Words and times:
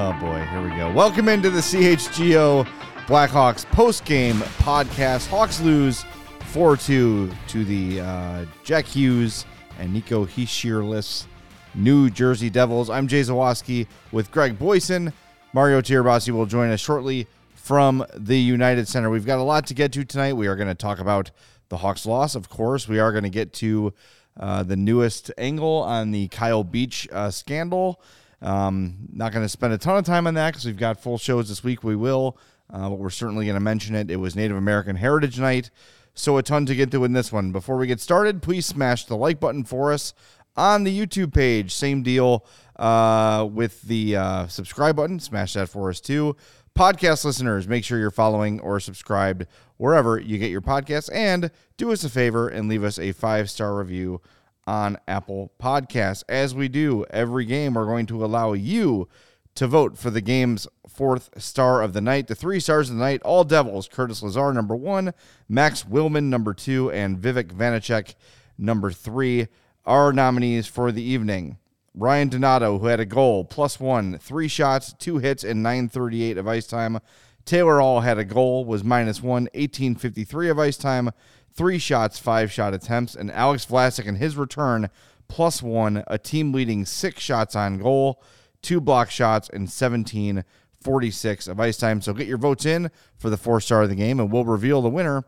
Oh 0.00 0.12
boy, 0.20 0.40
here 0.44 0.62
we 0.62 0.68
go. 0.76 0.92
Welcome 0.92 1.28
into 1.28 1.50
the 1.50 1.58
CHGO 1.58 2.64
Blackhawks 3.08 3.66
post 3.72 4.04
game 4.04 4.36
podcast. 4.60 5.26
Hawks 5.26 5.60
lose 5.60 6.04
4 6.52 6.76
2 6.76 7.32
to 7.48 7.64
the 7.64 8.00
uh, 8.02 8.44
Jack 8.62 8.84
Hughes 8.84 9.44
and 9.76 9.92
Nico 9.92 10.24
Hischier-less 10.24 11.26
New 11.74 12.10
Jersey 12.10 12.48
Devils. 12.48 12.88
I'm 12.88 13.08
Jay 13.08 13.22
Zawaski 13.22 13.88
with 14.12 14.30
Greg 14.30 14.56
Boysen. 14.56 15.12
Mario 15.52 15.80
Tirabassi 15.80 16.30
will 16.30 16.46
join 16.46 16.70
us 16.70 16.78
shortly 16.78 17.26
from 17.56 18.06
the 18.14 18.38
United 18.38 18.86
Center. 18.86 19.10
We've 19.10 19.26
got 19.26 19.40
a 19.40 19.42
lot 19.42 19.66
to 19.66 19.74
get 19.74 19.90
to 19.94 20.04
tonight. 20.04 20.34
We 20.34 20.46
are 20.46 20.54
going 20.54 20.68
to 20.68 20.76
talk 20.76 21.00
about 21.00 21.32
the 21.70 21.78
Hawks' 21.78 22.06
loss, 22.06 22.36
of 22.36 22.48
course. 22.48 22.86
We 22.86 23.00
are 23.00 23.10
going 23.10 23.24
to 23.24 23.30
get 23.30 23.52
to 23.54 23.92
uh, 24.38 24.62
the 24.62 24.76
newest 24.76 25.32
angle 25.36 25.82
on 25.82 26.12
the 26.12 26.28
Kyle 26.28 26.62
Beach 26.62 27.08
uh, 27.10 27.32
scandal. 27.32 28.00
Um, 28.40 29.08
not 29.12 29.32
going 29.32 29.44
to 29.44 29.48
spend 29.48 29.72
a 29.72 29.78
ton 29.78 29.96
of 29.96 30.04
time 30.04 30.26
on 30.26 30.34
that 30.34 30.52
because 30.52 30.64
we've 30.64 30.76
got 30.76 31.00
full 31.00 31.18
shows 31.18 31.48
this 31.48 31.64
week. 31.64 31.82
We 31.82 31.96
will, 31.96 32.38
uh, 32.72 32.88
but 32.88 32.98
we're 32.98 33.10
certainly 33.10 33.46
going 33.46 33.54
to 33.54 33.60
mention 33.60 33.94
it. 33.94 34.10
It 34.10 34.16
was 34.16 34.36
Native 34.36 34.56
American 34.56 34.96
Heritage 34.96 35.40
Night, 35.40 35.70
so 36.14 36.36
a 36.38 36.42
ton 36.42 36.66
to 36.66 36.74
get 36.74 36.90
to 36.92 37.04
in 37.04 37.12
this 37.12 37.32
one. 37.32 37.52
Before 37.52 37.76
we 37.76 37.86
get 37.86 38.00
started, 38.00 38.42
please 38.42 38.66
smash 38.66 39.06
the 39.06 39.16
like 39.16 39.40
button 39.40 39.64
for 39.64 39.92
us 39.92 40.14
on 40.56 40.84
the 40.84 41.06
YouTube 41.06 41.32
page. 41.32 41.74
Same 41.74 42.02
deal 42.02 42.44
uh, 42.76 43.48
with 43.50 43.82
the 43.82 44.16
uh, 44.16 44.46
subscribe 44.48 44.96
button. 44.96 45.18
Smash 45.20 45.54
that 45.54 45.68
for 45.68 45.88
us 45.88 46.00
too. 46.00 46.36
Podcast 46.78 47.24
listeners, 47.24 47.66
make 47.66 47.84
sure 47.84 47.98
you're 47.98 48.10
following 48.10 48.60
or 48.60 48.78
subscribed 48.78 49.46
wherever 49.78 50.18
you 50.18 50.38
get 50.38 50.50
your 50.50 50.60
podcasts. 50.60 51.10
And 51.12 51.50
do 51.76 51.90
us 51.90 52.04
a 52.04 52.08
favor 52.08 52.48
and 52.48 52.68
leave 52.68 52.84
us 52.84 52.98
a 53.00 53.10
five 53.12 53.50
star 53.50 53.76
review 53.76 54.20
on 54.68 54.98
Apple 55.08 55.50
Podcasts. 55.58 56.22
As 56.28 56.54
we 56.54 56.68
do 56.68 57.06
every 57.08 57.46
game, 57.46 57.72
we're 57.72 57.86
going 57.86 58.04
to 58.04 58.22
allow 58.22 58.52
you 58.52 59.08
to 59.54 59.66
vote 59.66 59.96
for 59.96 60.10
the 60.10 60.20
game's 60.20 60.68
fourth 60.86 61.30
star 61.38 61.80
of 61.80 61.94
the 61.94 62.02
night. 62.02 62.26
The 62.26 62.34
three 62.34 62.60
stars 62.60 62.90
of 62.90 62.96
the 62.96 63.02
night, 63.02 63.22
all 63.22 63.44
Devils. 63.44 63.88
Curtis 63.88 64.22
Lazar, 64.22 64.52
number 64.52 64.76
one, 64.76 65.14
Max 65.48 65.84
Willman, 65.84 66.24
number 66.24 66.52
two, 66.52 66.90
and 66.90 67.18
Vitek 67.18 67.50
Vanecek, 67.50 68.14
number 68.58 68.90
three, 68.90 69.48
are 69.86 70.12
nominees 70.12 70.66
for 70.66 70.92
the 70.92 71.02
evening. 71.02 71.56
Ryan 71.94 72.28
Donato, 72.28 72.78
who 72.78 72.88
had 72.88 73.00
a 73.00 73.06
goal, 73.06 73.46
plus 73.46 73.80
one, 73.80 74.18
three 74.18 74.48
shots, 74.48 74.92
two 74.92 75.16
hits, 75.16 75.44
and 75.44 75.62
938 75.62 76.36
of 76.36 76.46
ice 76.46 76.66
time. 76.66 77.00
Taylor 77.46 77.80
Hall 77.80 78.00
had 78.00 78.18
a 78.18 78.24
goal, 78.26 78.66
was 78.66 78.84
minus 78.84 79.22
one, 79.22 79.44
1853 79.54 80.50
of 80.50 80.58
ice 80.58 80.76
time, 80.76 81.08
three 81.58 81.78
shots, 81.78 82.20
five 82.20 82.52
shot 82.52 82.72
attempts. 82.72 83.16
And 83.16 83.30
Alex 83.32 83.66
Vlasic 83.66 84.06
in 84.06 84.14
his 84.14 84.36
return, 84.36 84.88
plus 85.26 85.60
one, 85.60 86.04
a 86.06 86.16
team 86.16 86.52
leading 86.52 86.86
six 86.86 87.20
shots 87.20 87.56
on 87.56 87.78
goal, 87.78 88.22
two 88.62 88.80
block 88.80 89.10
shots, 89.10 89.48
and 89.48 89.62
1746 89.62 91.48
of 91.48 91.60
ice 91.60 91.76
time. 91.76 92.00
So 92.00 92.14
get 92.14 92.28
your 92.28 92.38
votes 92.38 92.64
in 92.64 92.90
for 93.18 93.28
the 93.28 93.36
four 93.36 93.60
star 93.60 93.82
of 93.82 93.88
the 93.88 93.96
game, 93.96 94.20
and 94.20 94.32
we'll 94.32 94.44
reveal 94.44 94.80
the 94.80 94.88
winner 94.88 95.24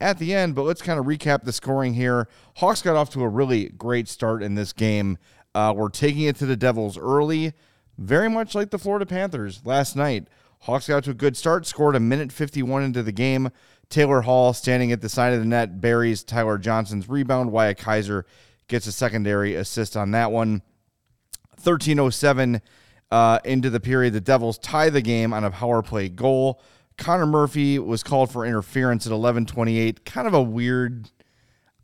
at 0.00 0.18
the 0.18 0.34
end. 0.34 0.56
But 0.56 0.62
let's 0.62 0.82
kind 0.82 0.98
of 0.98 1.06
recap 1.06 1.44
the 1.44 1.52
scoring 1.52 1.94
here. 1.94 2.28
Hawks 2.56 2.82
got 2.82 2.96
off 2.96 3.10
to 3.10 3.22
a 3.22 3.28
really 3.28 3.68
great 3.68 4.08
start 4.08 4.42
in 4.42 4.56
this 4.56 4.72
game. 4.72 5.18
Uh, 5.54 5.72
we're 5.76 5.88
taking 5.88 6.22
it 6.22 6.36
to 6.36 6.46
the 6.46 6.56
Devils 6.56 6.98
early, 6.98 7.52
very 7.96 8.28
much 8.28 8.56
like 8.56 8.70
the 8.70 8.78
Florida 8.78 9.06
Panthers 9.06 9.62
last 9.64 9.94
night. 9.94 10.26
Hawks 10.64 10.88
got 10.88 11.04
to 11.04 11.10
a 11.10 11.14
good 11.14 11.36
start, 11.36 11.64
scored 11.64 11.96
a 11.96 12.00
minute 12.00 12.32
51 12.32 12.82
into 12.82 13.02
the 13.02 13.12
game. 13.12 13.50
Taylor 13.90 14.22
Hall 14.22 14.52
standing 14.54 14.92
at 14.92 15.00
the 15.00 15.08
side 15.08 15.32
of 15.34 15.40
the 15.40 15.44
net 15.46 15.80
buries 15.80 16.22
Tyler 16.24 16.56
Johnson's 16.58 17.08
rebound. 17.08 17.52
Wyatt 17.52 17.76
Kaiser 17.78 18.24
gets 18.68 18.86
a 18.86 18.92
secondary 18.92 19.56
assist 19.56 19.96
on 19.96 20.12
that 20.12 20.30
one. 20.32 20.62
1307 21.62 22.62
uh, 23.10 23.38
into 23.44 23.68
the 23.68 23.80
period, 23.80 24.12
the 24.12 24.20
Devils 24.20 24.56
tie 24.58 24.88
the 24.88 25.02
game 25.02 25.32
on 25.32 25.44
a 25.44 25.50
power 25.50 25.82
play 25.82 26.08
goal. 26.08 26.62
Connor 26.96 27.26
Murphy 27.26 27.78
was 27.78 28.02
called 28.02 28.30
for 28.30 28.46
interference 28.46 29.06
at 29.06 29.10
1128. 29.10 30.04
Kind 30.04 30.28
of 30.28 30.34
a 30.34 30.42
weird, 30.42 31.10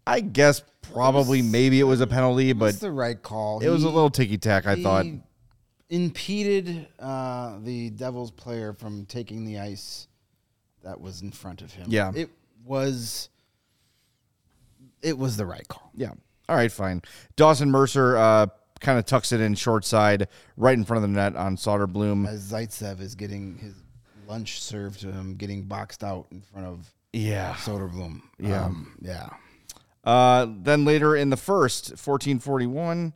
I 0.06 0.20
guess, 0.20 0.62
probably 0.82 1.42
maybe 1.42 1.80
it 1.80 1.84
was 1.84 2.00
a 2.00 2.06
penalty, 2.06 2.52
but 2.52 2.66
It's 2.66 2.78
the 2.78 2.92
right 2.92 3.20
call. 3.20 3.60
it 3.60 3.68
was 3.68 3.82
a 3.82 3.88
little 3.88 4.10
ticky 4.10 4.38
tack, 4.38 4.66
I 4.66 4.76
he 4.76 4.82
thought. 4.82 5.06
impeded 5.90 6.86
uh, 6.98 7.58
the 7.62 7.90
Devils 7.90 8.30
player 8.30 8.72
from 8.72 9.06
taking 9.06 9.44
the 9.44 9.58
ice 9.58 10.05
that 10.86 11.00
was 11.00 11.20
in 11.20 11.32
front 11.32 11.62
of 11.62 11.72
him. 11.72 11.86
Yeah. 11.90 12.12
it 12.14 12.30
was. 12.64 13.28
It 15.02 15.18
was 15.18 15.36
the 15.36 15.44
right 15.44 15.66
call. 15.68 15.90
Yeah. 15.94 16.12
All 16.48 16.56
right, 16.56 16.70
fine. 16.70 17.02
Dawson 17.34 17.70
Mercer 17.70 18.16
uh, 18.16 18.46
kind 18.80 18.98
of 18.98 19.04
tucks 19.04 19.32
it 19.32 19.40
in 19.40 19.54
short 19.56 19.84
side, 19.84 20.28
right 20.56 20.76
in 20.78 20.84
front 20.84 21.04
of 21.04 21.10
the 21.10 21.14
net 21.16 21.34
on 21.36 21.56
Soderblom. 21.56 22.26
As 22.28 22.50
Zaitsev 22.52 23.00
is 23.00 23.14
getting 23.16 23.58
his 23.58 23.74
lunch 24.28 24.60
served 24.62 25.00
to 25.00 25.12
him, 25.12 25.34
getting 25.34 25.62
boxed 25.64 26.02
out 26.04 26.26
in 26.30 26.40
front 26.40 26.66
of 26.66 26.92
Yeah. 27.12 27.54
Soderblom. 27.54 28.20
Yeah. 28.38 28.64
Um, 28.64 28.96
yeah. 29.00 29.28
Uh, 30.04 30.46
then 30.62 30.84
later 30.84 31.16
in 31.16 31.30
the 31.30 31.36
first, 31.36 31.90
1441, 31.90 33.12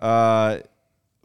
uh, 0.00 0.58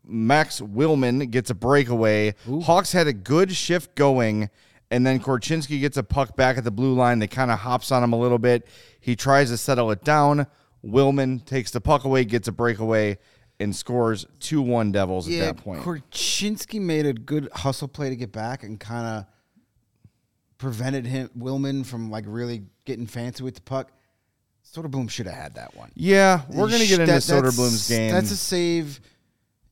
Max 0.05 0.61
Willman 0.61 1.29
gets 1.31 1.49
a 1.49 1.55
breakaway. 1.55 2.35
Hawks 2.63 2.91
had 2.91 3.07
a 3.07 3.13
good 3.13 3.51
shift 3.55 3.95
going, 3.95 4.49
and 4.91 5.05
then 5.05 5.19
Korchinski 5.19 5.79
gets 5.79 5.97
a 5.97 6.03
puck 6.03 6.35
back 6.35 6.57
at 6.57 6.63
the 6.63 6.71
blue 6.71 6.93
line. 6.93 7.19
They 7.19 7.27
kind 7.27 7.51
of 7.51 7.59
hops 7.59 7.91
on 7.91 8.03
him 8.03 8.13
a 8.13 8.19
little 8.19 8.39
bit. 8.39 8.67
He 8.99 9.15
tries 9.15 9.49
to 9.49 9.57
settle 9.57 9.91
it 9.91 10.03
down. 10.03 10.47
Willman 10.85 11.45
takes 11.45 11.71
the 11.71 11.81
puck 11.81 12.05
away, 12.05 12.23
gets 12.25 12.47
a 12.47 12.51
breakaway, 12.51 13.17
and 13.59 13.75
scores 13.75 14.25
2 14.39 14.61
1 14.61 14.91
Devils 14.91 15.27
at 15.29 15.39
that 15.39 15.57
point. 15.57 15.81
Korchinski 15.83 16.79
made 16.79 17.05
a 17.05 17.13
good 17.13 17.49
hustle 17.53 17.87
play 17.87 18.09
to 18.09 18.15
get 18.15 18.31
back 18.31 18.63
and 18.63 18.79
kind 18.79 19.05
of 19.05 19.25
prevented 20.57 21.05
him 21.05 21.29
Willman 21.37 21.85
from 21.85 22.09
like 22.11 22.25
really 22.27 22.63
getting 22.85 23.07
fancy 23.07 23.43
with 23.43 23.55
the 23.55 23.61
puck. 23.61 23.91
Soderblom 24.73 25.09
should 25.09 25.25
have 25.25 25.35
had 25.35 25.55
that 25.55 25.75
one. 25.75 25.91
yeah, 25.95 26.41
we're 26.49 26.67
going 26.67 26.81
to 26.81 26.87
get 26.87 26.99
into 26.99 27.11
That- 27.13 27.21
Soderblom's 27.21 27.89
game. 27.89 28.11
That's 28.11 28.29
a 28.31 28.37
save 28.37 28.99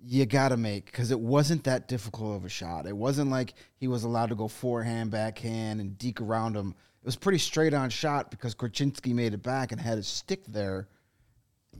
you 0.03 0.25
got 0.25 0.49
to 0.49 0.57
make 0.57 0.85
because 0.85 1.11
it 1.11 1.19
wasn't 1.19 1.63
that 1.63 1.87
difficult 1.87 2.35
of 2.35 2.45
a 2.45 2.49
shot. 2.49 2.85
It 2.85 2.95
wasn't 2.95 3.31
like 3.31 3.53
he 3.77 3.87
was 3.87 4.03
allowed 4.03 4.29
to 4.29 4.35
go 4.35 4.47
forehand, 4.47 5.11
backhand, 5.11 5.81
and 5.81 5.97
deke 5.97 6.21
around 6.21 6.55
him. 6.55 6.75
It 7.01 7.05
was 7.05 7.15
pretty 7.15 7.39
straight 7.39 7.73
on 7.73 7.89
shot 7.89 8.31
because 8.31 8.53
Korchinski 8.53 9.13
made 9.13 9.33
it 9.33 9.43
back 9.43 9.71
and 9.71 9.81
had 9.81 9.97
his 9.97 10.07
stick 10.07 10.45
there. 10.47 10.87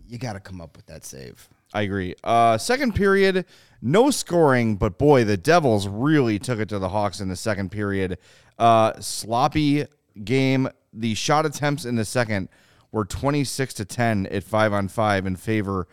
You 0.07 0.17
got 0.17 0.33
to 0.33 0.39
come 0.39 0.61
up 0.61 0.75
with 0.77 0.85
that 0.87 1.05
save. 1.05 1.47
I 1.73 1.81
agree. 1.81 2.15
Uh, 2.23 2.57
second 2.57 2.95
period, 2.95 3.45
no 3.81 4.09
scoring, 4.09 4.77
but 4.77 4.97
boy, 4.97 5.25
the 5.25 5.37
Devils 5.37 5.87
really 5.87 6.39
took 6.39 6.59
it 6.59 6.69
to 6.69 6.79
the 6.79 6.89
Hawks 6.89 7.19
in 7.19 7.27
the 7.27 7.35
second 7.35 7.71
period. 7.71 8.17
Uh, 8.57 8.99
sloppy 8.99 9.85
game. 10.23 10.69
The 10.93 11.13
shot 11.13 11.45
attempts 11.45 11.85
in 11.85 11.95
the 11.95 12.05
second 12.05 12.49
were 12.91 13.05
26 13.05 13.73
to 13.75 13.85
10 13.85 14.27
at 14.27 14.43
5 14.43 14.73
on 14.73 14.87
5 14.87 15.25
in 15.25 15.35
favor 15.35 15.87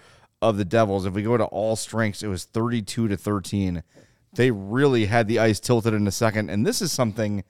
of 0.44 0.58
the 0.58 0.64
Devils. 0.64 1.06
If 1.06 1.14
we 1.14 1.22
go 1.22 1.36
to 1.36 1.44
all 1.44 1.74
strengths, 1.74 2.22
it 2.22 2.28
was 2.28 2.44
32 2.44 3.08
to 3.08 3.16
13. 3.16 3.82
They 4.34 4.50
really 4.50 5.06
had 5.06 5.26
the 5.26 5.38
ice 5.38 5.58
tilted 5.58 5.94
in 5.94 6.04
the 6.04 6.12
second, 6.12 6.50
and 6.50 6.66
this 6.66 6.82
is 6.82 6.92
something 6.92 7.44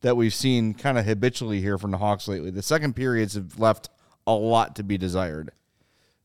that 0.00 0.16
we've 0.16 0.34
seen 0.34 0.74
kind 0.74 0.96
of 0.96 1.04
habitually 1.04 1.60
here 1.60 1.76
from 1.76 1.90
the 1.90 1.98
Hawks 1.98 2.26
lately. 2.26 2.50
The 2.50 2.62
second 2.62 2.94
periods 2.94 3.34
have 3.34 3.58
left 3.58 3.90
a 4.26 4.32
lot 4.32 4.76
to 4.76 4.82
be 4.82 4.96
desired. 4.96 5.50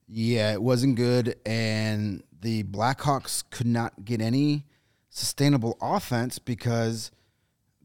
Yeah, 0.07 0.53
it 0.53 0.61
wasn't 0.61 0.95
good, 0.95 1.35
and 1.45 2.23
the 2.41 2.63
Blackhawks 2.63 3.43
could 3.49 3.67
not 3.67 4.05
get 4.05 4.21
any 4.21 4.65
sustainable 5.09 5.77
offense 5.81 6.39
because 6.39 7.11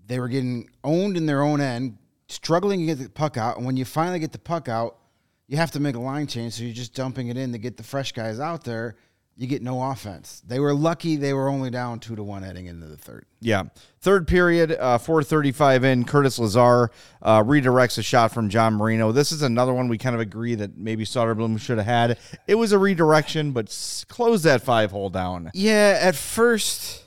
they 0.06 0.20
were 0.20 0.29
getting 0.29 0.69
owned 0.85 1.17
in 1.17 1.26
their 1.26 1.43
own 1.43 1.61
end, 1.61 1.99
struggling 2.29 2.81
to 2.81 2.87
get 2.87 2.99
the 2.99 3.08
puck 3.08 3.37
out. 3.37 3.56
And 3.56 3.67
when 3.67 3.76
you 3.76 3.85
finally 3.85 4.19
get 4.19 4.32
the 4.32 4.38
puck 4.38 4.69
out, 4.69 4.99
you 5.48 5.56
have 5.56 5.70
to 5.72 5.80
make 5.80 5.96
a 5.96 6.00
line 6.00 6.26
change, 6.26 6.52
so 6.54 6.62
you're 6.62 6.74
just 6.74 6.94
dumping 6.94 7.28
it 7.28 7.36
in 7.36 7.52
to 7.52 7.58
get 7.58 7.76
the 7.76 7.82
fresh 7.82 8.12
guys 8.12 8.38
out 8.38 8.64
there. 8.64 8.96
You 9.36 9.46
get 9.46 9.62
no 9.62 9.80
offense. 9.82 10.42
They 10.44 10.58
were 10.58 10.74
lucky 10.74 11.14
they 11.14 11.32
were 11.32 11.48
only 11.48 11.70
down 11.70 12.00
two 12.00 12.16
to 12.16 12.24
one 12.24 12.42
heading 12.42 12.66
into 12.66 12.86
the 12.86 12.96
third. 12.96 13.24
Yeah. 13.40 13.64
Third 14.00 14.26
period, 14.26 14.72
uh, 14.72 14.98
435 14.98 15.84
in, 15.84 16.04
Curtis 16.04 16.40
Lazar 16.40 16.90
uh, 17.22 17.42
redirects 17.44 17.98
a 17.98 18.02
shot 18.02 18.32
from 18.32 18.48
John 18.48 18.74
Marino. 18.74 19.12
This 19.12 19.30
is 19.30 19.42
another 19.42 19.72
one 19.72 19.86
we 19.88 19.96
kind 19.96 20.16
of 20.16 20.20
agree 20.20 20.56
that 20.56 20.76
maybe 20.76 21.04
Soderblom 21.04 21.60
should 21.60 21.78
have 21.78 21.86
had. 21.86 22.18
It 22.48 22.56
was 22.56 22.72
a 22.72 22.78
redirection, 22.80 23.52
but 23.52 23.68
s- 23.68 24.04
close 24.08 24.42
that 24.42 24.60
five 24.60 24.90
hole 24.90 25.08
down. 25.08 25.52
Yeah, 25.54 25.98
at 26.02 26.16
first, 26.16 27.04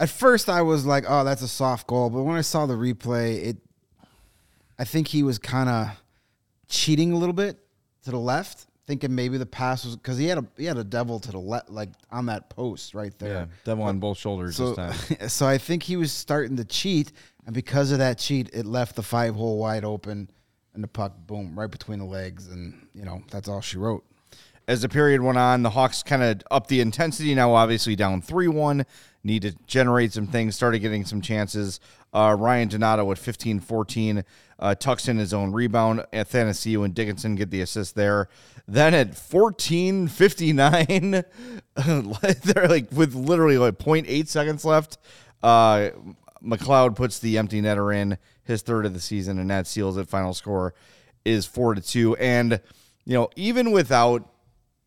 at 0.00 0.10
first 0.10 0.48
I 0.48 0.62
was 0.62 0.84
like, 0.84 1.04
"Oh, 1.06 1.22
that's 1.22 1.42
a 1.42 1.48
soft 1.48 1.86
goal," 1.86 2.10
but 2.10 2.24
when 2.24 2.36
I 2.36 2.40
saw 2.40 2.66
the 2.66 2.74
replay, 2.74 3.46
it, 3.46 3.56
I 4.80 4.84
think 4.84 5.06
he 5.08 5.22
was 5.22 5.38
kind 5.38 5.68
of 5.68 5.90
cheating 6.68 7.12
a 7.12 7.16
little 7.16 7.32
bit 7.34 7.58
to 8.04 8.10
the 8.10 8.18
left, 8.18 8.66
thinking 8.86 9.14
maybe 9.14 9.38
the 9.38 9.46
pass 9.46 9.84
was 9.84 9.96
because 9.96 10.18
he 10.18 10.26
had 10.26 10.38
a 10.38 10.46
he 10.56 10.64
had 10.64 10.78
a 10.78 10.84
devil 10.84 11.18
to 11.20 11.30
the 11.32 11.38
left, 11.38 11.70
like 11.70 11.90
on 12.10 12.26
that 12.26 12.50
post 12.50 12.94
right 12.94 13.16
there. 13.18 13.32
Yeah, 13.32 13.46
Devil 13.64 13.84
on 13.84 13.98
both 13.98 14.18
shoulders 14.18 14.56
So, 14.56 14.74
this 14.74 15.08
time. 15.18 15.28
so 15.28 15.46
I 15.46 15.58
think 15.58 15.82
he 15.82 15.96
was 15.96 16.12
starting 16.12 16.56
to 16.56 16.64
cheat, 16.64 17.12
and 17.46 17.54
because 17.54 17.90
of 17.92 17.98
that 17.98 18.18
cheat, 18.18 18.50
it 18.52 18.66
left 18.66 18.96
the 18.96 19.02
five 19.02 19.34
hole 19.34 19.58
wide 19.58 19.84
open, 19.84 20.30
and 20.74 20.82
the 20.82 20.88
puck, 20.88 21.14
boom, 21.26 21.58
right 21.58 21.70
between 21.70 21.98
the 21.98 22.04
legs, 22.04 22.48
and 22.48 22.86
you 22.94 23.04
know 23.04 23.22
that's 23.30 23.48
all 23.48 23.60
she 23.60 23.78
wrote. 23.78 24.04
As 24.66 24.80
the 24.80 24.88
period 24.88 25.20
went 25.20 25.36
on, 25.36 25.62
the 25.62 25.68
Hawks 25.70 26.02
kind 26.02 26.22
of 26.22 26.40
upped 26.50 26.68
the 26.68 26.80
intensity. 26.80 27.34
Now, 27.34 27.54
obviously, 27.54 27.96
down 27.96 28.22
3 28.22 28.48
1. 28.48 28.86
Need 29.26 29.42
to 29.42 29.56
generate 29.66 30.12
some 30.12 30.26
things, 30.26 30.54
started 30.54 30.80
getting 30.80 31.06
some 31.06 31.22
chances. 31.22 31.80
Uh, 32.12 32.36
Ryan 32.38 32.68
Donato 32.68 33.10
at 33.10 33.18
15 33.18 33.58
14 33.60 34.22
uh, 34.58 34.74
tucks 34.74 35.08
in 35.08 35.16
his 35.18 35.32
own 35.32 35.52
rebound. 35.52 36.00
At 36.12 36.28
Athanasiou 36.28 36.84
and 36.84 36.94
Dickinson 36.94 37.34
get 37.34 37.50
the 37.50 37.62
assist 37.62 37.94
there. 37.94 38.28
Then 38.68 38.92
at 38.92 39.16
14 39.16 40.08
59, 40.08 41.10
they're 41.74 42.68
like 42.68 42.92
with 42.92 43.14
literally 43.14 43.58
like 43.58 43.78
0.8 43.78 44.28
seconds 44.28 44.64
left. 44.64 44.98
Uh, 45.42 45.90
McLeod 46.44 46.94
puts 46.94 47.18
the 47.18 47.38
empty 47.38 47.62
netter 47.62 47.94
in 47.94 48.18
his 48.44 48.62
third 48.62 48.86
of 48.86 48.92
the 48.92 49.00
season, 49.00 49.38
and 49.38 49.50
that 49.50 49.66
seals 49.66 49.96
it. 49.96 50.08
Final 50.08 50.34
score 50.34 50.74
is 51.24 51.46
four 51.46 51.74
to 51.74 51.80
two. 51.80 52.14
And 52.16 52.60
you 53.04 53.14
know, 53.14 53.30
even 53.36 53.72
without 53.72 54.30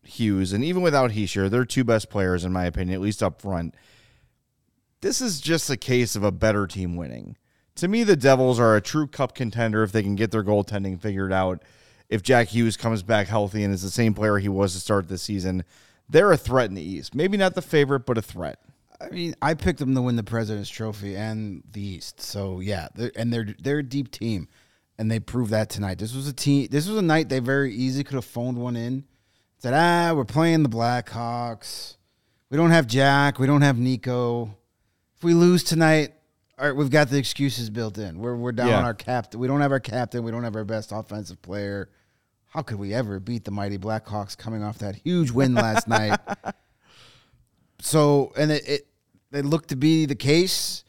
Hughes 0.04 0.52
and 0.52 0.64
even 0.64 0.82
without 0.82 1.10
Hischier, 1.10 1.50
they're 1.50 1.64
two 1.64 1.84
best 1.84 2.08
players 2.08 2.44
in 2.44 2.52
my 2.52 2.64
opinion, 2.64 2.94
at 2.94 3.00
least 3.00 3.22
up 3.22 3.42
front. 3.42 3.74
This 5.00 5.20
is 5.20 5.40
just 5.40 5.70
a 5.70 5.76
case 5.76 6.16
of 6.16 6.24
a 6.24 6.32
better 6.32 6.66
team 6.66 6.96
winning. 6.96 7.36
To 7.76 7.86
me, 7.86 8.02
the 8.02 8.16
Devils 8.16 8.58
are 8.58 8.74
a 8.74 8.80
true 8.80 9.06
cup 9.06 9.34
contender 9.34 9.84
if 9.84 9.92
they 9.92 10.02
can 10.02 10.16
get 10.16 10.32
their 10.32 10.42
goaltending 10.42 11.00
figured 11.00 11.32
out. 11.32 11.62
If 12.08 12.22
Jack 12.22 12.48
Hughes 12.48 12.76
comes 12.76 13.02
back 13.02 13.28
healthy 13.28 13.62
and 13.62 13.72
is 13.72 13.82
the 13.82 13.90
same 13.90 14.14
player 14.14 14.38
he 14.38 14.48
was 14.48 14.74
to 14.74 14.80
start 14.80 15.08
the 15.08 15.18
season, 15.18 15.62
they're 16.08 16.32
a 16.32 16.36
threat 16.36 16.68
in 16.68 16.74
the 16.74 16.82
East. 16.82 17.14
Maybe 17.14 17.36
not 17.36 17.54
the 17.54 17.62
favorite, 17.62 18.06
but 18.06 18.18
a 18.18 18.22
threat. 18.22 18.58
I 19.00 19.10
mean, 19.10 19.34
I 19.40 19.54
picked 19.54 19.78
them 19.78 19.94
to 19.94 20.02
win 20.02 20.16
the 20.16 20.24
President's 20.24 20.70
Trophy 20.70 21.16
and 21.16 21.62
the 21.70 21.80
East. 21.80 22.20
So 22.20 22.58
yeah, 22.58 22.88
they're, 22.94 23.12
and 23.14 23.32
they're 23.32 23.54
they're 23.60 23.78
a 23.78 23.84
deep 23.84 24.10
team, 24.10 24.48
and 24.98 25.08
they 25.08 25.20
proved 25.20 25.52
that 25.52 25.70
tonight. 25.70 25.98
This 25.98 26.14
was 26.14 26.26
a 26.26 26.32
team. 26.32 26.66
This 26.70 26.88
was 26.88 26.96
a 26.96 27.02
night 27.02 27.28
they 27.28 27.38
very 27.38 27.72
easily 27.72 28.02
could 28.02 28.16
have 28.16 28.24
phoned 28.24 28.58
one 28.58 28.74
in. 28.74 29.04
Said, 29.58 29.74
ah, 29.74 30.14
we're 30.14 30.24
playing 30.24 30.64
the 30.64 30.68
Blackhawks. 30.68 31.96
We 32.50 32.56
don't 32.56 32.70
have 32.70 32.86
Jack. 32.86 33.38
We 33.38 33.46
don't 33.46 33.62
have 33.62 33.78
Nico. 33.78 34.56
If 35.18 35.24
we 35.24 35.34
lose 35.34 35.64
tonight, 35.64 36.12
all 36.58 36.66
right, 36.66 36.76
we've 36.76 36.90
got 36.90 37.10
the 37.10 37.18
excuses 37.18 37.70
built 37.70 37.98
in. 37.98 38.20
We're 38.20 38.36
we're 38.36 38.52
down 38.52 38.68
Yeah. 38.68 38.82
our 38.84 38.94
captain. 38.94 39.40
We 39.40 39.48
don't 39.48 39.60
have 39.60 39.72
our 39.72 39.80
captain. 39.80 40.22
We 40.22 40.30
don't 40.30 40.44
have 40.44 40.54
our 40.54 40.64
best 40.64 40.92
offensive 40.92 41.42
player. 41.42 41.90
How 42.50 42.62
could 42.62 42.78
we 42.78 42.94
ever 42.94 43.18
beat 43.20 43.44
the 43.44 43.50
mighty 43.50 43.78
Blackhawks 43.78 44.38
coming 44.38 44.62
off 44.62 44.78
that 44.78 44.94
huge 44.96 45.30
win 45.32 45.54
last 45.54 45.88
night? 45.98 46.18
So, 47.80 48.32
and 48.36 48.50
it, 48.52 48.68
it 48.68 48.86
it 49.32 49.44
looked 49.44 49.68
to 49.70 49.76
be 49.76 50.06
the 50.06 50.14
case, 50.14 50.84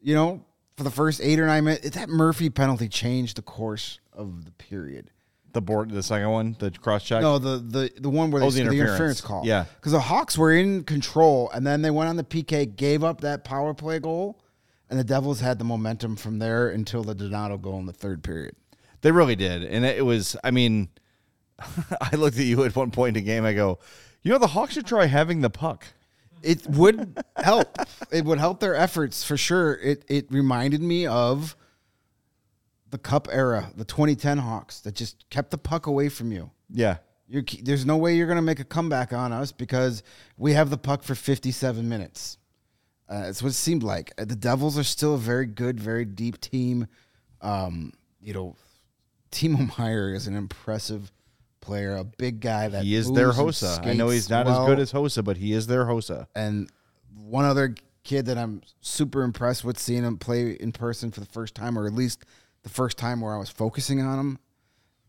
you 0.00 0.14
know, 0.14 0.44
for 0.76 0.84
the 0.84 0.90
first 0.90 1.20
eight 1.22 1.40
or 1.40 1.46
nine 1.46 1.64
minutes. 1.64 1.90
That 1.90 2.08
Murphy 2.08 2.50
penalty 2.50 2.88
changed 2.88 3.36
the 3.36 3.42
course 3.42 3.98
of 4.12 4.44
the 4.44 4.50
period. 4.52 5.10
The 5.54 5.62
board, 5.62 5.90
the 5.90 6.02
second 6.02 6.30
one, 6.30 6.56
the 6.58 6.70
cross 6.70 7.02
check. 7.04 7.22
No, 7.22 7.38
the 7.38 7.58
the 7.58 7.90
the 7.98 8.10
one 8.10 8.30
where 8.30 8.40
they 8.40 8.46
Oh, 8.46 8.50
the 8.50 8.56
the 8.56 8.60
interference. 8.62 8.90
interference, 8.90 9.20
call. 9.22 9.42
Yeah. 9.46 9.64
because 9.76 9.92
the 9.92 10.00
Hawks 10.00 10.36
were 10.36 10.52
in 10.52 10.84
control, 10.84 11.50
and 11.54 11.66
then 11.66 11.80
they 11.82 11.90
went 11.90 12.10
on 12.10 12.16
the 12.16 12.24
PK, 12.24 12.74
gave 12.76 13.02
up 13.02 13.20
that 13.22 13.44
power 13.44 13.72
play 13.72 13.98
goal, 14.00 14.42
and 14.90 14.98
the 14.98 15.04
Devils 15.04 15.40
had 15.40 15.58
the 15.58 15.64
momentum 15.64 16.16
from 16.16 16.38
there 16.40 16.68
until 16.68 17.02
the 17.04 17.14
Donato 17.14 17.56
goal 17.56 17.78
in 17.78 17.86
the 17.86 17.92
third 17.92 18.22
period. 18.22 18.56
They 19.02 19.12
really 19.12 19.36
did. 19.36 19.62
And 19.64 19.84
it 19.84 20.04
was, 20.04 20.36
I 20.42 20.50
mean, 20.50 20.88
I 22.00 22.16
looked 22.16 22.36
at 22.38 22.44
you 22.44 22.64
at 22.64 22.74
one 22.74 22.90
point 22.90 23.16
in 23.16 23.22
the 23.24 23.26
game. 23.26 23.44
I 23.44 23.52
go, 23.52 23.78
you 24.22 24.32
know, 24.32 24.38
the 24.38 24.48
Hawks 24.48 24.74
should 24.74 24.86
try 24.86 25.06
having 25.06 25.40
the 25.40 25.50
puck. 25.50 25.86
It 26.42 26.66
would 26.66 27.22
help. 27.36 27.78
It 28.10 28.24
would 28.24 28.38
help 28.38 28.60
their 28.60 28.74
efforts 28.74 29.22
for 29.24 29.36
sure. 29.36 29.74
It 29.76 30.04
it 30.08 30.26
reminded 30.30 30.82
me 30.82 31.06
of 31.06 31.56
the 32.94 32.98
Cup 32.98 33.26
era, 33.32 33.72
the 33.76 33.84
2010 33.84 34.38
Hawks 34.38 34.78
that 34.82 34.94
just 34.94 35.28
kept 35.28 35.50
the 35.50 35.58
puck 35.58 35.88
away 35.88 36.08
from 36.08 36.30
you. 36.30 36.52
Yeah. 36.70 36.98
You're, 37.26 37.42
there's 37.60 37.84
no 37.84 37.96
way 37.96 38.14
you're 38.14 38.28
going 38.28 38.36
to 38.36 38.42
make 38.42 38.60
a 38.60 38.64
comeback 38.64 39.12
on 39.12 39.32
us 39.32 39.50
because 39.50 40.04
we 40.36 40.52
have 40.52 40.70
the 40.70 40.78
puck 40.78 41.02
for 41.02 41.16
57 41.16 41.88
minutes. 41.88 42.38
Uh, 43.08 43.24
it's 43.26 43.42
what 43.42 43.48
it 43.48 43.54
seemed 43.54 43.82
like. 43.82 44.12
Uh, 44.16 44.26
The 44.26 44.36
Devils 44.36 44.78
are 44.78 44.84
still 44.84 45.14
a 45.14 45.18
very 45.18 45.44
good, 45.46 45.80
very 45.80 46.04
deep 46.04 46.40
team. 46.40 46.86
Um, 47.40 47.94
you 48.20 48.32
know, 48.32 48.54
Timo 49.32 49.76
Meier 49.76 50.14
is 50.14 50.28
an 50.28 50.36
impressive 50.36 51.10
player, 51.60 51.96
a 51.96 52.04
big 52.04 52.38
guy 52.38 52.68
that 52.68 52.84
He 52.84 52.94
is 52.94 53.10
their 53.10 53.32
Hossa. 53.32 53.84
I 53.84 53.94
know 53.94 54.08
he's 54.08 54.30
not 54.30 54.46
as 54.46 54.56
good 54.68 54.78
as 54.78 54.92
Hossa, 54.92 55.24
but 55.24 55.36
he 55.36 55.52
is 55.52 55.66
their 55.66 55.86
Hossa. 55.86 56.28
And 56.36 56.70
one 57.12 57.44
other 57.44 57.74
kid 58.04 58.26
that 58.26 58.38
I'm 58.38 58.62
super 58.80 59.24
impressed 59.24 59.64
with 59.64 59.80
seeing 59.80 60.04
him 60.04 60.16
play 60.16 60.52
in 60.52 60.70
person 60.70 61.10
for 61.10 61.18
the 61.18 61.26
first 61.26 61.56
time, 61.56 61.76
or 61.76 61.86
at 61.88 61.92
least 61.92 62.24
the 62.64 62.68
first 62.70 62.98
time 62.98 63.20
where 63.20 63.32
I 63.34 63.38
was 63.38 63.48
focusing 63.50 64.00
on 64.02 64.18
him. 64.18 64.38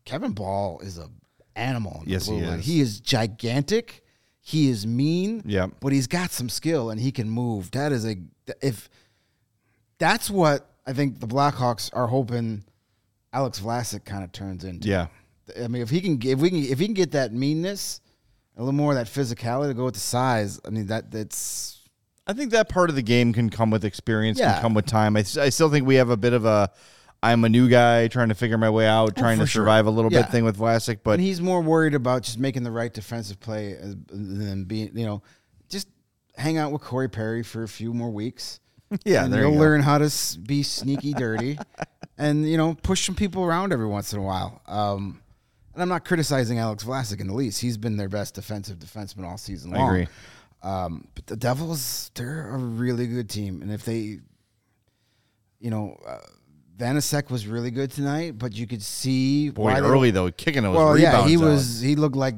Kevin 0.04 0.32
Bahl 0.32 0.78
is 0.84 0.98
a 0.98 1.08
animal. 1.56 2.02
Yes, 2.06 2.26
he 2.26 2.34
line. 2.40 2.60
is. 2.60 2.66
He 2.66 2.80
is 2.80 3.00
gigantic. 3.00 4.04
He 4.40 4.68
is 4.70 4.86
mean. 4.86 5.42
Yep. 5.44 5.72
But 5.80 5.92
he's 5.92 6.06
got 6.06 6.30
some 6.30 6.48
skill 6.48 6.90
and 6.90 7.00
he 7.00 7.10
can 7.10 7.28
move. 7.28 7.72
That 7.72 7.90
is 7.90 8.06
a 8.06 8.16
if 8.62 8.88
that's 9.98 10.30
what 10.30 10.70
I 10.86 10.92
think 10.92 11.18
the 11.18 11.26
Blackhawks 11.26 11.90
are 11.92 12.06
hoping 12.06 12.62
Alex 13.32 13.58
Vlasic 13.60 14.04
kind 14.04 14.22
of 14.22 14.30
turns 14.32 14.62
into. 14.64 14.88
Yeah. 14.88 15.08
I 15.60 15.68
mean, 15.68 15.82
if 15.82 15.90
he 15.90 16.00
can, 16.00 16.20
if 16.22 16.38
we 16.38 16.50
can, 16.50 16.58
if 16.64 16.78
he 16.78 16.84
can 16.86 16.94
get 16.94 17.12
that 17.12 17.32
meanness, 17.32 18.00
a 18.56 18.60
little 18.60 18.72
more 18.72 18.92
of 18.92 18.98
that 18.98 19.06
physicality 19.06 19.68
to 19.68 19.74
go 19.74 19.84
with 19.84 19.94
the 19.94 20.00
size. 20.00 20.60
I 20.64 20.70
mean, 20.70 20.86
that 20.86 21.10
that's 21.10 21.80
I 22.26 22.32
think 22.32 22.50
that 22.52 22.68
part 22.68 22.90
of 22.90 22.96
the 22.96 23.02
game 23.02 23.32
can 23.32 23.50
come 23.50 23.70
with 23.70 23.84
experience, 23.84 24.38
Yeah. 24.38 24.54
can 24.54 24.62
come 24.62 24.74
with 24.74 24.86
time. 24.86 25.16
I, 25.16 25.20
I 25.20 25.48
still 25.48 25.70
think 25.70 25.86
we 25.86 25.96
have 25.96 26.10
a 26.10 26.16
bit 26.16 26.32
of 26.32 26.44
a 26.44 26.70
I'm 27.22 27.44
a 27.44 27.48
new 27.48 27.68
guy 27.68 28.08
trying 28.08 28.28
to 28.28 28.34
figure 28.34 28.58
my 28.58 28.70
way 28.70 28.86
out, 28.86 29.16
trying 29.16 29.38
to 29.38 29.44
for 29.44 29.50
sure. 29.50 29.62
survive 29.62 29.86
a 29.86 29.90
little 29.90 30.12
Yeah. 30.12 30.22
bit 30.22 30.30
thing 30.30 30.44
with 30.44 30.58
Vlasic. 30.58 30.98
But 31.02 31.12
and 31.12 31.22
he's 31.22 31.40
more 31.40 31.60
worried 31.60 31.94
about 31.94 32.22
just 32.22 32.38
making 32.38 32.62
the 32.62 32.70
right 32.70 32.92
defensive 32.92 33.40
play 33.40 33.76
than 34.08 34.64
being, 34.64 34.96
you 34.96 35.06
know, 35.06 35.22
just 35.68 35.88
hang 36.36 36.58
out 36.58 36.72
with 36.72 36.82
Corey 36.82 37.08
Perry 37.08 37.42
for 37.42 37.62
a 37.62 37.68
few 37.68 37.92
more 37.94 38.10
weeks. 38.10 38.60
yeah, 39.04 39.24
and 39.24 39.34
you'll 39.34 39.52
you 39.52 39.58
learn 39.58 39.82
how 39.82 39.98
to 39.98 40.38
be 40.46 40.62
sneaky 40.62 41.12
dirty, 41.12 41.58
and 42.18 42.48
you 42.48 42.56
know, 42.56 42.74
push 42.82 43.04
some 43.04 43.16
people 43.16 43.42
around 43.42 43.72
every 43.72 43.86
once 43.88 44.12
in 44.12 44.20
a 44.20 44.22
while. 44.22 44.62
Um, 44.68 45.20
and 45.74 45.82
I'm 45.82 45.88
not 45.88 46.04
criticizing 46.04 46.60
Alex 46.60 46.84
Vlasic 46.84 47.20
in 47.20 47.26
the 47.26 47.34
least; 47.34 47.60
he's 47.60 47.76
been 47.76 47.96
their 47.96 48.08
best 48.08 48.34
defensive 48.36 48.78
defenseman 48.78 49.24
all 49.24 49.38
season 49.38 49.74
I 49.74 49.78
long. 49.78 49.88
agree. 49.88 50.08
Um, 50.62 51.08
but 51.16 51.26
the 51.26 51.34
Devils, 51.36 52.12
they're 52.14 52.48
a 52.48 52.58
really 52.58 53.08
good 53.08 53.28
team, 53.28 53.60
and 53.60 53.72
if 53.72 53.84
they, 53.84 54.20
you 55.58 55.70
know, 55.70 55.96
uh, 56.06 56.18
Vanecek 56.78 57.30
was 57.30 57.46
really 57.46 57.70
good 57.70 57.90
tonight, 57.90 58.38
but 58.38 58.54
you 58.54 58.66
could 58.66 58.82
see 58.82 59.50
Boy, 59.50 59.64
why 59.64 59.80
they- 59.80 59.86
early 59.86 60.10
though, 60.10 60.30
kicking 60.30 60.62
those 60.62 60.76
well, 60.76 60.98
yeah, 60.98 61.26
he 61.26 61.36
out. 61.36 61.42
was. 61.42 61.80
He 61.80 61.96
looked 61.96 62.16
like 62.16 62.34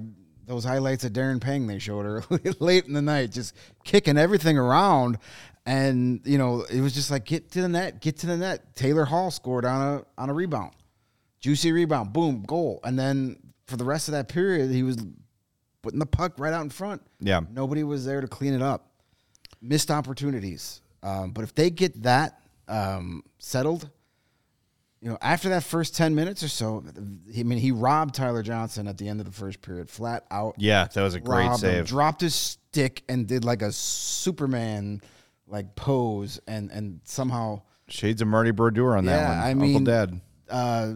those 0.47 0.65
highlights 0.65 1.05
of 1.05 1.13
Darren 1.13 1.41
Pang 1.41 1.67
they 1.67 1.79
showed 1.79 2.07
early 2.07 2.41
late 2.61 2.87
in 2.87 2.93
the 2.93 3.03
night, 3.03 3.33
just 3.33 3.55
kicking 3.85 4.17
everything 4.17 4.57
around. 4.57 5.19
And 5.67 6.21
you 6.25 6.39
know, 6.39 6.65
it 6.71 6.81
was 6.81 6.95
just 6.95 7.11
like 7.11 7.25
get 7.27 7.51
to 7.53 7.63
the 7.63 7.69
net, 7.69 8.01
get 8.01 8.19
to 8.19 8.27
the 8.27 8.37
net. 8.37 8.75
Taylor 8.75 9.05
Hall 9.05 9.31
scored 9.31 9.65
on 9.65 9.99
a 9.99 10.21
on 10.21 10.31
a 10.31 10.33
rebound, 10.35 10.73
juicy 11.41 11.73
rebound, 11.73 12.13
boom, 12.13 12.43
goal. 12.47 12.81
And 12.85 12.99
then 12.99 13.37
for 13.67 13.77
the 13.77 13.85
rest 13.85 14.09
of 14.09 14.13
that 14.13 14.29
period, 14.29 14.71
he 14.71 14.83
was 14.83 14.97
putting 15.83 15.99
the 15.99 16.07
puck 16.07 16.35
right 16.39 16.53
out 16.55 16.63
in 16.63 16.71
front. 16.71 17.03
Yeah. 17.21 17.41
nobody 17.53 17.83
was 17.85 18.07
there 18.07 18.21
to 18.21 18.27
clean 18.29 18.55
it 18.55 18.63
up. 18.63 18.87
Missed 19.61 19.91
opportunities. 19.91 20.81
Um, 21.03 21.33
but 21.33 21.43
if 21.45 21.55
they 21.55 21.69
get 21.71 22.03
that 22.05 22.41
um, 22.69 23.23
settled, 23.39 23.91
you 25.01 25.09
know, 25.11 25.19
after 25.23 25.49
that 25.51 25.63
first 25.63 25.95
ten 25.97 26.15
minutes 26.15 26.43
or 26.43 26.49
so, 26.49 26.83
I 27.37 27.43
mean, 27.45 27.59
he 27.59 27.71
robbed 27.73 28.15
Tyler 28.15 28.43
Johnson 28.43 28.89
at 28.89 28.99
the 28.99 29.09
end 29.09 29.21
of 29.21 29.27
the 29.27 29.33
first 29.33 29.61
period, 29.63 29.89
flat 29.89 30.25
out. 30.31 30.55
Yeah, 30.59 30.87
that 30.93 31.03
was 31.03 31.15
a 31.15 31.21
great 31.21 31.55
save. 31.57 31.87
dropped 31.87 32.21
his 32.21 32.35
stick 32.35 33.03
and 33.09 33.27
did 33.27 33.45
like 33.45 33.63
a 33.63 33.71
Superman 33.73 35.01
like 35.47 35.75
pose, 35.77 36.41
and 36.47 36.71
and 36.71 37.01
somehow 37.05 37.63
Shades 37.89 38.21
of 38.21 38.29
Marty 38.29 38.51
Brodeur 38.51 38.97
on 38.97 39.05
that 39.07 39.13
Yeah, 39.21 39.29
one. 39.29 39.39
I 39.39 39.51
Uncle 39.53 39.67
mean- 39.69 39.85
Dad. 39.85 40.21
uh, 40.51 40.93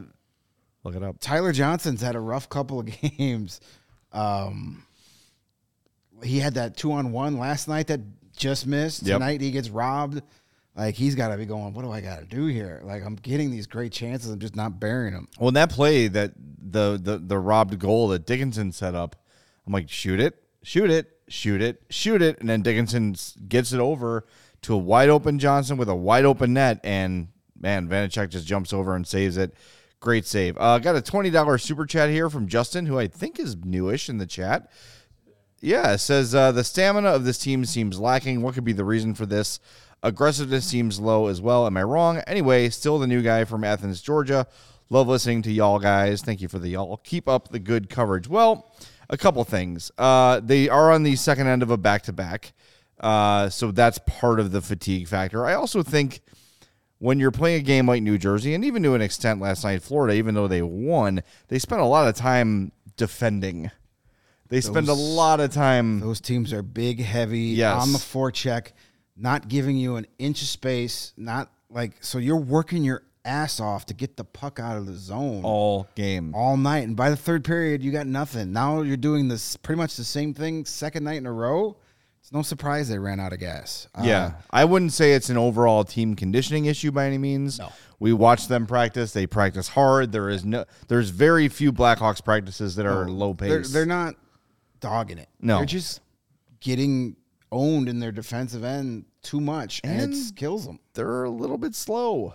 Look 0.84 0.96
it 0.96 1.02
up. 1.04 1.16
Tyler 1.20 1.52
Johnson's 1.52 2.02
had 2.02 2.16
a 2.16 2.20
rough 2.20 2.48
couple 2.48 2.80
of 2.80 2.86
games. 3.18 3.60
Um, 4.12 4.84
he 6.24 6.38
had 6.40 6.54
that 6.54 6.76
two 6.76 6.92
on 6.92 7.12
one 7.12 7.38
last 7.38 7.68
night 7.68 7.86
that 7.86 8.00
just 8.36 8.66
missed. 8.66 9.04
Yep. 9.04 9.16
Tonight 9.20 9.40
he 9.40 9.50
gets 9.52 9.68
robbed. 9.70 10.22
Like 10.74 10.94
he's 10.94 11.14
got 11.14 11.28
to 11.28 11.36
be 11.36 11.44
going. 11.44 11.74
What 11.74 11.82
do 11.82 11.92
I 11.92 12.00
got 12.00 12.20
to 12.20 12.24
do 12.24 12.46
here? 12.46 12.80
Like 12.84 13.04
I'm 13.04 13.16
getting 13.16 13.50
these 13.50 13.66
great 13.66 13.92
chances. 13.92 14.30
I'm 14.30 14.38
just 14.38 14.56
not 14.56 14.80
burying 14.80 15.12
them. 15.12 15.28
Well, 15.38 15.48
in 15.48 15.54
that 15.54 15.70
play 15.70 16.08
that 16.08 16.32
the 16.36 16.98
the 17.02 17.18
the 17.18 17.38
robbed 17.38 17.78
goal 17.78 18.08
that 18.08 18.26
Dickinson 18.26 18.72
set 18.72 18.94
up, 18.94 19.16
I'm 19.66 19.72
like, 19.72 19.90
shoot 19.90 20.18
it, 20.18 20.42
shoot 20.62 20.90
it, 20.90 21.18
shoot 21.28 21.60
it, 21.60 21.82
shoot 21.90 22.22
it, 22.22 22.40
and 22.40 22.48
then 22.48 22.62
Dickinson 22.62 23.14
gets 23.48 23.72
it 23.72 23.80
over 23.80 24.26
to 24.62 24.74
a 24.74 24.78
wide 24.78 25.10
open 25.10 25.38
Johnson 25.38 25.76
with 25.76 25.88
a 25.88 25.94
wide 25.94 26.24
open 26.24 26.54
net, 26.54 26.80
and 26.82 27.28
man, 27.60 27.88
Vanecek 27.88 28.30
just 28.30 28.46
jumps 28.46 28.72
over 28.72 28.96
and 28.96 29.06
saves 29.06 29.36
it. 29.36 29.54
Great 30.00 30.24
save. 30.24 30.56
Uh, 30.58 30.78
got 30.78 30.96
a 30.96 31.02
twenty 31.02 31.30
dollars 31.30 31.62
super 31.62 31.84
chat 31.84 32.08
here 32.08 32.30
from 32.30 32.48
Justin, 32.48 32.86
who 32.86 32.98
I 32.98 33.08
think 33.08 33.38
is 33.38 33.56
newish 33.56 34.08
in 34.08 34.18
the 34.18 34.26
chat. 34.26 34.70
Yeah, 35.60 35.94
says 35.94 36.34
uh, 36.34 36.50
the 36.50 36.64
stamina 36.64 37.10
of 37.10 37.24
this 37.24 37.38
team 37.38 37.64
seems 37.64 38.00
lacking. 38.00 38.42
What 38.42 38.54
could 38.54 38.64
be 38.64 38.72
the 38.72 38.84
reason 38.84 39.14
for 39.14 39.26
this? 39.26 39.60
Aggressiveness 40.02 40.64
seems 40.66 40.98
low 40.98 41.28
as 41.28 41.40
well. 41.40 41.66
Am 41.66 41.76
I 41.76 41.82
wrong? 41.82 42.18
Anyway, 42.26 42.68
still 42.70 42.98
the 42.98 43.06
new 43.06 43.22
guy 43.22 43.44
from 43.44 43.62
Athens, 43.64 44.00
Georgia. 44.02 44.46
Love 44.90 45.08
listening 45.08 45.42
to 45.42 45.52
y'all 45.52 45.78
guys. 45.78 46.22
Thank 46.22 46.40
you 46.40 46.48
for 46.48 46.58
the 46.58 46.68
y'all. 46.68 46.98
Keep 46.98 47.28
up 47.28 47.48
the 47.48 47.58
good 47.58 47.88
coverage. 47.88 48.28
Well, 48.28 48.70
a 49.08 49.16
couple 49.16 49.42
things. 49.44 49.90
Uh, 49.96 50.40
they 50.40 50.68
are 50.68 50.90
on 50.92 51.02
the 51.02 51.16
second 51.16 51.46
end 51.46 51.62
of 51.62 51.70
a 51.70 51.76
back 51.76 52.02
to 52.02 52.12
back, 52.12 52.52
so 53.00 53.70
that's 53.72 53.98
part 54.06 54.40
of 54.40 54.50
the 54.52 54.60
fatigue 54.60 55.08
factor. 55.08 55.46
I 55.46 55.54
also 55.54 55.82
think 55.82 56.20
when 56.98 57.18
you're 57.18 57.30
playing 57.30 57.60
a 57.60 57.64
game 57.64 57.86
like 57.86 58.02
New 58.02 58.18
Jersey, 58.18 58.54
and 58.54 58.64
even 58.64 58.82
to 58.82 58.94
an 58.94 59.02
extent 59.02 59.40
last 59.40 59.64
night, 59.64 59.82
Florida, 59.82 60.14
even 60.14 60.34
though 60.34 60.48
they 60.48 60.62
won, 60.62 61.22
they 61.48 61.58
spent 61.58 61.80
a 61.80 61.86
lot 61.86 62.08
of 62.08 62.14
time 62.16 62.72
defending. 62.96 63.70
They 64.48 64.60
spend 64.60 64.88
a 64.88 64.94
lot 64.94 65.40
of 65.40 65.52
time. 65.52 66.00
Those 66.00 66.20
teams 66.20 66.52
are 66.52 66.62
big, 66.62 67.00
heavy 67.00 67.38
Yes. 67.40 67.80
on 67.82 67.92
the 67.92 67.98
forecheck, 67.98 68.72
not 69.16 69.48
giving 69.48 69.76
you 69.76 69.96
an 69.96 70.06
inch 70.18 70.42
of 70.42 70.48
space. 70.48 71.12
Not 71.16 71.50
like 71.70 71.92
so 72.00 72.18
you're 72.18 72.36
working 72.36 72.84
your 72.84 73.02
ass 73.24 73.60
off 73.60 73.86
to 73.86 73.94
get 73.94 74.16
the 74.16 74.24
puck 74.24 74.58
out 74.58 74.76
of 74.76 74.86
the 74.86 74.94
zone 74.94 75.42
all 75.44 75.86
game. 75.94 76.34
all 76.34 76.56
night, 76.56 76.84
and 76.84 76.96
by 76.96 77.08
the 77.10 77.16
third 77.16 77.44
period, 77.44 77.82
you 77.82 77.92
got 77.92 78.06
nothing. 78.06 78.52
Now 78.52 78.82
you're 78.82 78.96
doing 78.96 79.28
this 79.28 79.56
pretty 79.56 79.76
much 79.78 79.96
the 79.96 80.04
same 80.04 80.34
thing 80.34 80.64
second 80.64 81.04
night 81.04 81.18
in 81.18 81.26
a 81.26 81.32
row. 81.32 81.76
It's 82.20 82.32
no 82.32 82.42
surprise 82.42 82.88
they 82.88 82.98
ran 82.98 83.18
out 83.18 83.32
of 83.32 83.40
gas. 83.40 83.88
Uh, 83.96 84.02
Yeah, 84.04 84.32
I 84.50 84.64
wouldn't 84.64 84.92
say 84.92 85.12
it's 85.14 85.28
an 85.28 85.36
overall 85.36 85.82
team 85.84 86.14
conditioning 86.14 86.66
issue 86.66 86.92
by 86.92 87.06
any 87.06 87.18
means. 87.18 87.58
No. 87.58 87.72
We 87.98 88.12
watch 88.12 88.46
them 88.48 88.66
practice. 88.66 89.12
They 89.12 89.26
practice 89.26 89.68
hard. 89.68 90.12
There 90.12 90.28
is 90.28 90.44
no. 90.44 90.64
There's 90.88 91.10
very 91.10 91.48
few 91.48 91.72
Blackhawks 91.72 92.24
practices 92.24 92.76
that 92.76 92.86
are 92.86 93.08
low 93.08 93.34
pace. 93.34 93.48
they're, 93.50 93.62
they're 93.62 93.86
not 93.86 94.14
dogging 94.80 95.18
it. 95.18 95.28
No. 95.40 95.58
they're 95.58 95.66
just 95.66 96.00
getting 96.60 97.16
owned 97.52 97.88
in 97.88 98.00
their 98.00 98.10
defensive 98.12 98.64
end 98.64 99.04
too 99.22 99.40
much, 99.40 99.80
and, 99.84 100.00
And- 100.00 100.14
it 100.14 100.34
kills 100.36 100.66
them. 100.66 100.80
they're 100.94 101.22
a 101.24 101.30
little 101.30 101.58
bit 101.58 101.74
slow. 101.76 102.34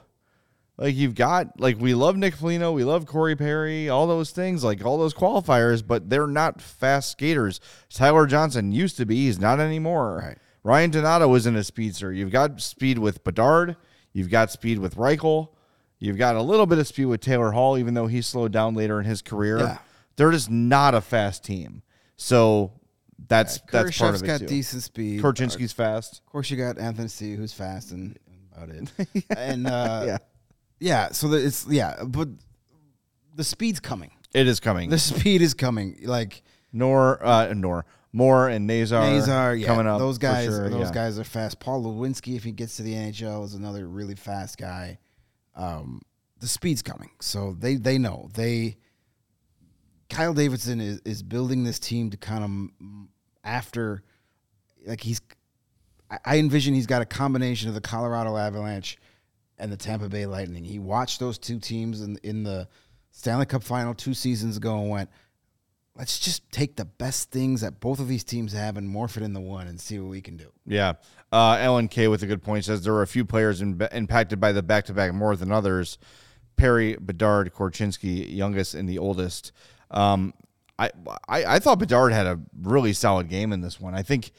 Like 0.78 0.96
you've 0.96 1.16
got 1.16 1.60
like 1.60 1.80
we 1.80 1.96
love 1.96 2.16
Nick 2.18 2.36
Foligno, 2.36 2.72
we 2.72 2.84
love 2.84 3.08
Corey 3.08 3.36
Perry, 3.36 3.90
all 3.90 4.06
those 4.06 4.30
things, 4.30 4.64
like 4.64 4.86
all 4.86 5.00
those 5.00 5.14
qualifiers, 5.16 5.86
but 5.86 6.08
they're 6.10 6.28
not 6.28 6.62
fast 6.62 7.10
skaters. 7.10 7.60
Tyler 7.90 8.28
Johnson 8.28 8.72
used 8.72 8.96
to 8.98 9.06
be, 9.08 9.16
he's 9.26 9.40
not 9.40 9.60
anymore. 9.60 10.22
Right. 10.24 10.38
Ryan 10.64 10.92
Donato 10.92 11.34
isn't 11.34 11.56
a 11.56 11.64
speedster. 11.64 12.14
You've 12.14 12.30
got 12.32 12.62
speed 12.62 13.00
with 13.00 13.24
Bedard, 13.24 13.76
you've 14.14 14.30
got 14.30 14.52
speed 14.52 14.78
with 14.78 14.96
Reichel, 14.98 15.48
you've 15.98 16.18
got 16.20 16.36
a 16.36 16.42
little 16.44 16.68
bit 16.68 16.78
of 16.78 16.86
speed 16.86 17.06
with 17.06 17.22
Taylor 17.22 17.54
Hall, 17.54 17.76
even 17.80 17.96
though 17.96 18.08
he 18.08 18.22
slowed 18.22 18.52
down 18.52 18.76
later 18.76 19.00
in 19.00 19.06
his 19.08 19.24
career. 19.24 19.58
Yeah. 19.58 19.78
They're 20.16 20.32
just 20.32 20.52
not 20.52 20.94
a 20.94 21.02
fast 21.02 21.44
team. 21.44 21.82
So 22.18 22.74
that's 23.28 23.60
that's 23.72 23.98
part 23.98 24.16
of 24.16 24.24
it 24.24 24.28
got 24.28 24.40
too. 24.42 24.48
decent 24.48 24.84
speed. 24.84 25.22
Korchinski's 25.22 25.74
fast. 25.74 26.20
Of 26.20 26.32
course, 26.32 26.50
you 26.50 26.58
got 26.58 26.78
Anthony 26.78 27.08
C, 27.08 27.36
who's 27.36 27.54
fast 27.54 27.92
and 27.92 28.18
about 28.56 28.70
it. 28.70 29.26
And 29.38 29.68
uh, 29.68 30.04
Yeah. 30.08 30.18
yeah, 30.80 31.12
so 31.12 31.28
the, 31.30 31.38
it's 31.46 31.66
yeah, 31.68 32.04
but 32.06 32.30
the 33.36 33.44
speed's 33.44 33.80
coming. 33.80 34.12
It 34.34 34.48
is 34.48 34.60
coming. 34.60 34.90
The 34.90 35.00
speed 35.00 35.42
is 35.42 35.54
coming. 35.54 35.98
Like 36.04 36.44
Nor 36.72 37.26
uh 37.26 37.54
Nor 37.54 37.86
Moore 38.14 38.48
and 38.50 38.68
Nazar, 38.68 39.04
Nazar, 39.10 39.56
yeah, 39.56 39.68
coming 39.68 39.88
up. 39.88 40.00
those 40.00 40.18
guys, 40.18 40.46
sure, 40.46 40.70
those 40.70 40.88
yeah. 40.88 40.94
guys 40.94 41.20
are 41.20 41.24
fast. 41.24 41.60
Paul 41.60 41.84
Ludwinski, 41.84 42.36
if 42.36 42.44
he 42.44 42.52
gets 42.52 42.78
to 42.78 42.84
the 42.84 42.94
NHL, 42.94 43.46
is 43.46 43.54
another 43.54 43.88
really 43.88 44.16
fast 44.16 44.58
guy. 44.58 44.98
Um, 45.56 46.02
the 46.40 46.48
speed's 46.48 46.82
coming, 46.82 47.12
so 47.20 47.56
they 47.58 47.76
they 47.76 47.98
know 47.98 48.30
they. 48.34 48.78
Kyle 50.18 50.34
Davidson 50.34 50.82
is, 50.82 51.00
is 51.06 51.22
building 51.22 51.64
this 51.64 51.78
team 51.78 52.10
to 52.10 52.18
kind 52.18 52.44
of 52.44 53.08
after, 53.44 54.02
like 54.84 55.00
he's, 55.00 55.22
I- 56.10 56.18
I 56.26 56.38
envision 56.40 56.74
he's 56.74 56.88
got 56.88 57.04
a 57.04 57.06
combination 57.06 57.70
of 57.70 57.76
the 57.76 57.82
Colorado 57.82 58.36
Avalanche 58.36 58.98
and 59.60 59.72
the 59.72 59.78
Tampa 59.78 60.10
Bay 60.10 60.26
Lightning. 60.26 60.64
He 60.64 60.80
watched 60.80 61.20
those 61.20 61.38
two 61.38 61.60
teams 61.60 62.02
in 62.02 62.18
in 62.24 62.42
the 62.42 62.68
Stanley 63.12 63.46
Cup 63.46 63.62
final 63.62 63.94
two 63.94 64.16
seasons 64.16 64.58
ago 64.58 64.80
and 64.80 64.90
went, 64.90 65.10
let's 65.96 66.18
just 66.18 66.52
take 66.52 66.76
the 66.78 66.86
best 66.86 67.30
things 67.30 67.62
that 67.62 67.80
both 67.80 68.00
of 68.00 68.08
these 68.08 68.24
teams 68.24 68.54
have 68.54 68.76
and 68.76 68.90
morph 68.90 69.18
it 69.18 69.24
into 69.24 69.40
one 69.40 69.68
and 69.68 69.80
see 69.80 70.00
what 70.00 70.10
we 70.10 70.22
can 70.22 70.36
do. 70.36 70.52
Yeah. 70.66 70.94
Uh, 71.32 71.58
Ellen 71.60 71.88
K 71.88 72.08
with 72.08 72.24
a 72.24 72.28
good 72.28 72.42
point 72.42 72.66
says 72.66 72.84
there 72.84 72.96
are 72.96 73.04
a 73.04 73.08
few 73.08 73.24
players 73.24 73.62
in, 73.62 73.80
impacted 73.92 74.40
by 74.40 74.52
the 74.52 74.64
back 74.64 74.86
to 74.86 74.94
back 74.94 75.14
more 75.14 75.36
than 75.36 75.52
others. 75.52 76.00
Perry, 76.56 76.96
Bedard, 76.96 77.54
Korchinski, 77.54 78.36
youngest 78.36 78.74
and 78.74 78.90
the 78.90 78.98
oldest. 78.98 79.52
Um, 79.92 80.34
I, 80.80 80.92
I 81.28 81.46
I 81.46 81.60
thought 81.60 81.80
Bedard 81.80 82.14
had 82.14 82.28
a 82.28 82.40
really 82.62 82.94
solid 82.94 83.30
game 83.30 83.52
in 83.52 83.62
this 83.62 83.80
one. 83.80 83.96
I 83.96 84.04
think 84.04 84.32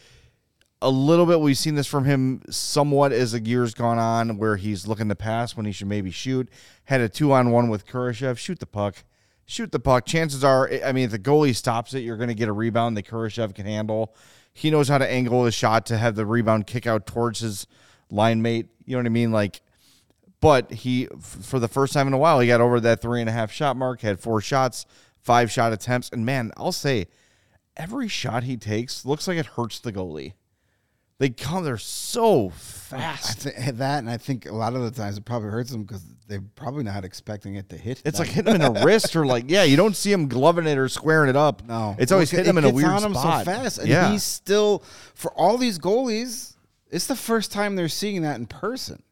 a 0.81 0.91
little 0.91 1.27
bit 1.27 1.41
we've 1.41 1.59
seen 1.59 1.75
this 1.75 1.87
from 1.87 2.05
him 2.05 2.43
somewhat 2.51 3.13
as 3.13 3.33
the 3.33 3.41
years 3.41 3.75
gone 3.75 3.99
on, 3.99 4.39
where 4.39 4.57
he's 4.57 4.87
looking 4.87 5.09
to 5.09 5.17
pass 5.17 5.57
when 5.57 5.67
he 5.67 5.73
should 5.73 5.89
maybe 5.89 6.11
shoot. 6.11 6.49
Had 6.85 7.01
a 7.01 7.09
two 7.09 7.33
on 7.33 7.51
one 7.51 7.69
with 7.69 7.87
Kurashev. 7.87 8.39
Shoot 8.39 8.61
the 8.61 8.67
puck. 8.67 9.05
Shoot 9.45 9.73
the 9.73 9.81
puck. 9.81 10.05
Chances 10.07 10.45
are, 10.45 10.71
I 10.85 10.93
mean, 10.93 11.07
if 11.07 11.11
the 11.11 11.19
goalie 11.19 11.57
stops 11.57 11.95
it, 11.95 12.01
you're 12.01 12.19
going 12.19 12.29
to 12.29 12.35
get 12.35 12.49
a 12.49 12.53
rebound 12.53 12.97
that 12.97 13.09
Kurashev 13.09 13.55
can 13.55 13.65
handle. 13.65 14.15
He 14.53 14.71
knows 14.71 14.89
how 14.89 14.99
to 14.99 15.11
angle 15.11 15.45
his 15.47 15.55
shot 15.55 15.87
to 15.87 15.97
have 15.97 16.17
the 16.17 16.27
rebound 16.27 16.67
kick 16.67 16.87
out 16.87 17.07
towards 17.07 17.41
his 17.41 17.67
line 18.11 18.43
mate. 18.43 18.69
You 18.85 18.97
know 18.97 19.01
what 19.01 19.07
I 19.07 19.11
mean? 19.11 19.33
Like, 19.33 19.63
but 20.41 20.71
he, 20.71 21.09
for 21.19 21.59
the 21.59 21.67
first 21.67 21.93
time 21.93 22.07
in 22.07 22.13
a 22.13 22.19
while, 22.19 22.41
he 22.41 22.47
got 22.47 22.61
over 22.61 22.79
that 22.81 23.01
three 23.01 23.21
and 23.21 23.29
a 23.29 23.33
half 23.33 23.51
shot 23.51 23.77
mark, 23.77 24.03
had 24.03 24.21
four 24.21 24.41
shots, 24.41 24.87
five 25.23 25.51
shot 25.51 25.73
attempts. 25.73 26.11
And 26.11 26.25
man, 26.25 26.53
I'll 26.57 26.73
say, 26.73 27.07
every 27.77 28.09
shot 28.09 28.45
he 28.45 28.57
takes 28.57 29.05
looks 29.05 29.29
like 29.29 29.39
it 29.39 29.47
hurts 29.47 29.81
the 29.81 29.93
goalie. 29.93 30.35
They 31.21 31.31
come, 31.31 31.65
they're 31.65 31.79
so 31.79 32.51
fast. 32.51 33.41
think 33.41 33.79
that, 33.79 33.99
and 33.99 34.09
I 34.09 34.19
think 34.19 34.47
a 34.47 34.53
lot 34.55 34.75
of 34.75 34.83
the 34.83 34.93
times 34.93 35.17
it 35.19 35.25
probably 35.25 35.49
hurts 35.51 35.73
them 35.73 35.83
because 35.83 36.05
they're 36.29 36.45
probably 36.55 36.85
not 36.85 37.05
expecting 37.05 37.57
it 37.57 37.69
to 37.71 37.77
hit. 37.77 38.01
It's 38.05 38.19
them. 38.19 38.27
like 38.27 38.35
hitting 38.37 38.55
him 38.55 38.63
in 38.63 38.73
the 38.75 38.81
wrist 38.85 39.17
or 39.17 39.27
like, 39.27 39.47
yeah, 39.51 39.65
you 39.65 39.77
don't 39.77 39.97
see 39.97 40.13
him 40.13 40.29
gloving 40.29 40.69
it 40.69 40.79
or 40.79 40.89
squaring 40.89 41.29
it 41.29 41.35
up. 41.35 41.65
no, 41.67 41.97
It's 41.99 42.13
always 42.13 42.33
Well, 42.33 42.39
hitting 42.45 42.51
him 42.51 42.59
in 42.59 42.65
a 42.67 42.71
weird 42.71 42.91
on 42.93 43.03
him 43.03 43.15
spot. 43.15 43.45
so 43.45 43.51
fast, 43.51 43.79
and 43.79 43.89
yeah. 43.89 44.13
he's 44.13 44.23
still 44.23 44.85
for 45.15 45.33
all 45.33 45.59
these 45.59 45.81
goalies. 45.81 46.55
It's 46.89 47.09
the 47.09 47.17
first 47.17 47.51
time 47.51 47.75
they're 47.75 47.89
seeing 47.89 48.23
that 48.23 48.37
in 48.39 48.47
person. 48.47 49.03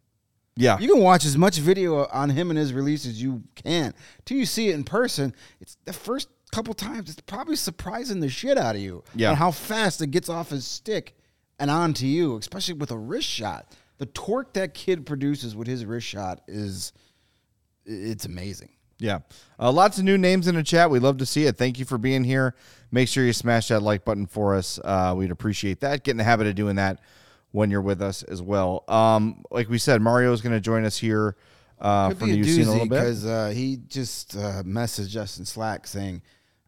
Yeah. 0.57 0.79
You 0.79 0.89
can 0.89 1.03
watch 1.03 1.25
as 1.25 1.37
much 1.37 1.59
video 1.59 2.07
on 2.07 2.31
him 2.31 2.51
and 2.51 2.59
his 2.59 2.73
release 2.73 3.07
as 3.07 3.23
you 3.23 3.43
can. 3.55 3.95
Till 4.25 4.39
you 4.39 4.47
see 4.47 4.71
it 4.71 4.75
in 4.75 4.85
person, 4.85 5.35
it's 5.61 5.77
the 5.85 5.93
first 5.93 6.29
couple 6.51 6.73
times. 6.73 7.11
It's 7.11 7.21
probably 7.21 7.57
surprising 7.57 8.21
the 8.21 8.29
shit 8.29 8.57
out 8.57 8.75
of 8.75 8.81
you. 8.81 9.05
Yeah. 9.15 9.31
And 9.31 9.39
how 9.39 9.51
fast 9.51 10.01
it 10.01 10.09
gets 10.09 10.29
off 10.29 10.51
his 10.51 10.67
stick 10.67 11.17
and 11.59 11.71
onto 11.71 12.07
you, 12.07 12.37
especially 12.39 12.75
with 12.75 12.91
a 12.91 12.99
wrist 12.99 13.29
shot. 13.29 13.77
The 13.99 14.07
torque 14.07 14.55
that 14.55 14.75
kid 14.75 15.07
produces 15.07 15.55
with 15.55 15.67
his 15.67 15.85
wrist 15.85 16.07
shot 16.07 16.41
is, 16.47 16.93
it's 17.85 18.25
amazing. 18.25 18.71
Yeah. 18.99 19.21
Uh, 19.59 19.73
lots 19.73 19.99
of 19.99 20.05
new 20.05 20.17
names 20.17 20.49
in 20.49 20.55
the 20.55 20.63
chat. 20.63 20.91
We 20.91 20.99
love 20.99 21.19
to 21.19 21.27
see 21.27 21.45
it. 21.45 21.59
Thank 21.59 21.79
you 21.79 21.85
for 21.85 21.99
being 21.99 22.25
here. 22.25 22.55
Make 22.91 23.09
sure 23.09 23.25
you 23.25 23.35
smash 23.35 23.69
that 23.69 23.81
like 23.81 24.07
button 24.07 24.27
for 24.27 24.55
us. 24.55 24.79
Uh, 24.83 25.15
we'd 25.17 25.31
appreciate 25.31 25.81
that. 25.81 26.03
Get 26.03 26.13
in 26.13 26.17
the 26.17 26.25
habit 26.25 26.47
of 26.47 26.55
doing 26.55 26.77
that 26.77 27.01
when 27.57 27.71
you're 27.71 27.81
with 27.81 28.03
us 28.03 28.23
as 28.25 28.43
well. 28.43 28.85
Um, 28.87 29.43
like 29.51 29.71
we 29.71 29.79
said, 29.79 30.03
Mario 30.03 30.31
is 30.35 30.43
going 30.43 30.53
to 30.53 30.61
join 30.61 30.85
us 30.85 30.99
here 30.99 31.37
uh, 31.81 32.09
Could 32.09 32.19
from 32.19 32.27
be 32.29 32.41
a 32.43 32.45
UC 32.45 32.59
in 32.63 32.69
a 32.69 32.71
little 32.71 32.87
bit. 32.87 32.91
because 32.91 33.25
uh, 33.25 33.51
he 33.55 33.79
just 33.89 34.37
uh, 34.37 34.63
messaged 34.63 35.17
us 35.17 35.39
in 35.39 35.47
Slack 35.47 35.87
saying 35.87 36.21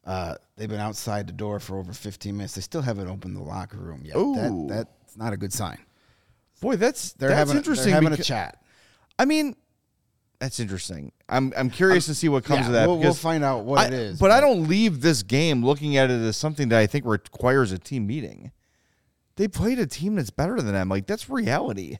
uh, 0.06 0.36
they've 0.56 0.68
been 0.68 0.80
outside 0.80 1.26
the 1.26 1.34
door 1.34 1.60
for 1.60 1.78
over 1.78 1.92
15 1.92 2.34
minutes. 2.34 2.54
They 2.54 2.62
still 2.62 2.80
haven't 2.80 3.06
opened 3.06 3.36
the 3.36 3.42
locker 3.42 3.76
room 3.76 4.00
yet. 4.06 4.16
Ooh. 4.16 4.34
That, 4.68 4.86
that's 5.04 5.16
not 5.18 5.34
a 5.34 5.36
good 5.36 5.52
sign. 5.52 5.76
Boy, 6.62 6.76
that's 6.76 7.12
They're 7.12 7.28
that's 7.28 7.38
having 7.38 7.56
interesting. 7.58 7.92
They're 7.92 8.00
having 8.02 8.16
becau- 8.16 8.20
a 8.20 8.24
chat. 8.24 8.62
I 9.18 9.26
mean, 9.26 9.56
that's 10.40 10.58
interesting. 10.58 11.12
I'm 11.28 11.52
I'm 11.54 11.68
curious 11.68 12.06
to 12.06 12.14
see 12.14 12.30
what 12.30 12.44
comes 12.44 12.60
Yeah, 12.62 12.66
of 12.68 12.72
that. 12.72 12.88
we'll, 12.88 12.98
we'll 12.98 13.12
find 13.12 13.44
out 13.44 13.64
what 13.64 13.80
I- 13.80 13.86
it 13.88 13.92
is. 13.92 14.18
But 14.18 14.30
I 14.30 14.40
don't 14.40 14.66
leave 14.68 15.02
this 15.02 15.22
game 15.22 15.62
looking 15.64 15.98
at 15.98 16.10
it 16.10 16.20
as 16.22 16.36
something 16.38 16.70
that 16.70 16.78
I 16.78 16.86
think 16.86 17.04
requires 17.04 17.72
a 17.72 17.78
team 17.78 18.06
meeting. 18.06 18.52
They 19.38 19.48
played 19.48 19.78
a 19.78 19.86
team 19.86 20.16
that's 20.16 20.30
better 20.30 20.56
than 20.60 20.74
them. 20.74 20.88
Like 20.90 21.06
that's 21.06 21.30
reality. 21.30 21.96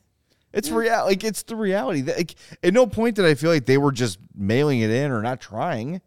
It's 0.53 0.71
real. 0.71 1.05
Like 1.05 1.25
it's 1.25 1.43
the 1.45 1.57
reality. 1.57 2.01
That- 2.03 2.19
Like, 2.19 2.35
at 2.63 2.75
no 2.75 2.87
point 2.87 3.17
did 3.17 3.25
I 3.25 3.35
feel 3.35 3.51
like 3.51 3.65
they 3.67 3.79
were 3.79 3.93
just 3.93 4.19
mailing 4.35 4.81
it 4.81 4.91
in 4.91 5.11
or 5.11 5.23
not 5.23 5.41
trying. 5.41 6.01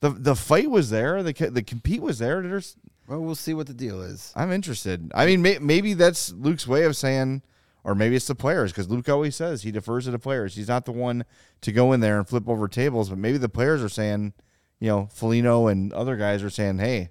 The 0.00 0.10
the 0.10 0.34
fight 0.34 0.70
was 0.70 0.90
there. 0.90 1.22
The 1.22 1.32
the 1.50 1.62
compete 1.62 2.02
was 2.02 2.18
there. 2.18 2.42
There's 2.42 2.76
Well, 3.06 3.20
we'll 3.20 3.34
see 3.36 3.54
what 3.54 3.66
the 3.68 3.74
deal 3.74 4.02
is. 4.02 4.32
I'm 4.34 4.50
interested. 4.50 5.10
I 5.14 5.26
mean, 5.26 5.40
may, 5.42 5.58
maybe 5.58 5.94
that's 5.94 6.32
Luke's 6.32 6.66
way 6.66 6.84
of 6.84 6.96
saying, 6.96 7.42
or 7.84 7.94
maybe 7.94 8.16
it's 8.16 8.26
the 8.26 8.34
players, 8.34 8.72
because 8.72 8.88
Luke 8.90 9.08
always 9.08 9.36
says 9.36 9.62
he 9.62 9.70
defers 9.70 10.06
to 10.06 10.10
the 10.10 10.18
players. 10.18 10.56
He's 10.56 10.68
not 10.68 10.84
the 10.86 10.92
one 10.92 11.24
to 11.60 11.70
go 11.72 11.92
in 11.92 12.00
there 12.00 12.18
and 12.18 12.26
flip 12.28 12.48
over 12.48 12.66
tables, 12.66 13.08
but 13.10 13.18
maybe 13.18 13.38
the 13.38 13.48
players 13.48 13.82
are 13.82 13.88
saying, 13.88 14.32
you 14.80 14.88
know, 14.88 15.08
Foligno 15.12 15.68
and 15.68 15.92
other 15.92 16.16
guys 16.16 16.42
are 16.42 16.50
saying, 16.50 16.78
hey, 16.78 17.10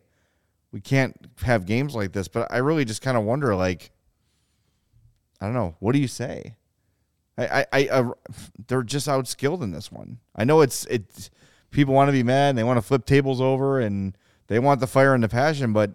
we 0.72 0.82
can't 0.82 1.16
have 1.44 1.66
games 1.66 1.96
like 1.96 2.14
this. 2.14 2.28
But 2.28 2.52
I 2.52 2.58
really 2.58 2.86
just 2.86 3.02
kind 3.02 3.18
of 3.18 3.24
wonder, 3.24 3.56
like, 3.56 3.92
I 5.40 5.46
don't 5.46 5.56
know, 5.56 5.76
what 5.80 5.94
do 5.94 6.00
you 6.00 6.08
say? 6.08 6.56
I, 7.38 7.62
I, 7.62 7.66
I, 7.74 7.88
uh, 7.88 8.12
they're 8.68 8.84
just 8.84 9.08
outskilled 9.08 9.64
in 9.64 9.72
this 9.72 9.92
one. 9.92 10.20
I 10.36 10.44
know 10.44 10.62
it's 10.62 10.86
it's 10.86 11.30
people 11.72 11.94
want 11.94 12.10
to 12.10 12.14
be 12.14 12.24
mad 12.24 12.50
and 12.50 12.58
they 12.58 12.64
want 12.64 12.78
to 12.78 12.82
flip 12.82 13.06
tables 13.06 13.42
over 13.42 13.80
and 13.80 14.18
they 14.48 14.60
want 14.60 14.80
the 14.80 14.88
fire 14.88 15.14
and 15.14 15.24
the 15.24 15.30
passion, 15.30 15.74
but 15.74 15.92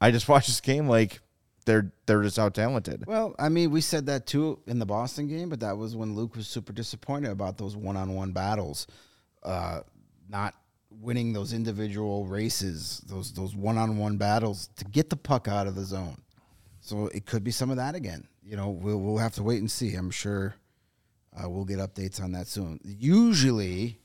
I 0.00 0.10
just 0.10 0.28
watched 0.28 0.48
this 0.48 0.60
game 0.60 0.88
like 0.88 1.20
they're 1.66 1.92
they're 2.06 2.22
just 2.22 2.38
out 2.38 2.54
talented. 2.54 3.06
Well, 3.06 3.34
I 3.38 3.48
mean, 3.48 3.70
we 3.70 3.80
said 3.80 4.06
that 4.06 4.26
too 4.26 4.60
in 4.66 4.78
the 4.78 4.86
Boston 4.86 5.28
game, 5.28 5.48
but 5.48 5.60
that 5.60 5.78
was 5.78 5.96
when 5.96 6.14
Luke 6.14 6.36
was 6.36 6.46
super 6.46 6.72
disappointed 6.72 7.30
about 7.30 7.58
those 7.58 7.76
one-on-one 7.76 8.32
battles, 8.32 8.86
uh, 9.42 9.80
not 10.28 10.54
winning 10.90 11.32
those 11.32 11.52
individual 11.52 12.26
races, 12.26 13.02
those 13.06 13.32
those 13.32 13.54
one-on-one 13.54 14.16
battles 14.16 14.68
to 14.76 14.84
get 14.84 15.10
the 15.10 15.16
puck 15.16 15.48
out 15.48 15.66
of 15.66 15.74
the 15.74 15.84
zone. 15.84 16.20
So 16.80 17.08
it 17.08 17.26
could 17.26 17.44
be 17.44 17.50
some 17.50 17.70
of 17.70 17.76
that 17.76 17.94
again. 17.94 18.26
You 18.42 18.56
know, 18.56 18.70
we'll 18.70 18.98
we'll 18.98 19.18
have 19.18 19.34
to 19.34 19.42
wait 19.42 19.60
and 19.60 19.70
see. 19.70 19.94
I'm 19.94 20.10
sure 20.10 20.54
uh, 21.36 21.48
we'll 21.48 21.64
get 21.64 21.78
updates 21.78 22.22
on 22.22 22.32
that 22.32 22.46
soon. 22.46 22.80
Usually, 22.84 23.98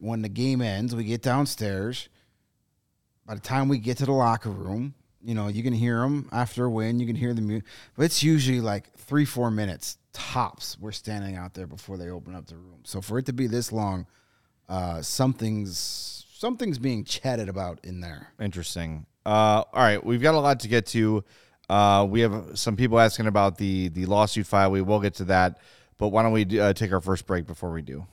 when 0.00 0.22
the 0.22 0.28
game 0.28 0.62
ends, 0.62 0.94
we 0.94 1.04
get 1.04 1.22
downstairs. 1.22 2.08
By 3.26 3.34
the 3.34 3.40
time 3.40 3.68
we 3.68 3.78
get 3.78 3.98
to 3.98 4.06
the 4.06 4.12
locker 4.12 4.50
room, 4.50 4.94
you 5.22 5.34
know, 5.34 5.48
you 5.48 5.62
can 5.62 5.72
hear 5.72 6.00
them 6.00 6.28
after 6.32 6.64
a 6.64 6.70
win. 6.70 6.98
You 6.98 7.06
can 7.06 7.14
hear 7.14 7.34
the 7.34 7.42
music, 7.42 7.64
but 7.96 8.04
it's 8.04 8.22
usually 8.22 8.60
like 8.60 8.92
three, 8.94 9.24
four 9.24 9.50
minutes 9.50 9.98
tops. 10.12 10.76
We're 10.80 10.92
standing 10.92 11.36
out 11.36 11.54
there 11.54 11.66
before 11.66 11.96
they 11.96 12.10
open 12.10 12.34
up 12.34 12.46
the 12.46 12.56
room. 12.56 12.80
So 12.84 13.00
for 13.00 13.18
it 13.18 13.26
to 13.26 13.32
be 13.32 13.46
this 13.46 13.70
long, 13.72 14.06
uh, 14.72 15.02
something's 15.02 16.24
something's 16.32 16.78
being 16.78 17.04
chatted 17.04 17.48
about 17.50 17.78
in 17.84 18.00
there. 18.00 18.28
Interesting. 18.40 19.04
Uh, 19.24 19.62
all 19.72 19.82
right, 19.82 20.02
we've 20.04 20.22
got 20.22 20.34
a 20.34 20.40
lot 20.40 20.60
to 20.60 20.68
get 20.68 20.86
to. 20.86 21.22
Uh, 21.68 22.06
we 22.08 22.20
have 22.20 22.58
some 22.58 22.74
people 22.74 22.98
asking 22.98 23.26
about 23.26 23.58
the 23.58 23.88
the 23.90 24.06
lawsuit 24.06 24.46
file. 24.46 24.70
We 24.70 24.80
will 24.80 25.00
get 25.00 25.14
to 25.16 25.24
that, 25.26 25.58
but 25.98 26.08
why 26.08 26.22
don't 26.22 26.32
we 26.32 26.58
uh, 26.58 26.72
take 26.72 26.90
our 26.90 27.02
first 27.02 27.26
break 27.26 27.46
before 27.46 27.70
we 27.70 27.82
do? 27.82 28.06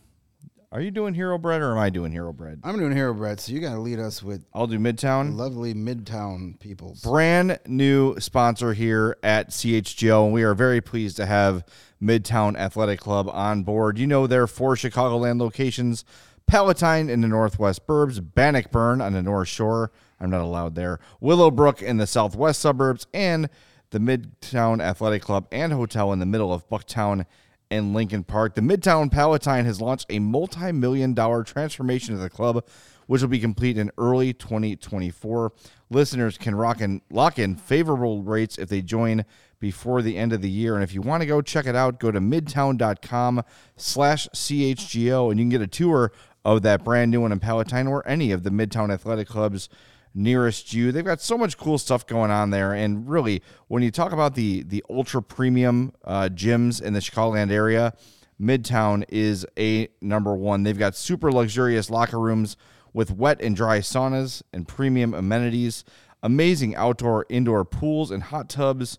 Are 0.71 0.81
you 0.81 0.91
doing 0.91 1.15
Hero 1.15 1.39
Bread 1.39 1.61
or 1.61 1.71
am 1.71 1.79
I 1.79 1.89
doing 1.89 2.11
Hero 2.11 2.31
Bread? 2.31 2.59
I'm 2.63 2.77
doing 2.77 2.95
Hero 2.95 3.11
Bread, 3.13 3.39
so 3.39 3.53
you 3.53 3.59
got 3.59 3.73
to 3.73 3.79
lead 3.79 3.97
us 3.97 4.21
with 4.21 4.45
I'll 4.53 4.67
do 4.67 4.77
Midtown. 4.77 5.35
lovely 5.35 5.73
Midtown 5.73 6.59
people. 6.59 6.95
brand 7.01 7.57
new 7.65 8.19
sponsor 8.19 8.73
here 8.73 9.17
at 9.23 9.49
CHGO, 9.49 10.25
and 10.25 10.33
we 10.33 10.43
are 10.43 10.53
very 10.53 10.79
pleased 10.79 11.15
to 11.17 11.25
have 11.25 11.63
Midtown 11.99 12.55
Athletic 12.55 12.99
Club 12.99 13.27
on 13.29 13.63
board. 13.63 13.97
You 13.97 14.05
know 14.05 14.27
their 14.27 14.45
four 14.45 14.75
Chicagoland 14.75 15.39
locations 15.39 16.05
Palatine 16.49 17.11
in 17.11 17.21
the 17.21 17.27
Northwest 17.27 17.85
Burbs, 17.85 18.19
Bannockburn 18.33 19.01
on 19.01 19.13
the 19.13 19.21
North 19.21 19.47
Shore. 19.47 19.91
I'm 20.19 20.31
not 20.31 20.41
allowed 20.41 20.73
there. 20.73 20.99
Willowbrook 21.21 21.83
in 21.83 21.97
the 21.97 22.07
Southwest 22.07 22.59
suburbs, 22.59 23.05
and 23.13 23.49
the 23.91 23.99
Midtown 23.99 24.81
Athletic 24.81 25.21
Club 25.21 25.47
and 25.51 25.71
Hotel 25.71 26.11
in 26.11 26.17
the 26.17 26.25
middle 26.25 26.51
of 26.51 26.67
Bucktown 26.67 27.27
and 27.69 27.93
Lincoln 27.93 28.23
Park. 28.23 28.55
The 28.55 28.61
Midtown 28.61 29.11
Palatine 29.11 29.65
has 29.65 29.79
launched 29.79 30.07
a 30.09 30.17
multi 30.17 30.71
million 30.71 31.13
dollar 31.13 31.43
transformation 31.43 32.15
of 32.15 32.19
the 32.19 32.31
club, 32.31 32.65
which 33.05 33.21
will 33.21 33.29
be 33.29 33.39
complete 33.39 33.77
in 33.77 33.91
early 33.99 34.33
2024. 34.33 35.53
Listeners 35.91 36.37
can 36.39 36.55
rock 36.55 36.81
in, 36.81 37.01
lock 37.11 37.37
in 37.37 37.55
favorable 37.55 38.23
rates 38.23 38.57
if 38.57 38.69
they 38.69 38.81
join 38.81 39.23
before 39.59 40.01
the 40.01 40.17
end 40.17 40.33
of 40.33 40.41
the 40.41 40.49
year. 40.49 40.75
And 40.75 40.83
if 40.83 40.93
you 40.93 41.01
want 41.01 41.21
to 41.21 41.27
go 41.27 41.41
check 41.41 41.65
it 41.65 41.75
out, 41.75 41.99
go 41.99 42.11
to 42.11 42.19
midtown.com 42.19 43.43
slash 43.75 44.27
CHGO 44.29 45.29
and 45.29 45.39
you 45.39 45.43
can 45.43 45.49
get 45.49 45.61
a 45.61 45.67
tour 45.67 46.11
of 46.45 46.61
that 46.61 46.83
brand 46.83 47.11
new 47.11 47.21
one 47.21 47.31
in 47.31 47.39
Palatine 47.39 47.87
or 47.87 48.07
any 48.07 48.31
of 48.31 48.43
the 48.43 48.49
Midtown 48.49 48.91
Athletic 48.91 49.27
Clubs 49.27 49.69
nearest 50.13 50.73
you. 50.73 50.91
They've 50.91 51.05
got 51.05 51.21
so 51.21 51.37
much 51.37 51.57
cool 51.57 51.77
stuff 51.77 52.05
going 52.05 52.31
on 52.31 52.49
there, 52.49 52.73
and 52.73 53.09
really, 53.09 53.41
when 53.67 53.83
you 53.83 53.91
talk 53.91 54.11
about 54.11 54.35
the 54.35 54.63
the 54.63 54.83
ultra 54.89 55.21
premium 55.21 55.93
uh, 56.03 56.29
gyms 56.31 56.81
in 56.81 56.93
the 56.93 56.99
Chicagoland 56.99 57.51
area, 57.51 57.93
Midtown 58.41 59.03
is 59.09 59.45
a 59.57 59.89
number 60.01 60.35
one. 60.35 60.63
They've 60.63 60.77
got 60.77 60.95
super 60.95 61.31
luxurious 61.31 61.89
locker 61.89 62.19
rooms 62.19 62.57
with 62.93 63.11
wet 63.11 63.41
and 63.41 63.55
dry 63.55 63.79
saunas 63.79 64.41
and 64.53 64.67
premium 64.67 65.13
amenities, 65.13 65.83
amazing 66.23 66.75
outdoor 66.75 67.25
indoor 67.29 67.65
pools 67.65 68.11
and 68.11 68.23
hot 68.23 68.49
tubs. 68.49 68.97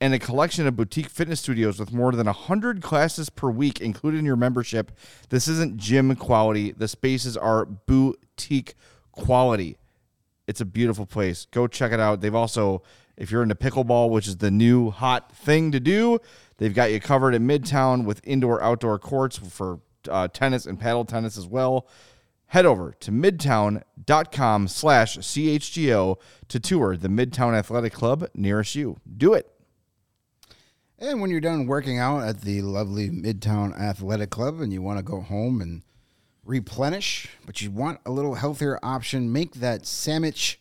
And 0.00 0.14
a 0.14 0.18
collection 0.18 0.66
of 0.66 0.76
boutique 0.76 1.08
fitness 1.08 1.40
studios 1.40 1.80
with 1.80 1.92
more 1.92 2.12
than 2.12 2.26
100 2.26 2.82
classes 2.82 3.30
per 3.30 3.50
week 3.50 3.80
included 3.80 4.18
in 4.18 4.24
your 4.24 4.36
membership. 4.36 4.92
This 5.28 5.48
isn't 5.48 5.76
gym 5.76 6.14
quality. 6.14 6.70
The 6.70 6.86
spaces 6.86 7.36
are 7.36 7.64
boutique 7.64 8.74
quality. 9.10 9.76
It's 10.46 10.60
a 10.60 10.64
beautiful 10.64 11.04
place. 11.04 11.46
Go 11.50 11.66
check 11.66 11.92
it 11.92 11.98
out. 11.98 12.20
They've 12.20 12.34
also, 12.34 12.82
if 13.16 13.30
you're 13.30 13.42
into 13.42 13.56
pickleball, 13.56 14.10
which 14.10 14.28
is 14.28 14.36
the 14.36 14.52
new 14.52 14.90
hot 14.90 15.32
thing 15.32 15.72
to 15.72 15.80
do, 15.80 16.20
they've 16.58 16.74
got 16.74 16.92
you 16.92 17.00
covered 17.00 17.34
in 17.34 17.46
Midtown 17.46 18.04
with 18.04 18.20
indoor 18.24 18.62
outdoor 18.62 18.98
courts 18.98 19.36
for 19.36 19.80
uh, 20.08 20.28
tennis 20.28 20.64
and 20.64 20.78
paddle 20.78 21.04
tennis 21.04 21.36
as 21.36 21.46
well. 21.46 21.88
Head 22.46 22.64
over 22.64 22.92
to 23.00 23.10
midtown.com 23.10 24.68
slash 24.68 25.18
CHGO 25.18 26.16
to 26.48 26.60
tour 26.60 26.96
the 26.96 27.08
Midtown 27.08 27.52
Athletic 27.54 27.92
Club 27.92 28.26
nearest 28.34 28.74
you. 28.74 28.96
Do 29.18 29.34
it. 29.34 29.57
And 31.00 31.20
when 31.20 31.30
you're 31.30 31.40
done 31.40 31.66
working 31.66 32.00
out 32.00 32.24
at 32.24 32.40
the 32.40 32.60
lovely 32.60 33.08
Midtown 33.08 33.78
Athletic 33.78 34.30
Club 34.30 34.60
and 34.60 34.72
you 34.72 34.82
want 34.82 34.98
to 34.98 35.04
go 35.04 35.20
home 35.20 35.60
and 35.60 35.84
replenish, 36.44 37.28
but 37.46 37.62
you 37.62 37.70
want 37.70 38.00
a 38.04 38.10
little 38.10 38.34
healthier 38.34 38.80
option, 38.82 39.32
make 39.32 39.54
that 39.54 39.86
sandwich 39.86 40.58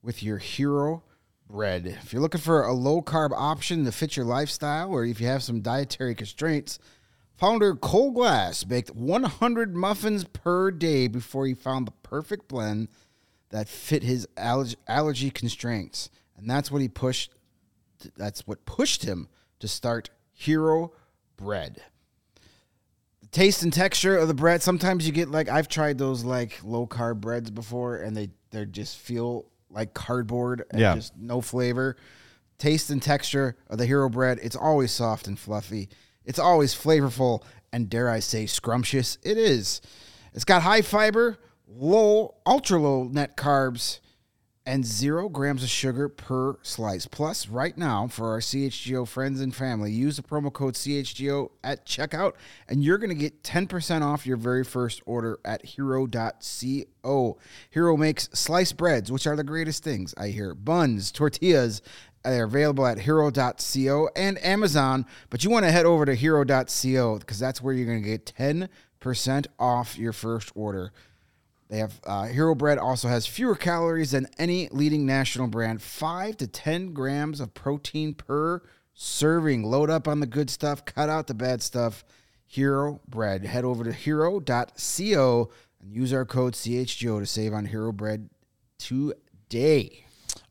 with 0.00 0.22
your 0.22 0.38
hero 0.38 1.02
bread. 1.50 1.98
If 2.00 2.12
you're 2.12 2.22
looking 2.22 2.40
for 2.40 2.62
a 2.62 2.72
low 2.72 3.02
carb 3.02 3.32
option 3.34 3.84
to 3.84 3.90
fit 3.90 4.16
your 4.16 4.24
lifestyle, 4.24 4.88
or 4.90 5.04
if 5.04 5.20
you 5.20 5.26
have 5.26 5.42
some 5.42 5.62
dietary 5.62 6.14
constraints, 6.14 6.78
founder 7.34 7.74
Cole 7.74 8.12
Glass 8.12 8.62
baked 8.62 8.94
100 8.94 9.74
muffins 9.74 10.22
per 10.22 10.70
day 10.70 11.08
before 11.08 11.44
he 11.44 11.54
found 11.54 11.88
the 11.88 11.92
perfect 12.04 12.46
blend 12.46 12.86
that 13.50 13.68
fit 13.68 14.04
his 14.04 14.28
allergy, 14.36 15.30
constraints. 15.30 16.08
And 16.36 16.48
that's 16.48 16.70
what 16.70 16.82
he 16.82 16.88
pushed 16.88 17.32
that's 18.16 18.46
what 18.46 18.64
pushed 18.64 19.04
him 19.04 19.28
to 19.62 19.68
start 19.68 20.10
Hero 20.34 20.92
Bread. 21.36 21.80
The 23.20 23.26
taste 23.28 23.62
and 23.62 23.72
texture 23.72 24.16
of 24.16 24.26
the 24.26 24.34
bread. 24.34 24.60
Sometimes 24.60 25.06
you 25.06 25.12
get 25.12 25.30
like 25.30 25.48
I've 25.48 25.68
tried 25.68 25.98
those 25.98 26.24
like 26.24 26.58
low 26.64 26.84
carb 26.86 27.20
breads 27.20 27.48
before, 27.50 27.96
and 27.96 28.16
they 28.16 28.30
they 28.50 28.66
just 28.66 28.98
feel 28.98 29.46
like 29.70 29.94
cardboard 29.94 30.64
and 30.72 30.80
Yeah. 30.80 30.96
just 30.96 31.16
no 31.16 31.40
flavor. 31.40 31.96
Taste 32.58 32.90
and 32.90 33.00
texture 33.00 33.56
of 33.70 33.78
the 33.78 33.86
Hero 33.86 34.08
Bread. 34.08 34.40
It's 34.42 34.56
always 34.56 34.90
soft 34.90 35.26
and 35.28 35.38
fluffy. 35.38 35.88
It's 36.24 36.38
always 36.40 36.74
flavorful 36.74 37.42
and 37.72 37.88
dare 37.88 38.10
I 38.10 38.18
say 38.18 38.46
scrumptious. 38.46 39.16
It 39.22 39.38
is. 39.38 39.80
It's 40.34 40.44
got 40.44 40.62
high 40.62 40.82
fiber, 40.82 41.38
low, 41.68 42.34
ultra 42.44 42.80
low 42.80 43.04
net 43.04 43.36
carbs, 43.36 44.00
and 44.64 44.84
zero 44.84 45.28
grams 45.28 45.62
of 45.62 45.68
sugar 45.68 46.08
per 46.08 46.56
slice. 46.62 47.06
Plus, 47.06 47.48
right 47.48 47.76
now, 47.76 48.06
for 48.06 48.30
our 48.30 48.38
CHGO 48.38 49.06
friends 49.06 49.40
and 49.40 49.54
family, 49.54 49.90
use 49.90 50.16
the 50.16 50.22
promo 50.22 50.52
code 50.52 50.74
CHGO 50.74 51.50
at 51.64 51.84
checkout, 51.84 52.34
and 52.68 52.82
you're 52.82 52.98
going 52.98 53.10
to 53.10 53.14
get 53.14 53.42
10% 53.42 54.02
off 54.02 54.26
your 54.26 54.36
very 54.36 54.64
first 54.64 55.02
order 55.04 55.38
at 55.44 55.64
hero.co. 55.64 57.38
Hero 57.70 57.96
makes 57.96 58.28
sliced 58.32 58.76
breads, 58.76 59.10
which 59.10 59.26
are 59.26 59.36
the 59.36 59.44
greatest 59.44 59.82
things, 59.82 60.14
I 60.16 60.28
hear. 60.28 60.54
Buns, 60.54 61.10
tortillas, 61.10 61.82
uh, 62.24 62.30
they're 62.30 62.44
available 62.44 62.86
at 62.86 63.00
hero.co 63.00 64.10
and 64.14 64.44
Amazon, 64.44 65.06
but 65.30 65.42
you 65.42 65.50
want 65.50 65.64
to 65.64 65.72
head 65.72 65.86
over 65.86 66.06
to 66.06 66.14
hero.co 66.14 67.18
because 67.18 67.38
that's 67.38 67.60
where 67.60 67.74
you're 67.74 67.86
going 67.86 68.02
to 68.02 68.08
get 68.08 68.32
10% 68.36 69.46
off 69.58 69.98
your 69.98 70.12
first 70.12 70.52
order. 70.54 70.92
They 71.72 71.78
have 71.78 72.00
uh, 72.04 72.24
Hero 72.24 72.54
Bread 72.54 72.76
also 72.76 73.08
has 73.08 73.26
fewer 73.26 73.54
calories 73.54 74.10
than 74.10 74.28
any 74.36 74.68
leading 74.72 75.06
national 75.06 75.46
brand, 75.46 75.80
five 75.80 76.36
to 76.36 76.46
10 76.46 76.92
grams 76.92 77.40
of 77.40 77.54
protein 77.54 78.12
per 78.12 78.60
serving. 78.92 79.62
Load 79.62 79.88
up 79.88 80.06
on 80.06 80.20
the 80.20 80.26
good 80.26 80.50
stuff, 80.50 80.84
cut 80.84 81.08
out 81.08 81.28
the 81.28 81.34
bad 81.34 81.62
stuff. 81.62 82.04
Hero 82.44 83.00
Bread. 83.08 83.46
Head 83.46 83.64
over 83.64 83.84
to 83.84 83.92
hero.co 83.92 85.50
and 85.80 85.94
use 85.94 86.12
our 86.12 86.26
code 86.26 86.52
CHGO 86.52 87.20
to 87.20 87.24
save 87.24 87.54
on 87.54 87.64
Hero 87.64 87.90
Bread 87.90 88.28
today. 88.78 90.04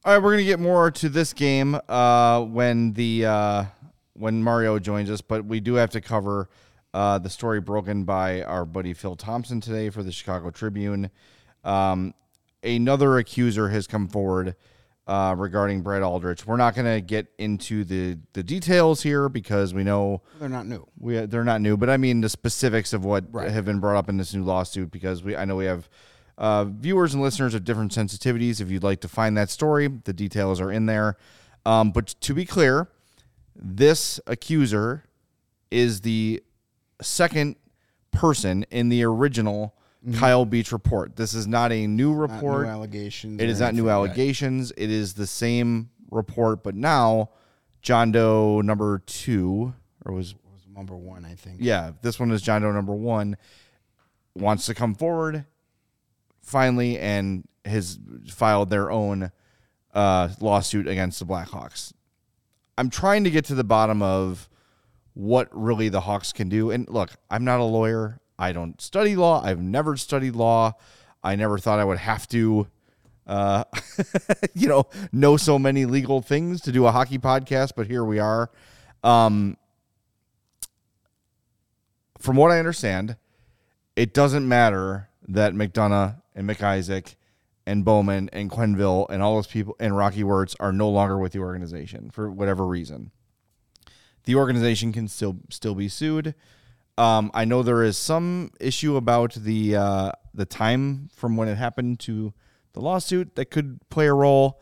All 0.03 0.13
right, 0.13 0.23
we're 0.23 0.31
gonna 0.31 0.43
get 0.43 0.59
more 0.59 0.89
to 0.89 1.07
this 1.07 1.33
game 1.33 1.77
uh, 1.87 2.41
when 2.41 2.93
the 2.93 3.27
uh, 3.27 3.65
when 4.13 4.41
Mario 4.41 4.79
joins 4.79 5.11
us, 5.11 5.21
but 5.21 5.45
we 5.45 5.59
do 5.59 5.75
have 5.75 5.91
to 5.91 6.01
cover 6.01 6.49
uh, 6.93 7.17
the 7.19 7.29
story 7.29 7.61
broken 7.61 8.03
by 8.03 8.43
our 8.43 8.65
buddy 8.65 8.93
Phil 8.93 9.15
Thompson 9.15 9.61
today 9.61 9.89
for 9.89 10.03
the 10.03 10.11
Chicago 10.11 10.49
Tribune. 10.51 11.09
Um, 11.63 12.13
another 12.63 13.17
accuser 13.17 13.69
has 13.69 13.87
come 13.87 14.07
forward 14.07 14.55
uh, 15.07 15.33
regarding 15.37 15.81
Brad 15.81 16.03
Aldrich. 16.03 16.45
We're 16.45 16.57
not 16.57 16.75
going 16.75 16.93
to 16.93 17.01
get 17.01 17.27
into 17.37 17.83
the 17.83 18.17
the 18.33 18.43
details 18.43 19.01
here 19.01 19.29
because 19.29 19.73
we 19.73 19.83
know 19.83 20.21
They're 20.39 20.47
not 20.49 20.67
new. 20.67 20.87
we 20.99 21.17
they're 21.25 21.43
not 21.43 21.61
new, 21.61 21.75
but 21.77 21.89
I 21.89 21.97
mean 21.97 22.21
the 22.21 22.29
specifics 22.29 22.93
of 22.93 23.03
what 23.05 23.25
Right. 23.31 23.49
have 23.51 23.65
been 23.65 23.79
brought 23.79 23.97
up 23.97 24.09
in 24.09 24.17
this 24.17 24.33
new 24.33 24.43
lawsuit 24.43 24.91
because 24.91 25.23
we 25.23 25.35
I 25.35 25.45
know 25.45 25.55
we 25.55 25.65
have 25.65 25.89
uh, 26.37 26.65
viewers 26.65 27.13
and 27.13 27.21
listeners 27.21 27.53
of 27.53 27.63
different 27.63 27.91
sensitivities. 27.91 28.61
If 28.61 28.69
you'd 28.71 28.83
like 28.83 29.01
to 29.01 29.07
find 29.07 29.37
that 29.37 29.49
story, 29.49 29.87
the 29.87 30.13
details 30.13 30.59
are 30.61 30.71
in 30.71 30.85
there. 30.87 31.17
Um, 31.65 31.91
but 31.91 32.07
to 32.21 32.33
be 32.33 32.45
clear, 32.45 32.87
this 33.55 34.19
accuser 34.27 35.03
is 35.69 36.01
the 36.01 36.41
second 37.01 37.55
person 38.11 38.63
in 38.71 38.89
the 38.89 39.03
original 39.03 39.75
Kyle 40.15 40.45
Beach 40.45 40.71
report. 40.71 41.15
This 41.15 41.33
is 41.33 41.47
not 41.47 41.71
a 41.71 41.85
new 41.87 42.13
Not 42.15 42.31
report. 42.31 42.63
new 42.65 42.71
allegations. 42.71 43.39
It 43.41 43.49
is 43.49 43.59
not 43.59 43.73
new 43.75 43.89
allegations. 43.89 44.71
It 44.75 44.89
is 44.89 45.13
the 45.13 45.27
same 45.27 45.89
report, 46.09 46.63
but 46.63 46.73
now 46.75 47.29
John 47.81 48.11
Doe 48.11 48.61
number 48.61 48.99
two, 49.05 49.73
or 50.05 50.13
was 50.13 50.33
Was 50.51 50.65
number 50.75 50.95
one, 50.95 51.23
I 51.25 51.35
think. 51.35 51.57
yeah, 51.59 51.91
this 52.01 52.19
one 52.19 52.31
is 52.31 52.41
John 52.41 52.61
Doe 52.63 52.71
number 52.71 52.93
one, 52.95 53.37
wants 54.35 54.65
to 54.65 54.73
come 54.73 54.95
forward 54.95 55.45
finally 56.41 56.97
and 56.97 57.47
has 57.65 57.99
filed 58.29 58.69
their 58.71 58.89
own 58.91 59.31
uh, 59.93 60.29
lawsuit 60.39 60.87
against 60.87 61.19
the 61.19 61.25
Blackhawks. 61.25 61.93
I'm 62.77 62.89
trying 62.89 63.23
to 63.25 63.29
get 63.31 63.45
to 63.45 63.55
the 63.55 63.63
bottom 63.63 64.01
of 64.01 64.49
what 65.13 65.49
really 65.51 65.89
the 65.89 66.01
Hawks 66.01 66.31
can 66.31 66.49
do. 66.49 66.71
And 66.71 66.87
look, 66.89 67.11
I'm 67.29 67.43
not 67.43 67.59
a 67.59 67.63
lawyer. 67.63 68.19
I 68.37 68.51
don't 68.51 68.79
study 68.81 69.15
law. 69.15 69.43
I've 69.43 69.61
never 69.61 69.97
studied 69.97 70.35
law. 70.35 70.73
I 71.23 71.35
never 71.35 71.57
thought 71.57 71.79
I 71.79 71.85
would 71.85 71.99
have 71.99 72.27
to, 72.29 72.67
uh, 73.27 73.65
you 74.53 74.67
know, 74.67 74.87
know 75.11 75.37
so 75.37 75.59
many 75.59 75.85
legal 75.85 76.21
things 76.21 76.61
to 76.61 76.71
do 76.71 76.85
a 76.85 76.91
hockey 76.91 77.19
podcast. 77.19 77.73
But 77.75 77.87
here 77.87 78.03
we 78.03 78.19
are. 78.19 78.49
Um, 79.03 79.57
from 82.17 82.35
what 82.35 82.51
I 82.51 82.59
understand, 82.59 83.17
it 83.95 84.13
doesn't 84.13 84.47
matter 84.47 85.09
that 85.27 85.53
McDonough 85.53 86.21
and 86.35 86.49
MacIsaac 86.49 87.15
and 87.65 87.85
Bowman 87.85 88.29
and 88.33 88.49
Quenneville 88.49 89.07
and 89.09 89.21
all 89.21 89.35
those 89.35 89.47
people 89.47 89.75
and 89.79 89.95
Rocky 89.95 90.23
Wirtz 90.23 90.55
are 90.59 90.71
no 90.71 90.89
longer 90.89 91.17
with 91.17 91.33
the 91.33 91.39
organization 91.39 92.09
for 92.09 92.31
whatever 92.31 92.65
reason. 92.65 93.11
The 94.25 94.35
organization 94.35 94.93
can 94.93 95.07
still 95.07 95.37
still 95.49 95.75
be 95.75 95.87
sued. 95.87 96.35
Um, 96.97 97.31
I 97.33 97.45
know 97.45 97.63
there 97.63 97.83
is 97.83 97.97
some 97.97 98.51
issue 98.59 98.95
about 98.95 99.33
the 99.33 99.75
uh, 99.75 100.11
the 100.33 100.45
time 100.45 101.09
from 101.15 101.37
when 101.37 101.47
it 101.47 101.55
happened 101.55 101.99
to 102.01 102.33
the 102.73 102.81
lawsuit 102.81 103.35
that 103.35 103.45
could 103.45 103.79
play 103.89 104.07
a 104.07 104.13
role. 104.13 104.61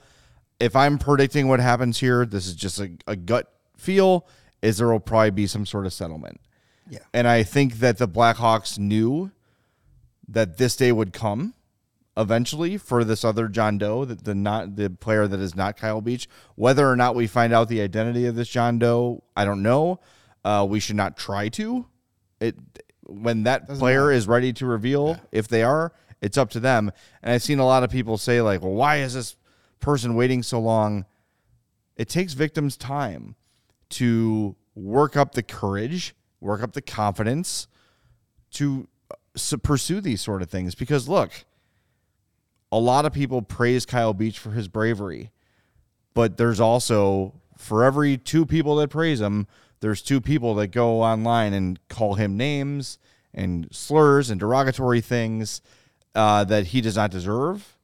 If 0.60 0.76
I'm 0.76 0.98
predicting 0.98 1.48
what 1.48 1.60
happens 1.60 2.00
here, 2.00 2.26
this 2.26 2.48
is 2.48 2.56
just 2.56 2.80
a, 2.80 2.92
a 3.08 3.16
gut 3.16 3.52
feel. 3.78 4.28
Is 4.62 4.78
there 4.78 4.90
will 4.90 5.00
probably 5.00 5.32
be 5.32 5.48
some 5.48 5.66
sort 5.66 5.86
of 5.86 5.94
settlement. 5.94 6.42
Yeah. 6.90 7.00
And 7.14 7.28
I 7.28 7.44
think 7.44 7.76
that 7.76 7.98
the 7.98 8.08
Blackhawks 8.08 8.78
knew 8.78 9.32
that 10.28 10.58
this 10.58 10.76
day 10.76 10.92
would 10.92 11.14
come 11.14 11.54
eventually 12.20 12.78
for 12.78 13.04
this 13.04 13.24
other 13.24 13.48
John 13.48 13.78
Doe, 13.78 14.04
the, 14.06 14.16
the 14.16 14.36
not 14.36 14.76
the 14.76 14.90
player 14.90 15.28
that 15.28 15.40
is 15.40 15.56
not 15.56 15.78
Kyle 15.78 16.02
Beach. 16.02 16.28
Whether 16.56 16.88
or 16.88 16.96
not 16.96 17.16
we 17.16 17.26
find 17.26 17.54
out 17.54 17.70
the 17.70 17.82
identity 17.82 18.26
of 18.26 18.36
this 18.36 18.50
John 18.50 18.78
Doe, 18.78 19.24
I 19.36 19.46
don't 19.46 19.64
know. 19.64 20.02
Uh, 20.44 20.68
we 20.70 20.80
should 20.80 20.98
not 20.98 21.18
try 21.18 21.50
to. 21.50 21.86
It 22.40 22.56
when 23.04 23.44
that 23.44 23.68
player 23.68 24.12
is 24.12 24.28
ready 24.28 24.54
to 24.54 24.66
reveal 24.68 25.20
if 25.32 25.48
they 25.48 25.64
are, 25.64 25.94
it's 26.22 26.38
up 26.38 26.52
to 26.52 26.60
them. 26.60 26.92
And 27.24 27.34
I've 27.34 27.42
seen 27.42 27.58
a 27.58 27.66
lot 27.66 27.84
of 27.84 27.90
people 27.90 28.18
say 28.18 28.42
like, 28.42 28.62
"Well, 28.62 28.74
why 28.74 28.98
is 28.98 29.14
this 29.14 29.36
person 29.80 30.16
waiting 30.16 30.44
so 30.44 30.60
long?" 30.60 31.06
It 31.96 32.10
takes 32.10 32.34
victims 32.34 32.78
time 32.78 33.36
to 33.92 34.56
work 34.76 35.18
up 35.18 35.34
the 35.34 35.44
courage, 35.44 36.16
work 36.40 36.62
up 36.62 36.74
the 36.74 36.82
confidence 36.82 37.68
to 38.52 38.88
uh, 39.12 39.58
pursue 39.64 40.00
these 40.00 40.22
sort 40.22 40.42
of 40.42 40.50
things. 40.50 40.76
Because 40.76 41.10
look, 41.10 41.46
a 42.72 42.80
lot 42.80 43.06
of 43.06 43.14
people 43.14 43.42
praise 43.42 43.86
Kyle 43.86 44.14
Beach 44.14 44.38
for 44.38 44.52
his 44.52 44.68
bravery, 44.68 45.32
but 46.14 46.38
there's 46.38 46.60
also 46.60 47.34
for 47.58 47.84
every 47.84 48.18
two 48.18 48.46
people 48.46 48.76
that 48.78 48.90
praise 48.90 49.20
him, 49.20 49.48
there's 49.82 50.02
two 50.02 50.22
people 50.22 50.56
that 50.56 50.68
go 50.68 51.02
online 51.02 51.54
and 51.54 51.80
call 51.88 52.16
him 52.16 52.38
names 52.38 52.98
and 53.34 53.68
slurs 53.72 54.30
and 54.30 54.40
derogatory 54.40 55.02
things 55.02 55.62
uh, 56.16 56.44
that 56.44 56.68
he 56.68 56.82
does 56.82 56.96
not 56.96 57.12
deserve. 57.12 57.76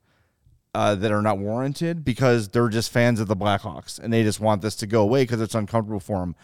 Uh, 0.73 0.93
that 0.93 1.09
are 1.09 1.21
not 1.21 1.37
warranted 1.37 2.03
because 2.03 2.49
they're 2.49 2.67
just 2.67 2.91
fans 2.91 3.21
of 3.21 3.29
the 3.29 3.35
Blackhawks 3.35 3.97
and 3.97 4.11
they 4.11 4.23
just 4.23 4.41
want 4.41 4.61
this 4.61 4.75
to 4.75 4.85
go 4.85 5.03
away 5.03 5.23
because 5.23 5.39
it's 5.39 5.55
uncomfortable 5.55 6.01
for 6.01 6.19
them. 6.19 6.35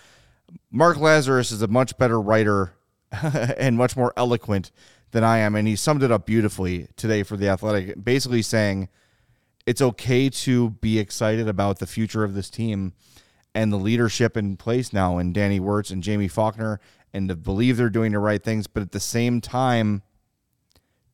Mark 0.71 0.95
Lazerus 0.95 1.51
is 1.51 1.61
a 1.61 1.67
much 1.67 1.97
better 1.97 2.17
writer 2.17 2.71
and 3.11 3.75
much 3.75 3.97
more 3.97 4.13
eloquent 4.15 4.71
than 5.11 5.23
I 5.23 5.39
am, 5.39 5.55
and 5.55 5.67
he 5.67 5.75
summed 5.75 6.03
it 6.03 6.11
up 6.11 6.25
beautifully 6.25 6.87
today 6.95 7.23
for 7.23 7.37
the 7.37 7.49
Athletic, 7.49 8.03
basically 8.03 8.41
saying 8.41 8.89
it's 9.65 9.81
okay 9.81 10.29
to 10.29 10.71
be 10.71 10.99
excited 10.99 11.47
about 11.47 11.79
the 11.79 11.87
future 11.87 12.23
of 12.23 12.33
this 12.33 12.49
team 12.49 12.93
and 13.53 13.71
the 13.71 13.77
leadership 13.77 14.37
in 14.37 14.55
place 14.55 14.93
now, 14.93 15.17
and 15.17 15.33
Danny 15.33 15.59
Wirtz 15.59 15.91
and 15.91 16.05
Jaime 16.05 16.29
Faulkner, 16.29 16.79
and 17.13 17.27
to 17.27 17.35
believe 17.35 17.75
they're 17.75 17.89
doing 17.89 18.13
the 18.13 18.19
right 18.19 18.41
things, 18.41 18.67
but 18.67 18.81
at 18.81 18.93
the 18.93 18.99
same 18.99 19.41
time, 19.41 20.01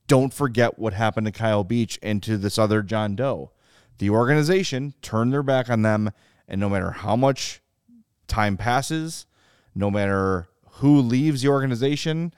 don't 0.08 0.34
forget 0.34 0.78
what 0.78 0.94
happened 0.94 1.26
to 1.26 1.32
Kyle 1.32 1.64
Beach 1.64 2.00
and 2.02 2.22
to 2.24 2.38
this 2.38 2.58
other 2.58 2.84
John 2.84 3.16
Doe. 3.16 3.52
The 3.98 4.12
organization 4.12 4.94
turned 5.02 5.34
their 5.34 5.44
back 5.44 5.70
on 5.70 5.82
them, 5.82 6.12
and 6.48 6.62
no 6.62 6.70
matter 6.70 6.92
how 6.92 7.16
much 7.16 7.62
time 8.28 8.56
passes, 8.56 9.26
no 9.74 9.90
matter 9.90 10.48
who 10.74 11.02
leaves 11.02 11.42
the 11.42 11.50
organization, 11.50 12.34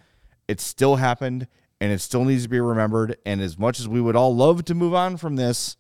it 0.50 0.60
still 0.60 0.96
happened 0.96 1.48
and 1.80 1.92
it 1.92 2.02
still 2.02 2.26
needs 2.26 2.44
to 2.44 2.50
be 2.50 2.60
remembered. 2.60 3.18
And 3.24 3.40
as 3.40 3.58
much 3.58 3.80
as 3.80 3.88
we 3.88 4.02
would 4.02 4.16
all 4.16 4.36
love 4.36 4.66
to 4.66 4.74
move 4.74 4.96
on 4.96 5.16
from 5.16 5.36
this, 5.36 5.78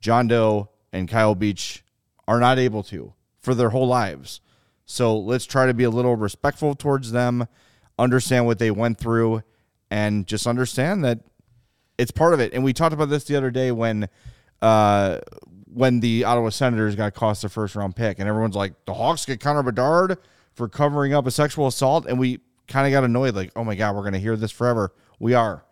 John 0.00 0.26
Doe 0.26 0.70
and 0.90 1.06
Kyle 1.06 1.34
Beach 1.34 1.84
are 2.26 2.40
not 2.40 2.58
able 2.58 2.82
to 2.84 3.12
for 3.38 3.54
their 3.54 3.70
whole 3.70 3.86
lives. 3.86 4.40
So 4.86 5.18
let's 5.18 5.44
try 5.44 5.66
to 5.66 5.74
be 5.74 5.84
a 5.84 5.90
little 5.90 6.16
respectful 6.16 6.74
towards 6.74 7.12
them, 7.12 7.46
understand 7.98 8.46
what 8.46 8.58
they 8.58 8.70
went 8.70 8.96
through, 8.96 9.42
and 9.90 10.26
just 10.26 10.46
understand 10.46 11.04
that 11.04 11.20
it's 11.98 12.10
part 12.10 12.32
of 12.32 12.40
it. 12.40 12.54
And 12.54 12.64
we 12.64 12.72
talked 12.72 12.94
about 12.94 13.10
this 13.10 13.24
the 13.24 13.36
other 13.36 13.50
day 13.50 13.70
when 13.70 14.08
uh, 14.62 15.18
when 15.66 16.00
the 16.00 16.24
Ottawa 16.24 16.48
Senators 16.48 16.96
got 16.96 17.12
cost 17.12 17.44
a 17.44 17.50
first 17.50 17.76
round 17.76 17.94
pick, 17.94 18.18
and 18.18 18.28
everyone's 18.28 18.56
like, 18.56 18.72
the 18.86 18.94
Hawks 18.94 19.26
get 19.26 19.40
Connor 19.40 19.62
Bedard 19.62 20.16
for 20.54 20.68
covering 20.70 21.12
up 21.12 21.26
a 21.26 21.30
sexual 21.30 21.66
assault, 21.66 22.06
and 22.06 22.18
we 22.18 22.40
kind 22.68 22.86
of 22.86 22.92
got 22.92 23.04
annoyed, 23.04 23.34
like, 23.34 23.52
oh 23.56 23.64
my 23.64 23.74
god, 23.74 23.94
we're 23.94 24.04
gonna 24.04 24.18
hear 24.18 24.36
this 24.36 24.52
forever. 24.52 24.92
We 25.18 25.34
are, 25.34 25.64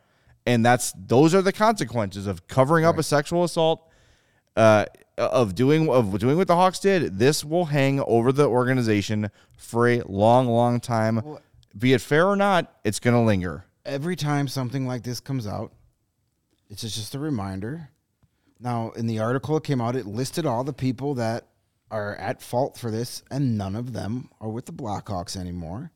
and 0.47 0.65
that's 0.65 0.93
those 0.97 1.35
are 1.35 1.43
the 1.43 1.53
consequences 1.53 2.27
of 2.27 2.47
covering 2.49 2.85
up 2.85 2.99
a 2.99 3.03
sexual 3.03 3.45
assault. 3.45 3.91
Uh, 4.57 4.85
of 5.19 5.55
doing 5.55 5.89
of 5.89 6.19
doing 6.19 6.37
what 6.37 6.49
the 6.49 6.57
Hawks 6.57 6.79
did, 6.79 7.19
this 7.19 7.45
will 7.45 7.67
hang 7.67 8.01
over 8.01 8.33
the 8.33 8.47
organization 8.47 9.31
for 9.57 9.89
a 9.89 10.03
long, 10.07 10.47
long 10.47 10.81
time. 10.81 11.23
Be 11.77 11.93
it 11.93 12.01
fair 12.01 12.27
or 12.27 12.37
not, 12.37 12.73
it's 12.85 13.01
going 13.01 13.15
to 13.15 13.21
linger. 13.21 13.65
Every 13.85 14.17
time 14.17 14.49
something 14.49 14.87
like 14.87 15.03
this 15.03 15.21
comes 15.21 15.47
out, 15.47 15.73
it's 16.71 16.83
just 16.83 17.15
a 17.15 17.19
reminder. 17.19 17.91
Now, 18.61 18.91
in 18.93 19.07
the 19.07 19.19
article 19.19 19.55
that 19.55 19.65
came 19.65 19.81
out, 19.81 19.97
it 19.97 20.07
listed 20.07 20.47
all 20.47 20.65
the 20.65 20.73
people 20.73 21.15
that 21.15 21.49
are 21.91 22.17
at 22.17 22.41
fault 22.41 22.79
for 22.79 22.91
this, 22.91 23.23
and 23.31 23.59
none 23.59 23.77
of 23.77 23.93
them 23.93 24.31
are 24.41 24.49
with 24.49 24.67
the 24.67 24.73
Blackhawks 24.73 25.37
anymore. 25.37 25.91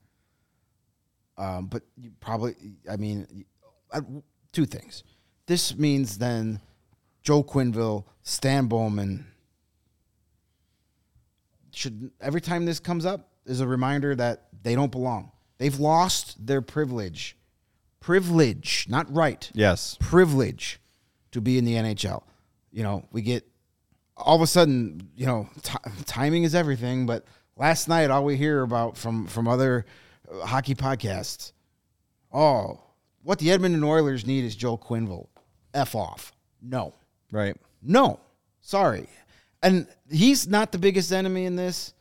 Um, 1.39 1.67
but 1.67 1.83
you 1.97 2.11
probably, 2.21 2.55
I 2.91 2.97
mean, 2.97 3.45
uh, 3.93 4.01
two 4.53 4.67
things. 4.67 5.05
This 5.47 5.77
means 5.79 6.19
then 6.19 6.61
Joe 7.23 7.43
Quenneville, 7.43 8.05
Stan 8.23 8.67
Bowman 8.67 9.25
should 11.73 12.11
every 12.21 12.41
time 12.41 12.65
this 12.65 12.81
comes 12.81 13.07
up 13.07 13.29
is 13.47 13.61
a 13.61 13.67
reminder 13.67 14.15
that 14.17 14.49
they 14.63 14.75
don't 14.75 14.91
belong. 14.93 15.31
They've 15.59 15.79
lost 15.79 16.45
their 16.45 16.61
privilege. 16.61 17.37
Privilege, 18.01 18.87
not 18.89 19.13
right 19.13 19.51
Yes. 19.55 19.97
privilege 20.01 20.81
to 21.33 21.41
be 21.41 21.59
in 21.59 21.65
the 21.65 21.75
NHL. 21.75 22.23
You 22.73 22.83
know, 22.83 23.05
we 23.13 23.23
get 23.23 23.47
all 24.17 24.37
of 24.37 24.43
a 24.43 24.47
sudden, 24.47 25.09
you 25.17 25.27
know, 25.27 25.49
ti 25.63 25.75
timing 26.07 26.45
is 26.45 26.55
everything. 26.55 27.07
But 27.07 27.25
last 27.57 27.89
night, 27.89 28.11
all 28.11 28.25
we 28.25 28.37
hear 28.37 28.63
about 28.63 28.97
from 28.97 29.27
from 29.27 29.47
other 29.49 29.85
hockey 30.43 30.75
podcasts, 30.75 31.53
oh, 32.33 32.81
what 33.23 33.39
the 33.39 33.51
Edmonton 33.51 33.83
Oilers 33.85 34.27
need 34.27 34.45
is 34.45 34.55
Joe 34.57 34.77
Quenneville. 34.79 35.29
F 35.75 35.95
off. 35.95 36.33
No, 36.63 36.95
Right. 37.31 37.57
no, 37.83 38.21
sorry. 38.61 39.09
And 39.63 39.87
he's 40.11 40.49
not 40.49 40.73
the 40.73 40.79
biggest 40.79 41.13
enemy 41.13 41.45
in 41.45 41.57
this. 41.57 41.93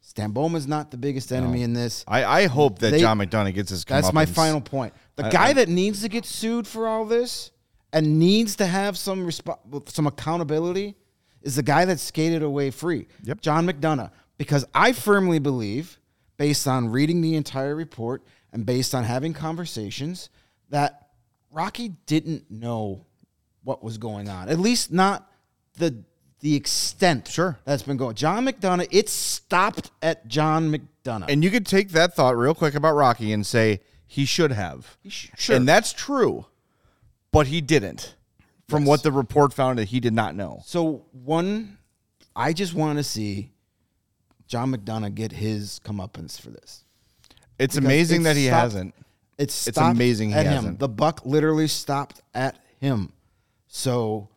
Stan 0.00 0.30
Bowman's 0.30 0.66
not 0.68 0.90
the 0.90 0.96
biggest 0.96 1.32
enemy 1.32 1.62
in 1.62 1.72
this. 1.72 2.04
I, 2.06 2.24
I 2.24 2.46
hope 2.46 2.78
that 2.80 2.92
They- 2.92 3.00
John 3.00 3.18
McDonough 3.18 3.54
gets 3.54 3.70
his. 3.70 3.84
That's 3.84 4.12
my 4.12 4.24
final 4.26 4.60
point. 4.60 4.94
The 5.16 5.26
I- 5.26 5.30
guy 5.30 5.46
I- 5.48 5.52
that 5.54 5.68
needs 5.68 6.02
to 6.02 6.08
get 6.08 6.24
sued 6.24 6.66
for 6.66 6.86
all 6.86 7.04
this 7.04 7.50
and 7.92 8.18
needs 8.18 8.54
to 8.56 8.66
have 8.66 8.96
some 8.96 9.26
resp- 9.26 9.88
some 9.92 10.06
accountability 10.06 10.94
is 11.42 11.56
the 11.56 11.62
guy 11.62 11.84
that 11.86 11.98
skated 11.98 12.42
away 12.42 12.70
free. 12.70 13.08
Yep. 13.24 13.40
John 13.40 13.66
McDonough. 13.66 14.10
Because 14.38 14.64
I 14.74 14.92
firmly 14.92 15.38
believe, 15.38 15.98
based 16.36 16.66
on 16.66 16.88
reading 16.88 17.20
the 17.20 17.34
entire 17.34 17.74
report 17.74 18.22
and 18.52 18.64
based 18.66 18.94
on 18.94 19.04
having 19.04 19.32
conversations, 19.32 20.28
that 20.70 21.08
Rocky 21.50 21.90
didn't 22.06 22.50
know 22.50 23.04
what 23.64 23.82
was 23.82 23.98
going 23.98 24.28
on. 24.28 24.48
At 24.48 24.58
least 24.58 24.92
not 24.92 25.30
the 25.78 26.04
the 26.40 26.54
extent 26.54 27.28
Sure. 27.28 27.58
that's 27.64 27.82
been 27.82 27.96
going. 27.96 28.14
John 28.14 28.44
McDonough, 28.46 28.88
it 28.90 29.08
stopped 29.08 29.90
at 30.02 30.28
John 30.28 30.70
McDonough. 30.70 31.30
And 31.30 31.42
you 31.42 31.50
could 31.50 31.64
take 31.66 31.88
that 31.90 32.14
thought 32.14 32.36
real 32.36 32.54
quick 32.54 32.74
about 32.74 32.94
Rocky 32.94 33.32
and 33.32 33.44
say 33.44 33.80
he 34.06 34.26
should 34.26 34.52
have. 34.52 34.98
sh- 35.08 35.28
sure. 35.36 35.56
And 35.56 35.66
that's 35.66 35.92
true. 35.94 36.44
But 37.32 37.46
he 37.46 37.60
didn't. 37.62 38.14
From 38.68 38.84
what 38.84 39.02
the 39.02 39.12
report 39.12 39.54
found 39.54 39.78
that 39.78 39.86
he 39.88 39.98
did 39.98 40.12
not 40.12 40.34
know. 40.36 40.60
So 40.66 41.06
one, 41.12 41.78
I 42.34 42.52
just 42.52 42.74
want 42.74 42.98
to 42.98 43.02
see 43.04 43.50
John 44.46 44.74
McDonough 44.74 45.14
get 45.14 45.32
his 45.32 45.80
comeuppance 45.84 46.40
for 46.40 46.50
this. 46.50 46.84
It's 47.58 47.74
Because 47.74 47.84
amazing 47.84 48.20
it 48.22 48.24
that 48.24 48.36
he 48.36 48.46
stopped- 48.46 48.62
hasn't. 48.62 48.94
It's 49.38 49.66
It's 49.66 49.76
amazing 49.78 50.30
he 50.30 50.36
him. 50.36 50.46
hasn't. 50.46 50.78
The 50.78 50.88
buck 50.88 51.20
literally 51.26 51.68
stopped 51.68 52.22
at 52.34 52.58
him. 52.80 53.12
So 53.66 54.28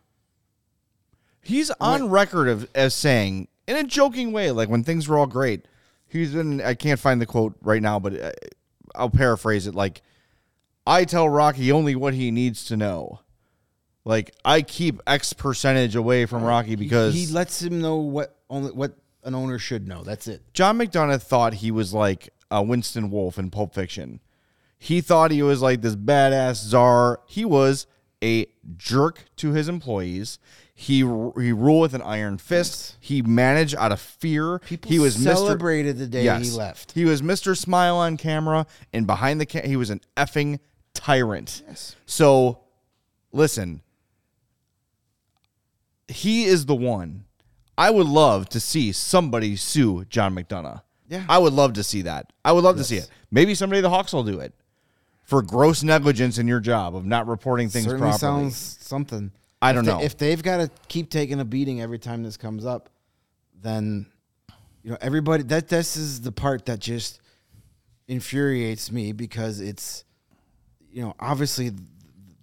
He's 1.42 1.72
on 1.80 2.10
record 2.10 2.48
of 2.48 2.70
as 2.76 2.94
saying 2.94 3.48
in 3.68 3.76
a 3.78 3.84
joking 3.84 4.32
way, 4.34 4.52
like 4.52 4.70
when 4.70 4.84
things 4.84 5.08
were 5.08 5.18
all 5.18 5.26
great. 5.28 5.66
He's 6.08 6.34
been. 6.34 6.60
I 6.62 6.74
can't 6.74 7.00
find 7.00 7.22
the 7.22 7.26
quote 7.26 7.56
right 7.62 7.82
now, 7.82 8.00
but 8.00 8.20
uh, 8.20 8.32
I'll 8.96 9.10
paraphrase 9.12 9.68
it. 9.68 9.76
Like, 9.76 10.02
I 10.86 11.06
tell 11.06 11.30
Rocky 11.30 11.72
only 11.72 11.96
what 11.96 12.14
he 12.16 12.32
needs 12.32 12.66
to 12.66 12.78
know. 12.78 13.20
Like, 14.06 14.34
I 14.44 14.64
keep 14.64 15.02
X 15.06 15.34
percentage 15.34 15.96
away 15.96 16.26
from 16.26 16.44
Rocky 16.44 16.76
because 16.76 17.14
he 17.14 17.28
lets 17.28 17.62
him 17.62 17.80
know 17.80 17.98
what 17.98 18.36
only 18.50 18.72
what 18.72 18.98
an 19.24 19.36
owner 19.36 19.60
should 19.60 19.88
know. 19.88 20.04
That's 20.04 20.28
it. 20.28 20.42
John 20.54 20.78
McDonough 20.78 21.22
thought 21.22 21.56
he 21.56 21.72
was 21.72 21.94
like 21.94 22.30
uh, 22.52 22.64
Winston 22.66 23.10
Wolfe 23.10 23.38
in 23.38 23.50
Pulp 23.50 23.74
Fiction. 23.74 24.20
He 24.78 25.02
thought 25.02 25.32
he 25.32 25.42
was 25.42 25.62
like 25.62 25.82
this 25.82 25.96
badass 25.96 26.56
czar. 26.56 27.20
He 27.28 27.44
was 27.44 27.86
a 28.24 28.48
jerk 28.78 29.26
to 29.38 29.52
his 29.52 29.68
employees. 29.68 30.40
He 30.74 31.00
he 31.00 31.04
ruled 31.04 31.82
with 31.82 31.94
an 31.94 32.02
iron 32.02 32.38
fist. 32.38 32.96
He 33.02 33.22
managed 33.22 33.76
out 33.76 33.92
of 33.92 34.00
fear. 34.00 34.60
People 34.60 34.90
he 34.90 35.00
was 35.00 35.16
celebrated 35.16 35.98
the 35.98 36.08
day 36.08 36.24
Mr. 36.24 36.44
he 36.44 36.52
left. 36.52 36.92
He 36.94 37.04
was 37.04 37.22
Mr. 37.22 37.58
Smile 37.58 37.98
on 37.98 38.16
camera, 38.16 38.66
and 38.94 39.06
behind 39.06 39.42
the 39.42 39.46
ca- 39.46 39.68
he 39.68 39.76
was 39.76 39.90
an 39.90 40.00
effing 40.16 40.60
tyrant. 40.94 41.64
Yes. 41.68 41.98
So, 42.06 42.60
listen, 43.34 43.82
he 46.08 46.46
is 46.46 46.66
the 46.66 46.76
one. 46.76 47.26
I 47.80 47.90
would 47.90 48.08
love 48.08 48.50
to 48.50 48.60
see 48.60 48.92
somebody 48.92 49.56
sue 49.56 50.06
John 50.10 50.36
McDonough. 50.36 50.82
Yeah. 51.08 51.24
I 51.30 51.38
would 51.40 51.54
love 51.54 51.74
to 51.74 51.84
see 51.84 52.04
that. 52.04 52.32
I 52.46 52.52
would 52.52 52.64
love 52.64 52.78
to 52.78 52.84
see 52.84 52.98
it. 52.98 53.10
Maybe 53.32 53.56
someday 53.56 53.82
the 53.82 53.90
Hawks 53.90 54.14
will 54.14 54.24
do 54.24 54.40
it 54.42 54.54
for 55.24 55.42
gross 55.42 55.82
negligence 55.82 56.38
in 56.38 56.48
your 56.48 56.60
job 56.60 56.96
of 56.96 57.06
not 57.06 57.26
reporting 57.28 57.70
things 57.70 57.86
Certainly 57.86 58.10
properly. 58.12 58.20
sounds 58.20 58.78
something. 58.82 59.32
I 59.62 59.70
If 59.72 59.76
don't 59.76 59.86
they- 59.86 59.92
know. 59.94 60.02
if 60.02 60.18
they've 60.18 60.44
got 60.44 60.58
to 60.58 60.70
keep 60.88 61.10
taking 61.10 61.40
a 61.40 61.46
beating 61.46 61.82
every 61.82 62.00
time 62.00 62.22
this 62.24 62.38
comes 62.38 62.66
up, 62.66 62.90
then 63.62 64.06
you 64.84 64.92
know 64.92 64.98
everybody. 65.02 65.44
That 65.44 65.68
this 65.68 65.96
is 65.98 66.22
the 66.22 66.32
part 66.32 66.66
that 66.68 66.80
just 66.80 67.20
infuriates 68.08 68.92
me 68.92 69.12
because 69.12 69.60
it's 69.60 70.04
you 70.92 71.02
know 71.02 71.14
obviously 71.20 71.72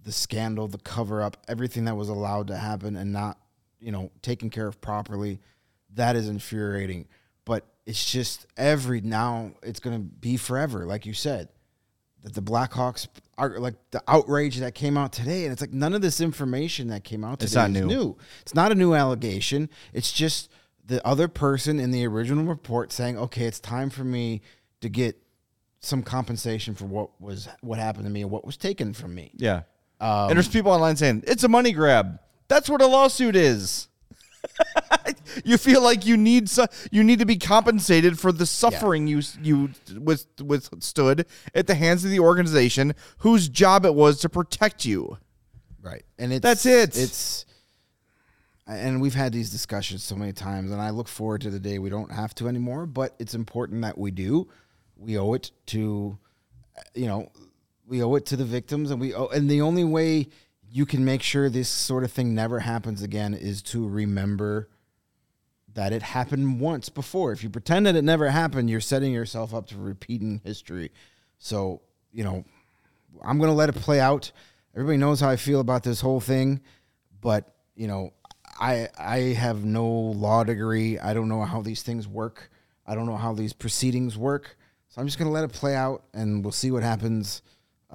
the 0.03 0.11
scandal, 0.11 0.67
the 0.67 0.77
cover 0.77 1.21
up, 1.21 1.37
everything 1.47 1.85
that 1.85 1.95
was 1.95 2.09
allowed 2.09 2.47
to 2.47 2.57
happen 2.57 2.95
and 2.95 3.11
not 3.11 3.37
you 3.79 3.91
know 3.91 4.11
taken 4.21 4.49
care 4.49 4.67
of 4.67 4.79
properly. 4.81 5.39
That 5.95 6.15
is 6.15 6.27
infuriating. 6.27 7.07
But 7.45 7.65
it's 7.85 8.09
just 8.09 8.45
every 8.57 9.01
now 9.01 9.51
it's 9.63 9.79
going 9.79 9.95
to 9.95 10.03
be 10.03 10.37
forever, 10.37 10.85
like 10.85 11.05
you 11.05 11.13
said 11.13 11.49
that 12.23 12.33
the 12.33 12.41
Blackhawks 12.41 13.07
are 13.37 13.57
like 13.59 13.75
the 13.91 14.03
outrage 14.07 14.57
that 14.57 14.75
came 14.75 14.97
out 14.97 15.13
today, 15.13 15.43
and 15.43 15.53
it's 15.53 15.61
like 15.61 15.73
none 15.73 15.93
of 15.93 16.01
this 16.01 16.19
information 16.19 16.89
that 16.89 17.03
came 17.03 17.23
out 17.23 17.39
today 17.39 17.45
It's 17.45 17.55
not 17.55 17.69
is 17.69 17.85
new. 17.85 18.17
It's 18.41 18.55
not 18.55 18.71
a 18.71 18.75
new 18.75 18.93
allegation. 18.93 19.69
It's 19.93 20.11
just 20.11 20.49
the 20.85 21.05
other 21.07 21.27
person 21.27 21.79
in 21.79 21.91
the 21.91 22.05
original 22.05 22.45
report 22.45 22.91
saying, 22.91 23.17
"Okay, 23.17 23.45
it's 23.45 23.59
time 23.59 23.89
for 23.89 24.03
me 24.03 24.41
to 24.81 24.89
get 24.89 25.17
some 25.79 26.03
compensation 26.03 26.75
for 26.75 26.85
what 26.85 27.21
was 27.21 27.47
what 27.61 27.79
happened 27.79 28.05
to 28.05 28.11
me 28.11 28.23
and 28.23 28.31
what 28.31 28.45
was 28.45 28.57
taken 28.57 28.93
from 28.93 29.15
me." 29.15 29.31
yeah. 29.35 29.61
Um, 29.99 30.29
and 30.29 30.37
there's 30.37 30.47
people 30.47 30.71
online 30.71 30.95
saying 30.95 31.23
it's 31.25 31.43
a 31.43 31.47
money 31.47 31.71
grab. 31.71 32.19
That's 32.47 32.69
what 32.69 32.81
a 32.81 32.87
lawsuit 32.87 33.35
is. 33.35 33.87
you 35.43 35.57
feel 35.57 35.81
like 35.81 36.05
you 36.05 36.17
need 36.17 36.49
so, 36.49 36.65
you 36.91 37.03
need 37.03 37.19
to 37.19 37.25
be 37.25 37.37
compensated 37.37 38.19
for 38.19 38.31
the 38.31 38.45
suffering 38.45 39.07
you 39.07 39.21
you 39.41 39.69
with 39.99 40.27
withstood 40.41 41.25
at 41.53 41.67
the 41.67 41.75
hands 41.75 42.05
of 42.05 42.11
the 42.11 42.19
organization 42.19 42.93
whose 43.19 43.49
job 43.49 43.85
it 43.85 43.93
was 43.93 44.19
to 44.19 44.29
protect 44.29 44.85
you. 44.85 45.17
Right. 45.81 46.03
And 46.17 46.33
it's 46.33 46.43
That's 46.43 46.65
it. 46.65 46.97
It's 46.97 47.45
and 48.65 49.01
we've 49.01 49.13
had 49.13 49.31
these 49.31 49.49
discussions 49.49 50.03
so 50.03 50.15
many 50.15 50.33
times 50.33 50.71
and 50.71 50.81
I 50.81 50.89
look 50.89 51.07
forward 51.07 51.41
to 51.41 51.49
the 51.49 51.59
day 51.59 51.79
we 51.79 51.89
don't 51.89 52.11
have 52.11 52.35
to 52.35 52.47
anymore, 52.47 52.85
but 52.85 53.15
it's 53.19 53.33
important 53.33 53.81
that 53.81 53.97
we 53.97 54.11
do. 54.11 54.47
We 54.97 55.17
owe 55.17 55.33
it 55.33 55.51
to 55.67 56.17
you 56.93 57.07
know, 57.07 57.31
we 57.87 58.03
owe 58.03 58.15
it 58.15 58.25
to 58.27 58.35
the 58.35 58.45
victims 58.45 58.91
and 58.91 58.99
we 58.99 59.13
owe 59.13 59.27
and 59.27 59.49
the 59.49 59.61
only 59.61 59.83
way 59.83 60.27
you 60.71 60.85
can 60.85 61.05
make 61.05 61.21
sure 61.21 61.49
this 61.49 61.69
sort 61.69 62.03
of 62.03 62.11
thing 62.11 62.35
never 62.35 62.59
happens 62.59 63.01
again 63.01 63.33
is 63.33 63.61
to 63.61 63.87
remember 63.87 64.69
that 65.73 65.93
it 65.93 66.01
happened 66.01 66.59
once 66.59 66.89
before. 66.89 67.31
If 67.31 67.43
you 67.43 67.49
pretend 67.49 67.85
that 67.85 67.95
it 67.95 68.03
never 68.03 68.29
happened, 68.29 68.69
you're 68.69 68.81
setting 68.81 69.13
yourself 69.13 69.53
up 69.53 69.67
to 69.67 69.77
repeating 69.77 70.41
history. 70.43 70.91
So, 71.37 71.81
you 72.11 72.23
know, 72.23 72.43
I'm 73.23 73.37
going 73.37 73.49
to 73.49 73.55
let 73.55 73.69
it 73.69 73.75
play 73.75 73.99
out. 73.99 74.31
Everybody 74.75 74.97
knows 74.97 75.19
how 75.19 75.29
I 75.29 75.35
feel 75.35 75.59
about 75.59 75.83
this 75.83 76.01
whole 76.01 76.19
thing, 76.19 76.61
but 77.21 77.55
you 77.75 77.87
know, 77.87 78.11
I 78.59 78.89
I 78.97 79.17
have 79.33 79.63
no 79.63 79.87
law 79.87 80.43
degree. 80.43 80.99
I 80.99 81.13
don't 81.13 81.29
know 81.29 81.43
how 81.43 81.61
these 81.61 81.83
things 81.83 82.07
work. 82.07 82.49
I 82.85 82.95
don't 82.95 83.05
know 83.05 83.17
how 83.17 83.33
these 83.33 83.53
proceedings 83.53 84.17
work. 84.17 84.57
So 84.89 85.01
I'm 85.01 85.07
just 85.07 85.19
going 85.19 85.27
to 85.29 85.33
let 85.33 85.43
it 85.43 85.51
play 85.51 85.75
out, 85.75 86.03
and 86.13 86.43
we'll 86.43 86.51
see 86.51 86.71
what 86.71 86.83
happens 86.83 87.41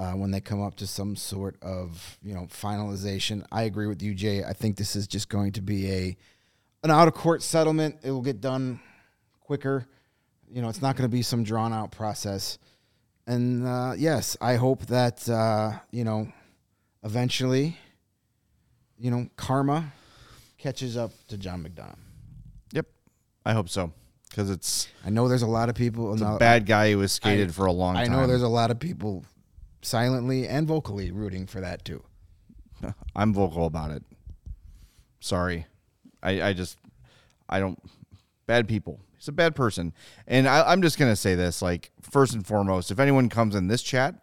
uh, 0.03 0.13
when 0.13 0.31
they 0.33 0.41
come 0.41 0.61
up 0.63 0.75
to 0.77 0.87
some 0.87 1.15
sort 1.15 1.57
of 1.63 2.19
you 2.23 2.35
know 2.35 2.47
finalization. 2.51 3.45
I 3.53 3.63
agree 3.63 3.87
with 3.87 4.03
you, 4.03 4.15
Jay. 4.15 4.43
I 4.45 4.53
think 4.53 4.77
this 4.77 4.97
is 4.97 5.07
just 5.07 5.29
going 5.29 5.53
to 5.53 5.63
be 5.63 5.91
a 5.91 6.17
an 6.83 6.91
out 6.91 7.07
of 7.09 7.15
court 7.15 7.43
settlement. 7.43 7.97
It 8.03 8.11
will 8.11 8.23
get 8.23 8.41
done 8.41 8.81
quicker. 9.41 9.87
You 10.51 10.61
know, 10.61 10.69
it's 10.69 10.83
not 10.83 10.97
going 10.97 11.09
to 11.09 11.17
be 11.17 11.23
some 11.23 11.45
drawn 11.45 11.73
out 11.73 11.93
process. 11.93 12.59
And 13.27 13.67
uh, 13.67 13.95
yes, 13.97 14.37
I 14.41 14.57
hope 14.57 14.87
that 14.87 15.29
uh, 15.29 15.73
you 15.93 16.05
know 16.05 16.27
eventually, 17.05 17.77
you 18.99 19.11
know, 19.11 19.29
karma 19.37 19.93
catches 20.59 20.97
up 20.97 21.13
to 21.29 21.37
John 21.39 21.63
McDonough. 21.65 21.97
Yep. 22.73 22.87
I 23.45 23.53
hope 23.53 23.69
so 23.69 23.93
cuz 24.35 24.49
it's 24.49 24.89
I 25.05 25.11
know 25.11 25.29
there's 25.29 25.43
a 25.43 25.47
lot 25.59 25.69
of 25.69 25.75
people. 25.75 26.13
it's 26.15 26.23
a 26.23 26.37
bad 26.39 26.65
guy 26.67 26.91
who 26.93 26.99
was 26.99 27.13
I- 27.13 27.17
skated 27.17 27.55
for 27.55 27.67
a 27.67 27.73
long 27.73 27.97
I 27.97 28.05
time. 28.07 28.13
know 28.13 28.27
there's 28.27 28.43
a 28.43 28.49
lot 28.49 28.71
of 28.71 28.79
people 28.79 29.25
silently 29.83 30.47
and 30.47 30.67
vocally 30.67 31.11
rooting 31.11 31.47
for 31.47 31.61
that 31.61 31.85
too. 31.85 32.03
I'm 33.17 33.35
vocal 33.35 33.67
about 33.67 33.91
it. 33.91 34.05
Sorry, 35.21 35.67
I, 36.23 36.43
I 36.43 36.53
just 36.53 36.79
I 37.49 37.61
don't 37.61 37.79
bad 38.47 38.69
people. 38.69 39.01
He's 39.17 39.29
a 39.29 39.33
bad 39.33 39.55
person, 39.55 39.93
and 40.27 40.49
I, 40.49 40.63
I'm 40.73 40.83
just 40.83 40.99
gonna 40.99 41.17
say 41.17 41.35
this: 41.35 41.63
like 41.63 41.91
first 42.01 42.35
and 42.35 42.47
foremost, 42.47 42.91
if 42.91 42.99
anyone 42.99 43.29
comes 43.29 43.55
in 43.55 43.69
this 43.69 43.83
chat 43.83 44.15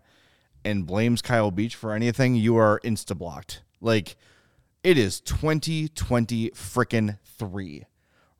and 0.65 0.86
blames 0.86 1.22
Kyle 1.22 1.52
Beach 1.52 1.76
for 1.76 1.93
anything, 1.93 2.36
you 2.36 2.58
are 2.58 2.82
insta 2.84 3.17
blocked. 3.17 3.62
Like 3.80 4.17
it 4.84 4.98
is 4.98 5.19
2020 5.22 6.50
frickin' 6.52 7.17
three. 7.24 7.86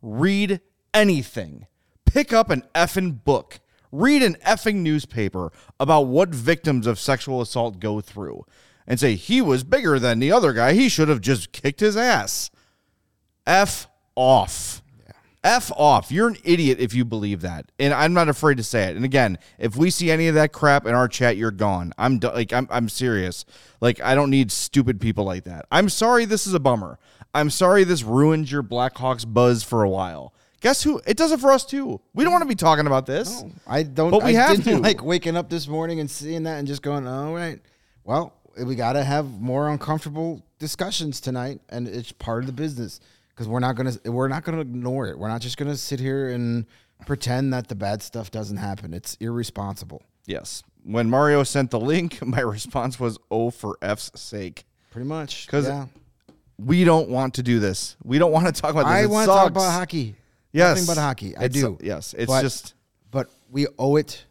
Read 0.02 0.62
anything. 0.94 1.68
Pick 2.06 2.34
up 2.34 2.50
an 2.50 2.64
effing 2.74 3.24
book. 3.24 3.60
Read 3.92 4.24
an 4.24 4.36
effing 4.46 4.76
newspaper 4.76 5.52
about 5.80 6.02
what 6.02 6.30
victims 6.30 6.86
of 6.88 7.00
sexual 7.00 7.42
assault 7.42 7.80
go 7.80 8.02
through 8.02 8.46
and 8.88 9.00
say 9.00 9.16
he 9.16 9.42
was 9.42 9.64
bigger 9.64 10.00
than 10.00 10.20
the 10.20 10.32
other 10.32 10.54
guy. 10.54 10.74
He 10.74 10.90
should 10.90 11.10
have 11.10 11.22
just 11.22 11.52
kicked 11.52 11.80
his 11.80 11.96
ass. 11.96 12.50
F 13.46 13.88
off. 14.16 14.82
F 15.44 15.72
off. 15.78 16.12
You're 16.12 16.28
an 16.28 16.38
idiot 16.44 16.80
if 16.80 16.94
you 16.94 17.06
believe 17.06 17.42
that. 17.42 17.72
And 17.80 17.94
I'm 17.94 18.14
not 18.14 18.28
afraid 18.28 18.58
to 18.58 18.64
say 18.64 18.90
it. 18.90 18.96
And 18.96 19.06
again, 19.06 19.38
if 19.58 19.78
we 19.78 19.90
see 19.90 20.12
any 20.12 20.28
of 20.28 20.36
that 20.36 20.52
crap 20.52 20.86
in 20.86 20.94
our 20.94 21.08
chat, 21.08 21.38
you're 21.38 21.52
gone. 21.52 21.94
I'm 21.98 22.20
like 22.20 22.52
I'm 22.52 22.68
I'm 22.70 22.90
serious. 22.90 23.46
Like 23.80 24.02
I 24.02 24.16
don't 24.16 24.30
need 24.30 24.52
stupid 24.52 25.00
people 25.00 25.24
like 25.24 25.46
that. 25.46 25.66
I'm 25.72 25.88
sorry 25.88 26.26
this 26.26 26.46
is 26.46 26.54
a 26.54 26.60
bummer. 26.60 27.00
I'm 27.34 27.50
sorry 27.50 27.84
this 27.84 28.04
ruined 28.04 28.52
your 28.52 28.64
Blackhawks 28.64 29.26
buzz 29.32 29.64
for 29.64 29.84
a 29.84 29.90
while. 29.90 30.34
Guess 30.62 30.84
who? 30.84 31.02
It 31.08 31.16
does 31.18 31.32
it 31.32 31.40
for 31.40 31.52
us 31.52 31.66
too. 31.66 32.02
We 32.14 32.24
don't 32.24 32.34
want 32.34 32.42
to 32.44 32.48
be 32.48 32.56
talking 32.56 32.86
about 32.88 33.06
this. 33.06 33.44
I 33.68 33.84
don't. 33.84 34.12
But 34.12 34.24
we 34.24 34.36
I 34.36 34.42
have 34.42 34.58
didn't 34.64 34.78
to. 34.78 34.80
like 34.90 35.04
waking 35.04 35.38
up 35.38 35.50
this 35.50 35.68
morning 35.68 36.00
and 36.00 36.10
seeing 36.12 36.44
that 36.44 36.60
and 36.60 36.68
just 36.68 36.82
going, 36.82 37.08
"All 37.08 37.34
right, 37.34 37.60
well, 38.04 38.34
we 38.64 38.76
got 38.76 38.94
to 38.94 39.04
have 39.04 39.40
more 39.40 39.70
uncomfortable 39.70 40.44
discussions 40.60 41.22
tonight, 41.22 41.62
and 41.70 41.88
it's 41.88 42.12
part 42.12 42.44
of 42.44 42.48
the 42.48 42.54
business 42.54 43.00
because 43.30 43.48
we're 43.48 43.60
not 43.62 43.76
gonna 43.78 43.94
we're 44.06 44.28
not 44.28 44.44
gonna 44.44 44.60
ignore 44.60 45.08
it. 45.08 45.18
We're 45.18 45.30
not 45.30 45.40
just 45.42 45.56
gonna 45.58 45.78
sit 45.78 46.00
here 46.00 46.30
and 46.30 46.66
pretend 47.06 47.54
that 47.54 47.70
the 47.70 47.76
bad 47.76 48.02
stuff 48.02 48.30
doesn't 48.30 48.58
happen. 48.58 48.94
It's 48.94 49.16
irresponsible, 49.22 50.02
Yes. 50.26 50.64
When 50.84 51.10
Mario 51.10 51.44
sent 51.44 51.72
the 51.72 51.80
link, 51.80 52.22
my 52.26 52.42
response 52.42 53.00
was, 53.00 53.18
"Oh, 53.32 53.50
for 53.50 53.78
F's 53.82 54.12
sake." 54.16 54.66
pretty 54.92 55.08
much. 55.08 55.48
'Cause 55.48 55.68
yeah, 55.68 55.86
We 56.58 56.84
don't 56.84 57.08
want 57.10 57.36
to 57.36 57.44
do 57.44 57.60
this. 57.60 57.96
We 58.04 58.18
don't 58.18 58.32
want 58.34 58.48
to 58.54 58.62
talk 58.62 58.72
about 58.72 58.82
this. 58.84 58.92
I 58.92 59.04
It 59.04 59.10
want 59.10 59.30
to 59.30 59.34
talk 59.34 59.48
about 59.52 59.72
hockey. 59.72 60.16
Yes. 60.52 60.78
Nothing 60.80 60.96
but 60.96 61.02
hockey. 61.02 61.38
I 61.38 61.46
It's- 61.46 61.62
do. 61.62 61.78
yes. 61.82 62.14
It's 62.18 62.28
But- 62.32 62.42
just 62.42 62.74
but 63.12 63.30
we 63.52 63.68
owe 63.78 63.96
it 63.96 64.26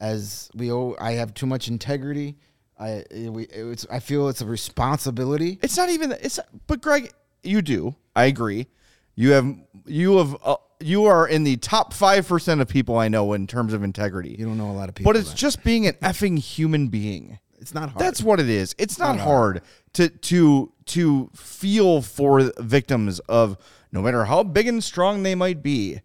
as 0.00 0.50
we 0.54 0.70
owe 0.70 0.94
i 1.00 1.12
have 1.12 1.32
too 1.32 1.46
much 1.46 1.68
integrity 1.68 2.36
i 2.78 3.02
we 3.30 3.44
it's 3.44 3.86
i 3.90 3.98
feel 3.98 4.28
it's 4.28 4.42
a 4.42 4.46
responsibility 4.46 5.58
It's 5.62 5.76
not 5.76 5.88
even. 5.90 6.12
It's. 6.12 6.38
But 6.66 6.82
Greg, 6.82 7.12
you 7.42 7.62
do. 7.62 7.94
I 8.14 8.26
agree. 8.26 8.66
You 9.14 9.30
have. 9.32 9.46
You 9.86 10.18
have. 10.18 10.36
Uh, 10.44 10.56
you 10.80 11.06
are 11.06 11.26
in 11.26 11.44
the 11.44 11.56
top 11.56 11.94
five 11.94 12.28
percent 12.28 12.60
of 12.60 12.68
people 12.68 12.98
I 12.98 13.08
know 13.08 13.32
in 13.32 13.46
terms 13.46 13.72
of 13.72 13.82
integrity. 13.82 14.36
you 14.38 14.44
don't 14.44 14.58
know 14.58 14.70
a 14.70 14.72
lot 14.72 14.88
of 14.90 14.94
people 14.94 15.10
but 15.12 15.18
it's 15.18 15.30
that- 15.30 15.36
just 15.38 15.64
being 15.64 15.86
an 15.86 15.94
effing 16.02 16.38
human 16.38 16.88
being. 16.88 17.38
it's 17.58 17.72
not 17.72 17.88
hard 17.90 17.98
That's 18.04 18.22
what 18.22 18.38
it 18.40 18.50
is. 18.50 18.74
It's 18.78 18.98
not 18.98 19.18
hard 19.18 19.62
to 19.94 20.10
to 20.10 20.70
to 20.86 21.30
feel 21.34 22.02
for 22.02 22.52
victims 22.58 23.18
of 23.20 23.56
no 23.96 24.02
matter 24.02 24.26
how 24.26 24.42
big 24.42 24.68
and 24.68 24.84
strong 24.84 25.22
they 25.22 25.34
might 25.34 25.62
be. 25.62 26.02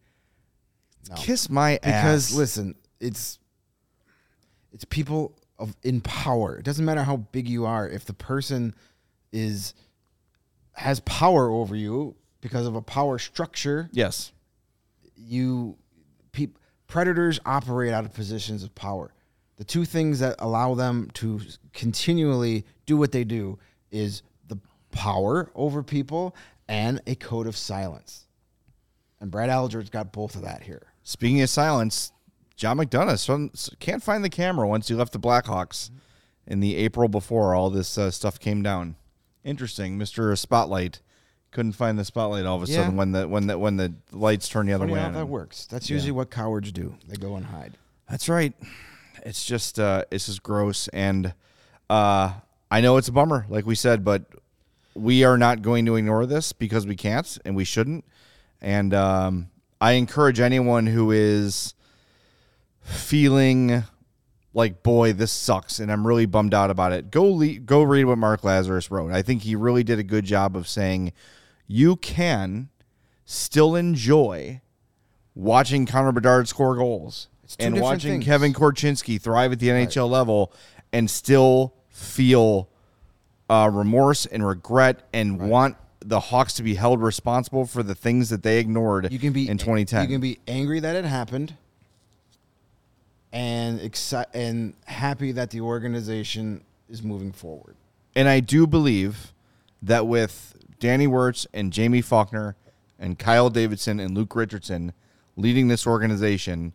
Kiss 1.18 1.50
my 1.50 1.78
ass. 1.84 2.30
because 2.30 2.38
listen 2.38 2.76
it's 3.02 3.38
it's 4.72 4.86
people 4.86 5.36
of 5.60 5.76
in 5.84 6.00
power 6.00 6.56
it 6.56 6.64
doesn't 6.64 6.86
matter 6.86 7.04
how 7.04 7.18
big 7.18 7.50
you 7.50 7.66
are 7.66 7.90
if 7.90 8.06
the 8.06 8.14
person 8.14 8.74
is 9.34 9.74
has 10.72 11.02
power 11.02 11.50
over 11.50 11.76
you 11.76 12.16
because 12.40 12.66
of 12.66 12.78
a 12.78 12.82
power 12.82 13.20
structure 13.20 13.90
yes. 13.92 14.32
you 15.18 15.76
peop, 16.32 16.58
predators 16.88 17.42
operate 17.46 17.92
out 17.92 18.06
of 18.06 18.14
positions 18.14 18.64
of 18.64 18.74
power. 18.74 19.14
The 19.58 19.66
two 19.66 19.84
things 19.84 20.20
that 20.20 20.36
allow 20.40 20.76
them 20.76 21.10
to 21.16 21.42
continually 21.74 22.66
do 22.86 22.96
what 22.96 23.12
they 23.12 23.26
do 23.26 23.60
is 23.92 24.24
the 24.48 24.58
power 24.92 25.52
over 25.56 25.84
people 25.84 26.36
and 26.72 27.02
a 27.06 27.16
code 27.16 27.48
of 27.48 27.58
silence. 27.58 28.26
And 29.20 29.30
Brad 29.30 29.50
Aldrich's 29.50 29.90
got 29.90 30.12
both 30.12 30.36
of 30.36 30.42
that 30.44 30.64
here. 30.64 30.88
Speaking 31.04 31.42
of 31.42 31.50
silence, 31.50 32.12
John 32.56 32.78
McDonough 32.78 33.78
can't 33.80 34.02
find 34.02 34.24
the 34.24 34.30
camera 34.30 34.68
once 34.68 34.88
he 34.88 34.96
left 34.96 35.14
the 35.14 35.20
Blackhawks 35.20 35.90
in 36.48 36.60
the 36.60 36.76
April 36.78 37.08
before 37.08 37.54
all 37.54 37.70
this 37.70 37.98
uh, 37.98 38.10
stuff 38.10 38.40
came 38.40 38.64
down. 38.64 38.96
Interesting, 39.44 39.98
Mister 39.98 40.36
Spotlight 40.36 41.02
couldn't 41.52 41.74
find 41.74 42.00
the 42.00 42.06
spotlight 42.06 42.46
all 42.46 42.56
of 42.62 42.64
a 42.64 42.72
Yeah. 42.72 42.78
sudden 42.78 42.96
when 42.96 43.12
the 43.12 43.28
when 43.28 43.48
the 43.48 43.58
when 43.60 43.76
the 43.78 43.94
lights 44.12 44.48
turn 44.48 44.68
the 44.68 44.74
other 44.74 44.84
Funny 44.84 44.94
way. 44.94 45.00
how 45.02 45.12
that 45.12 45.26
works. 45.28 45.66
That's 45.66 45.90
usually 45.90 46.12
what 46.14 46.32
cowards 46.32 46.72
do. 46.72 46.96
They 47.08 47.18
go 47.18 47.36
and 47.36 47.46
hide. 47.48 47.74
That's 48.10 48.30
right. 48.30 48.54
It's 49.26 49.44
just 49.44 49.78
uh 49.80 50.06
it's 50.12 50.28
just 50.28 50.42
gross 50.44 50.88
and 50.90 51.34
uh 51.90 52.34
I 52.72 52.80
know 52.82 52.96
it's 52.98 53.10
a 53.10 53.12
bummer 53.12 53.46
like 53.50 53.66
we 53.66 53.76
said 53.76 54.06
but 54.06 54.24
we 54.94 55.24
are 55.24 55.38
not 55.38 55.62
going 55.62 55.86
to 55.86 55.96
ignore 55.96 56.26
this 56.26 56.52
because 56.54 56.86
we 56.86 56.96
can't 56.96 57.38
and 57.46 57.56
we 57.56 57.64
shouldn't. 57.64 58.06
And 58.62 58.94
um 58.94 59.50
I 59.80 59.94
encourage 59.94 60.40
anyone 60.40 60.86
who 60.88 61.12
is 61.12 61.74
feeling 62.82 63.84
like 64.54 64.84
boy 64.84 65.14
this 65.14 65.32
sucks 65.32 65.80
and 65.80 65.92
I'm 65.92 66.06
really 66.06 66.26
bummed 66.26 66.54
out 66.54 66.70
about 66.70 66.92
it. 66.92 67.10
Go 67.12 67.26
le- 67.26 67.60
go 67.60 67.82
read 67.84 68.06
what 68.06 68.18
Mark 68.18 68.42
Lazerus 68.42 68.92
wrote. 68.92 69.12
I 69.12 69.22
think 69.22 69.44
he 69.44 69.56
really 69.56 69.84
did 69.84 70.00
a 70.00 70.04
good 70.04 70.26
job 70.26 70.56
of 70.56 70.68
saying 70.68 71.14
you 71.68 71.96
can 71.96 72.70
still 73.26 73.76
enjoy 73.76 74.62
watching 75.34 75.86
Connor 75.86 76.12
Bedard 76.12 76.48
score 76.48 76.76
goals 76.76 77.30
and 77.60 77.80
watching 77.80 78.14
things. 78.14 78.26
Kevin 78.26 78.54
Korchinski 78.54 79.20
thrive 79.22 79.52
at 79.52 79.60
the 79.60 79.70
NHL 79.70 80.10
level 80.10 80.54
and 80.92 81.10
still 81.10 81.74
feel 81.90 82.70
uh, 83.52 83.70
remorse 83.70 84.26
and 84.26 84.48
regret 84.48 85.02
and 85.12 85.38
want 85.38 85.76
the 86.00 86.22
Hawks 86.22 86.54
to 86.54 86.64
be 86.64 86.76
held 86.76 87.02
responsible 87.02 87.66
for 87.66 87.84
the 87.84 87.94
things 87.94 88.30
that 88.30 88.44
they 88.44 88.60
ignored 88.60 89.12
You 89.12 89.20
can 89.20 89.34
be 89.34 89.48
in 89.48 89.58
2010. 89.58 90.04
You 90.04 90.16
can 90.16 90.22
be 90.22 90.40
angry 90.48 90.80
that 90.80 90.96
it 90.96 91.04
happened, 91.04 91.56
and 93.34 93.80
exci- 93.82 94.26
and 94.34 94.74
happy 94.86 95.34
that 95.34 95.52
the 95.52 95.60
organization 95.60 96.64
is 96.90 97.04
moving 97.04 97.34
forward. 97.34 97.76
And 98.16 98.30
I 98.30 98.40
do 98.40 98.66
believe 98.66 99.34
that 99.82 100.08
with 100.08 100.56
Danny 100.80 101.08
Wirtz 101.08 101.46
and 101.54 101.76
Jaime 101.76 102.02
Faulkner 102.02 102.56
and 102.98 103.20
Kyle 103.20 103.50
Davidson 103.50 104.00
and 104.00 104.16
Luke 104.16 104.34
Richardson 104.34 104.94
leading 105.36 105.68
this 105.68 105.86
organization, 105.86 106.72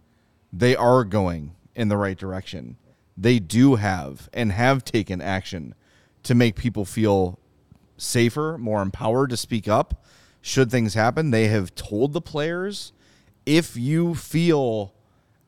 they 0.53 0.77
are 0.77 1.05
going 1.05 1.55
in 1.75 1.89
the 1.89 1.97
right 1.97 2.19
direction. 2.19 2.77
They 3.17 3.39
do 3.39 3.77
have 3.77 4.29
and 4.35 4.53
have 4.53 4.85
taken 4.85 5.23
action 5.23 5.75
to 6.27 6.35
make 6.35 6.57
people 6.57 6.85
feel 6.85 7.39
safer, 7.97 8.59
more 8.59 8.83
empowered 8.83 9.31
to 9.31 9.37
speak 9.37 9.67
up 9.69 10.05
should 10.41 10.71
things 10.71 10.95
happen. 10.95 11.31
They 11.31 11.49
have 11.49 11.75
told 11.75 12.13
the 12.13 12.21
players 12.21 12.93
if 13.45 13.77
you 13.77 14.15
feel 14.15 14.93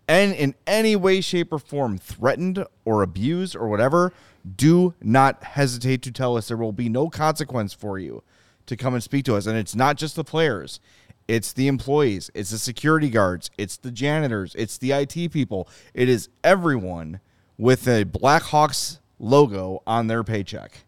and 0.09 0.33
in 0.33 0.55
any 0.67 0.97
way, 0.97 1.21
shape, 1.21 1.53
or 1.53 1.59
form 1.59 1.99
threatened 1.99 2.65
or 2.87 3.03
abused 3.03 3.55
or 3.55 3.69
whatever, 3.69 4.15
do 4.57 4.95
not 5.03 5.45
hesitate 5.45 6.01
to 6.03 6.11
tell 6.11 6.39
us. 6.39 6.49
There 6.49 6.57
will 6.57 6.73
be 6.73 6.89
no 6.89 7.11
consequence 7.11 7.75
for 7.75 7.99
you 7.99 8.23
to 8.65 8.77
come 8.77 8.95
and 8.95 9.03
speak 9.03 9.27
to 9.27 9.37
us. 9.37 9.47
And 9.47 9.59
it's 9.59 9.77
not 9.77 9.99
just 9.99 10.17
the 10.17 10.25
players, 10.25 10.81
it's 11.27 11.53
the 11.53 11.69
employees, 11.69 12.31
it's 12.35 12.51
the 12.51 12.59
security 12.59 13.11
guards, 13.11 13.51
it's 13.59 13.77
the 13.77 13.91
janitors, 13.91 14.55
it's 14.55 14.79
the 14.79 14.93
IT 14.93 15.31
people. 15.31 15.69
It 15.93 16.09
is 16.09 16.31
everyone 16.43 17.21
with 17.59 17.87
a 17.87 18.05
Blackhawks 18.07 19.01
logo 19.19 19.83
on 19.87 20.07
their 20.07 20.25
paycheck. 20.25 20.85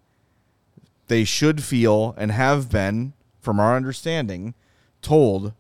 They 1.09 1.25
should 1.25 1.63
feel 1.63 2.15
and 2.17 2.31
have 2.31 2.71
been, 2.71 3.13
from 3.41 3.59
our 3.59 3.77
understanding, 3.77 4.55
told 5.03 5.53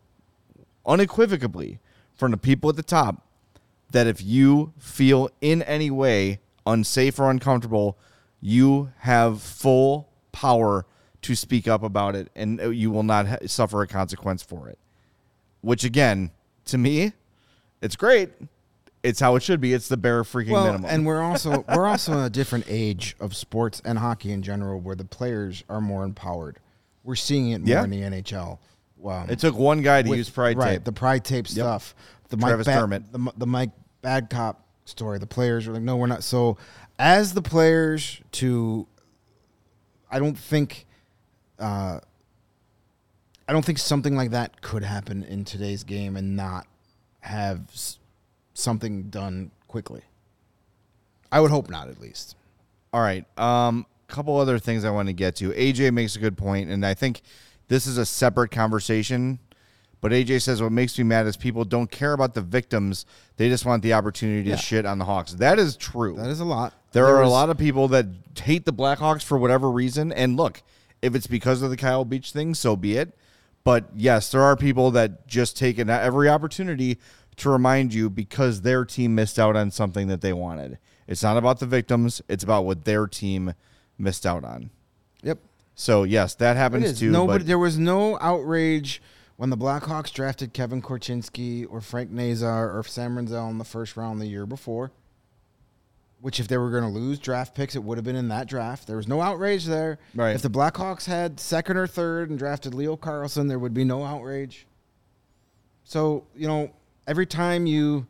unequivocally 0.87 1.81
from 2.15 2.31
the 2.31 2.37
people 2.37 2.71
at 2.71 2.77
the 2.77 2.83
top 2.83 3.27
that 3.91 4.07
if 4.07 4.23
you 4.23 4.73
feel 4.79 5.31
in 5.41 5.63
any 5.63 5.91
way 5.91 6.39
unsafe 6.67 7.19
or 7.19 7.31
uncomfortable, 7.31 7.99
you 8.41 8.93
have 8.99 9.43
full 9.43 10.09
power 10.33 10.87
to 11.23 11.35
speak 11.35 11.69
up 11.69 11.83
about 11.83 12.15
it 12.15 12.29
and 12.35 12.61
you 12.75 12.91
will 12.91 13.03
not 13.03 13.27
ha- 13.27 13.37
suffer 13.47 13.83
a 13.83 13.87
consequence 13.87 14.43
for 14.43 14.69
it. 14.69 14.79
Which, 15.61 15.85
again, 15.85 16.31
to 16.67 16.79
me, 16.79 17.13
it's 17.83 17.97
great. 17.97 18.31
It's 19.03 19.19
how 19.21 19.35
it 19.37 19.43
should 19.43 19.61
be. 19.61 19.73
It's 19.73 19.89
the 19.89 19.97
bare 19.97 20.23
freaking 20.25 20.51
well, 20.51 20.65
minimum. 20.67 20.91
and 20.91 21.07
we're 21.07 21.23
also 21.23 21.65
we're 21.75 21.87
also 21.87 22.13
in 22.13 22.19
a 22.21 22.31
different 22.31 22.67
age 22.69 23.17
of 23.21 23.35
sports 23.35 23.81
and 23.85 23.99
hockey 23.99 24.31
in 24.33 24.43
general, 24.43 24.79
where 24.81 24.95
the 24.97 25.05
players 25.07 25.65
are 25.69 25.81
more 25.81 26.05
empowered. 26.05 26.59
We're 27.03 27.15
seeing 27.17 27.51
it 27.51 27.61
more 27.61 27.69
Yeah. 27.69 27.85
in 27.85 27.91
the 27.91 28.01
NHL. 28.03 28.59
Wow, 28.99 29.25
it 29.29 29.39
took 29.39 29.57
one 29.57 29.81
guy 29.81 30.03
to 30.03 30.11
with- 30.11 30.19
use 30.19 30.29
pride 30.29 30.59
right, 30.59 30.73
tape. 30.73 30.85
The 30.85 30.93
pride 30.93 31.25
tape 31.25 31.49
stuff. 31.49 31.95
The 32.29 32.37
Travis 32.37 32.67
Mike 32.67 32.77
Dermott. 32.77 33.13
the, 33.13 33.33
the 33.39 33.47
Mike 33.47 33.71
Babcock 34.03 34.63
story. 34.85 35.19
The 35.19 35.27
players 35.27 35.67
were 35.67 35.73
like, 35.75 35.83
no, 35.83 35.97
we're 35.97 36.07
not. 36.07 36.23
So, 36.23 36.59
as 36.99 37.33
the 37.33 37.43
players, 37.43 38.21
to 38.33 38.87
I 40.11 40.19
don't 40.19 40.37
think 40.39 40.87
uh, 41.59 42.01
I 43.49 43.53
don't 43.53 43.65
think 43.65 43.79
something 43.79 44.15
like 44.15 44.31
that 44.33 44.61
could 44.61 44.85
happen 44.85 45.25
in 45.25 45.45
today's 45.45 45.83
game 45.85 46.17
and 46.17 46.37
not 46.37 46.67
have 47.21 47.61
something 48.55 49.05
done 49.05 49.51
quickly. 49.69 50.03
I 51.33 51.41
would 51.41 51.51
hope 51.51 51.71
not, 51.71 51.89
at 51.89 52.01
least. 52.01 52.37
All 52.93 53.01
right. 53.01 53.25
Um, 53.39 53.87
a 54.09 54.13
couple 54.13 54.37
other 54.37 54.59
things 54.59 54.85
I 54.85 54.91
want 54.91 55.09
to 55.09 55.13
get 55.13 55.37
to. 55.37 55.51
AJ 55.51 55.93
makes 55.93 56.17
a 56.17 56.19
good 56.19 56.37
point, 56.37 56.71
and 56.71 56.85
I 56.85 56.95
think 56.95 57.23
this 57.69 57.87
is 57.87 57.99
a 57.99 58.07
separate 58.07 58.51
conversation. 58.51 59.39
But 60.01 60.13
AJ 60.13 60.43
says 60.43 60.63
what 60.63 60.73
makes 60.73 60.97
me 60.97 61.05
mad 61.05 61.27
is 61.27 61.37
people 61.37 61.65
don't 61.65 61.91
care 61.91 62.15
about 62.15 62.35
the 62.35 62.41
victims; 62.41 63.05
they 63.37 63.49
just 63.49 63.67
want 63.67 63.83
the 63.83 63.93
opportunity 63.93 64.51
to 64.51 64.57
shit 64.57 64.87
on 64.87 64.99
the 64.99 65.05
Hawks. 65.05 65.35
That 65.35 65.59
is 65.59 65.77
true. 65.77 66.17
That 66.17 66.31
is 66.31 66.41
a 66.41 66.45
lot. 66.45 66.75
There, 66.93 67.07
are 67.07 67.23
a 67.23 67.29
lot 67.29 67.51
of 67.51 67.59
people 67.59 67.87
that 67.89 68.07
hate 68.43 68.65
the 68.65 68.73
Blackhawks 68.73 69.23
for 69.23 69.39
whatever 69.39 69.71
reason. 69.71 70.11
And 70.11 70.37
look, 70.37 70.63
if 71.03 71.15
it's 71.15 71.27
because 71.27 71.63
of 71.63 71.71
the 71.71 71.77
Kyle 71.77 72.05
Beach 72.05 72.33
thing, 72.33 72.55
so 72.55 72.77
be 72.77 72.97
it. 72.97 73.17
But 73.63 73.91
yes, 73.95 74.31
there 74.33 74.43
are 74.43 74.57
people 74.57 74.91
that 74.93 75.27
just 75.27 75.57
take 75.57 75.79
it 75.79 75.89
every 75.89 76.29
opportunity 76.29 76.99
to 77.37 77.51
remind 77.51 77.95
you 77.95 78.11
because 78.11 78.63
their 78.63 78.85
team 78.85 79.15
missed 79.15 79.39
out 79.39 79.57
on 79.57 79.71
something 79.71 80.09
that 80.09 80.21
they 80.21 80.33
wanted. 80.33 80.79
It's 81.07 81.23
not 81.23 81.37
about 81.37 81.59
the 81.59 81.67
victims, 81.67 82.23
it's 82.29 82.45
about 82.45 82.65
what 82.65 82.85
their 82.85 83.07
team 83.07 83.55
missed 83.99 84.27
out 84.27 84.45
on. 84.45 84.71
Yep. 85.23 85.39
So 85.75 86.05
yes, 86.05 86.35
that 86.37 86.57
happens 86.57 86.99
too. 86.99 87.11
Nobody, 87.11 87.39
but 87.39 87.47
there 87.47 87.59
was 87.59 87.79
no 87.79 88.19
outrage 88.21 89.03
when 89.37 89.49
the 89.49 89.57
Blackhawks 89.57 90.13
drafted 90.13 90.53
Kevin 90.53 90.83
Korchinski 90.83 91.67
or 91.71 91.81
Frank 91.81 92.11
Nazar 92.11 92.77
or 92.77 92.83
Sam 92.85 93.17
Rinzel 93.17 93.51
in 93.51 93.57
the 93.57 93.65
first 93.65 93.97
round 93.97 94.21
the 94.21 94.27
year 94.27 94.45
before. 94.45 94.93
Which, 96.21 96.39
if 96.39 96.49
they 96.49 96.59
were 96.59 96.71
going 96.71 96.83
to 96.83 96.91
lose 96.91 97.19
draft 97.19 97.55
picks, 97.55 97.75
it 97.75 97.83
would 97.83 97.97
have 97.97 98.05
been 98.05 98.15
in 98.15 98.29
that 98.29 98.47
draft. 98.47 98.87
There 98.87 98.99
was 98.99 99.09
no 99.09 99.23
outrage 99.23 99.65
there. 99.65 99.99
Right. 100.15 100.35
If 100.35 100.43
the 100.43 100.51
Blackhawks 100.51 101.07
had 101.07 101.41
second 101.41 101.79
or 101.79 101.87
third 101.87 102.29
and 102.29 102.39
drafted 102.39 102.75
Leo 102.75 102.95
Carlsson, 102.99 103.49
there 103.49 103.59
would 103.59 103.73
be 103.73 103.85
no 103.85 104.05
outrage. 104.05 104.67
So 105.85 106.27
you 106.37 106.47
know, 106.47 106.71
every 107.07 107.27
time 107.27 107.67
you 107.67 108.07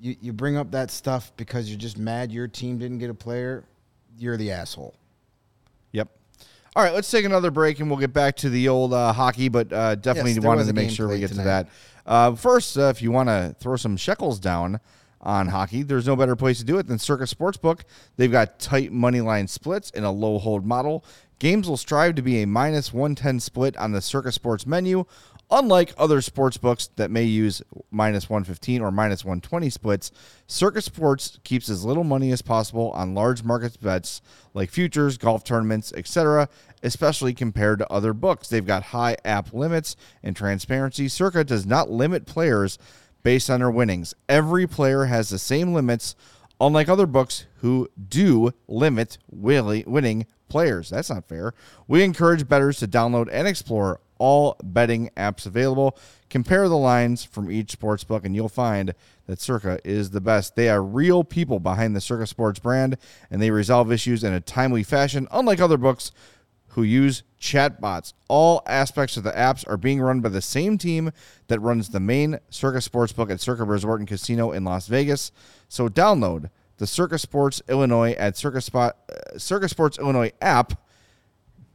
you, 0.00 0.16
you 0.20 0.32
bring 0.32 0.56
up 0.56 0.70
that 0.70 0.90
stuff 0.90 1.32
because 1.36 1.68
you're 1.68 1.78
just 1.78 1.98
mad 1.98 2.32
your 2.32 2.48
team 2.48 2.78
didn't 2.78 2.98
get 2.98 3.10
a 3.10 3.14
player, 3.14 3.64
you're 4.18 4.36
the 4.36 4.50
asshole. 4.50 4.94
Yep. 5.92 6.08
All 6.74 6.82
right, 6.82 6.94
let's 6.94 7.10
take 7.10 7.24
another 7.24 7.50
break 7.50 7.80
and 7.80 7.90
we'll 7.90 7.98
get 7.98 8.12
back 8.12 8.36
to 8.36 8.48
the 8.48 8.68
old 8.68 8.94
uh, 8.94 9.12
hockey, 9.12 9.48
but 9.48 9.72
uh, 9.72 9.96
definitely 9.96 10.32
Yes, 10.32 10.44
wanted 10.44 10.66
to 10.66 10.72
make 10.72 10.90
sure 10.90 11.08
we 11.08 11.18
get 11.18 11.30
to 11.30 11.42
that. 11.42 11.68
Uh, 12.06 12.34
first, 12.34 12.78
uh, 12.78 12.84
if 12.84 13.02
you 13.02 13.10
want 13.10 13.28
to 13.28 13.54
throw 13.58 13.76
some 13.76 13.96
shekels 13.96 14.38
down 14.38 14.80
on 15.20 15.48
hockey, 15.48 15.82
there's 15.82 16.06
no 16.06 16.16
better 16.16 16.36
place 16.36 16.58
to 16.58 16.64
do 16.64 16.78
it 16.78 16.86
than 16.86 16.98
Circa 16.98 17.24
Sportsbook. 17.24 17.80
They've 18.16 18.30
got 18.32 18.58
tight 18.58 18.92
money 18.92 19.20
line 19.20 19.48
splits 19.48 19.90
in 19.90 20.04
a 20.04 20.10
low 20.10 20.38
hold 20.38 20.64
model. 20.64 21.04
Games 21.40 21.68
will 21.68 21.76
strive 21.76 22.14
to 22.16 22.22
be 22.22 22.42
a 22.42 22.46
minus 22.46 22.92
110 22.92 23.40
split 23.40 23.76
on 23.76 23.92
the 23.92 24.00
Circa 24.00 24.30
Sports 24.30 24.66
menu. 24.66 25.04
Unlike 25.52 25.94
other 25.98 26.20
sports 26.20 26.56
books 26.56 26.90
that 26.94 27.10
may 27.10 27.24
use 27.24 27.60
minus 27.90 28.30
115 28.30 28.82
or 28.82 28.92
minus 28.92 29.24
120 29.24 29.68
splits, 29.68 30.12
Circa 30.46 30.80
Sports 30.80 31.40
keeps 31.42 31.68
as 31.68 31.84
little 31.84 32.04
money 32.04 32.30
as 32.30 32.40
possible 32.40 32.92
on 32.92 33.16
large 33.16 33.42
market 33.42 33.80
bets 33.80 34.22
like 34.54 34.70
futures, 34.70 35.18
golf 35.18 35.42
tournaments, 35.42 35.92
etc., 35.96 36.48
especially 36.84 37.34
compared 37.34 37.80
to 37.80 37.92
other 37.92 38.12
books. 38.12 38.48
They've 38.48 38.64
got 38.64 38.84
high 38.84 39.16
app 39.24 39.52
limits 39.52 39.96
and 40.22 40.36
transparency. 40.36 41.08
Circa 41.08 41.42
does 41.42 41.66
not 41.66 41.90
limit 41.90 42.26
players 42.26 42.78
based 43.24 43.50
on 43.50 43.58
their 43.58 43.72
winnings. 43.72 44.14
Every 44.28 44.68
player 44.68 45.06
has 45.06 45.30
the 45.30 45.38
same 45.38 45.74
limits, 45.74 46.14
unlike 46.60 46.88
other 46.88 47.06
books 47.06 47.46
who 47.56 47.88
do 48.08 48.52
limit 48.68 49.18
winning 49.28 50.26
players. 50.48 50.90
That's 50.90 51.10
not 51.10 51.26
fair. 51.28 51.54
We 51.88 52.04
encourage 52.04 52.48
bettors 52.48 52.78
to 52.78 52.86
download 52.86 53.28
and 53.32 53.48
explore 53.48 54.00
all 54.20 54.56
betting 54.62 55.10
apps 55.16 55.46
available. 55.46 55.98
Compare 56.28 56.68
the 56.68 56.76
lines 56.76 57.24
from 57.24 57.50
each 57.50 57.72
sports 57.72 58.04
book, 58.04 58.24
and 58.24 58.36
you'll 58.36 58.48
find 58.48 58.94
that 59.26 59.40
Circa 59.40 59.80
is 59.82 60.10
the 60.10 60.20
best. 60.20 60.54
They 60.54 60.68
are 60.68 60.82
real 60.82 61.24
people 61.24 61.58
behind 61.58 61.96
the 61.96 62.00
Circa 62.00 62.28
Sports 62.28 62.60
brand, 62.60 62.96
and 63.30 63.42
they 63.42 63.50
resolve 63.50 63.90
issues 63.90 64.22
in 64.22 64.32
a 64.32 64.40
timely 64.40 64.84
fashion, 64.84 65.26
unlike 65.32 65.60
other 65.60 65.76
books 65.76 66.12
who 66.74 66.82
use 66.84 67.24
chatbots. 67.40 68.12
All 68.28 68.62
aspects 68.66 69.16
of 69.16 69.24
the 69.24 69.32
apps 69.32 69.68
are 69.68 69.76
being 69.76 70.00
run 70.00 70.20
by 70.20 70.28
the 70.28 70.42
same 70.42 70.78
team 70.78 71.10
that 71.48 71.60
runs 71.60 71.88
the 71.88 71.98
main 71.98 72.38
Circa 72.50 72.78
Sportsbook 72.78 73.30
at 73.30 73.40
Circa 73.40 73.64
Resort 73.64 73.98
and 73.98 74.08
Casino 74.08 74.52
in 74.52 74.62
Las 74.62 74.86
Vegas. 74.86 75.32
So 75.68 75.88
download 75.88 76.50
the 76.76 76.86
Circa 76.86 77.18
Sports 77.18 77.60
Illinois 77.68 78.12
at 78.12 78.36
Circa, 78.36 78.60
Spot, 78.60 78.96
uh, 79.10 79.38
Circa 79.38 79.68
Sports 79.68 79.98
Illinois 79.98 80.32
app 80.40 80.80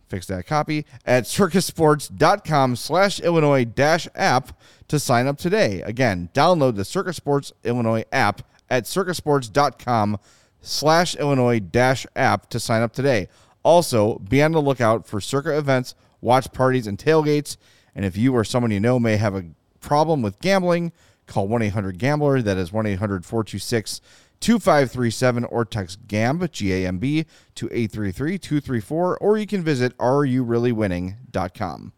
fix 0.07 0.27
that 0.27 0.45
copy 0.45 0.85
at 1.05 1.23
circasports.com 1.23 2.75
slash 2.75 3.19
illinois 3.19 3.65
dash 3.65 4.07
app 4.15 4.59
to 4.87 4.99
sign 4.99 5.27
up 5.27 5.37
today. 5.37 5.81
Again 5.81 6.29
download 6.33 6.75
the 6.75 6.85
circa 6.85 7.13
sports 7.13 7.51
illinois 7.63 8.05
app 8.11 8.41
at 8.69 8.83
circasports.com 8.83 10.17
slash 10.61 11.15
illinois 11.15 11.59
dash 11.59 12.05
app 12.15 12.49
to 12.49 12.59
sign 12.59 12.81
up 12.81 12.93
today. 12.93 13.27
Also 13.63 14.19
be 14.19 14.41
on 14.41 14.51
the 14.51 14.61
lookout 14.61 15.07
for 15.07 15.19
circa 15.19 15.57
events 15.57 15.95
watch 16.21 16.51
parties 16.51 16.87
and 16.87 16.97
tailgates. 16.97 17.57
And 17.93 18.03
if 18.03 18.17
you 18.17 18.33
or 18.33 18.43
someone 18.43 18.71
you 18.71 18.79
know 18.79 18.99
may 18.99 19.17
have 19.17 19.35
a 19.35 19.45
problem 19.79 20.21
with 20.21 20.39
gambling 20.39 20.91
call 21.27 21.47
1-800-gambler 21.47 22.41
that 22.43 22.57
is 22.57 22.71
1-800-426 22.71 24.01
2537 24.39 25.45
or 25.45 25.65
text 25.65 26.07
GAMB, 26.07 26.51
G-A-M-B, 26.51 27.25
to 27.55 27.67
833-234, 27.67 29.17
or 29.19 29.37
you 29.37 29.47
can 29.47 29.63
visit 29.63 29.97
areyoureallywinning.com. 29.97 31.93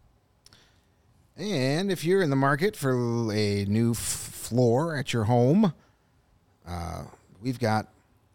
And 1.38 1.92
if 1.92 2.04
you're 2.04 2.22
in 2.22 2.30
the 2.30 2.36
market 2.36 2.76
for 2.76 2.92
a 3.32 3.66
new 3.66 3.92
f- 3.92 3.98
floor 3.98 4.96
at 4.96 5.14
your 5.14 5.26
home, 5.26 5.74
uh, 6.68 7.04
we've 7.42 7.60
got 7.60 7.88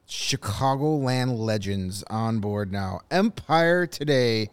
Chicagoland 0.06 1.38
Legends 1.38 2.04
on 2.08 2.38
board 2.38 2.70
now. 2.70 3.00
Empire 3.10 3.86
Today 3.86 4.50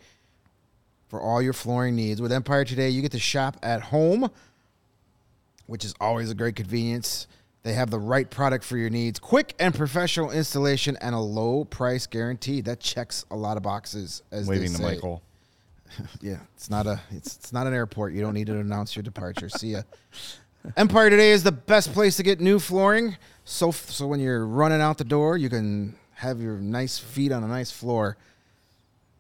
for 1.10 1.20
all 1.22 1.42
your 1.42 1.54
flooring 1.54 1.96
needs. 1.96 2.22
With 2.22 2.32
Empire 2.32 2.66
Today, 2.66 2.90
you 2.90 3.02
get 3.02 3.12
to 3.12 3.20
shop 3.20 3.58
at 3.62 3.82
home, 3.82 4.32
which 5.68 5.84
is 5.84 5.94
always 6.00 6.32
a 6.32 6.36
great 6.36 6.56
convenience. 6.56 7.28
They 7.64 7.74
have 7.74 7.90
the 7.90 8.00
right 8.00 8.30
product 8.30 8.64
for 8.64 8.78
your 8.78 8.90
needs, 8.90 9.20
quick 9.20 9.54
and 9.60 9.74
professional 9.74 10.32
installation, 10.32 10.98
and 11.02 11.14
a 11.14 11.20
low 11.20 11.66
price 11.66 12.08
guarantee. 12.08 12.62
That 12.62 12.80
checks 12.80 13.26
a 13.32 13.36
lot 13.36 13.58
of 13.58 13.64
boxes. 13.64 14.24
As 14.32 14.48
they 14.48 14.60
Waving 14.60 14.76
to. 14.76 14.82
Michael. 14.82 15.22
Yeah, 16.22 16.38
it's 16.56 16.70
not 16.70 16.86
a 16.86 17.02
it's, 17.10 17.36
it's 17.36 17.52
not 17.52 17.66
an 17.66 17.74
airport. 17.74 18.14
You 18.14 18.22
don't 18.22 18.36
need 18.36 18.46
to 18.46 18.58
announce 18.60 18.96
your 18.96 19.02
departure. 19.02 19.50
See 19.50 19.70
ya. 19.70 19.82
Empire 20.78 21.10
Today 21.10 21.32
is 21.32 21.42
the 21.42 21.52
best 21.52 21.94
place 21.94 22.16
to 22.18 22.24
get 22.24 22.40
new 22.40 22.60
flooring. 22.60 23.18
So 23.44 23.72
so 23.72 24.06
when 24.06 24.20
you're 24.20 24.46
running 24.46 24.82
out 24.82 25.00
the 25.00 25.04
door, 25.04 25.36
you 25.36 25.50
can 25.50 25.96
have 26.14 26.40
your 26.40 26.58
nice 26.58 27.00
feet 27.00 27.32
on 27.32 27.44
a 27.44 27.48
nice 27.48 27.72
floor. 27.72 28.18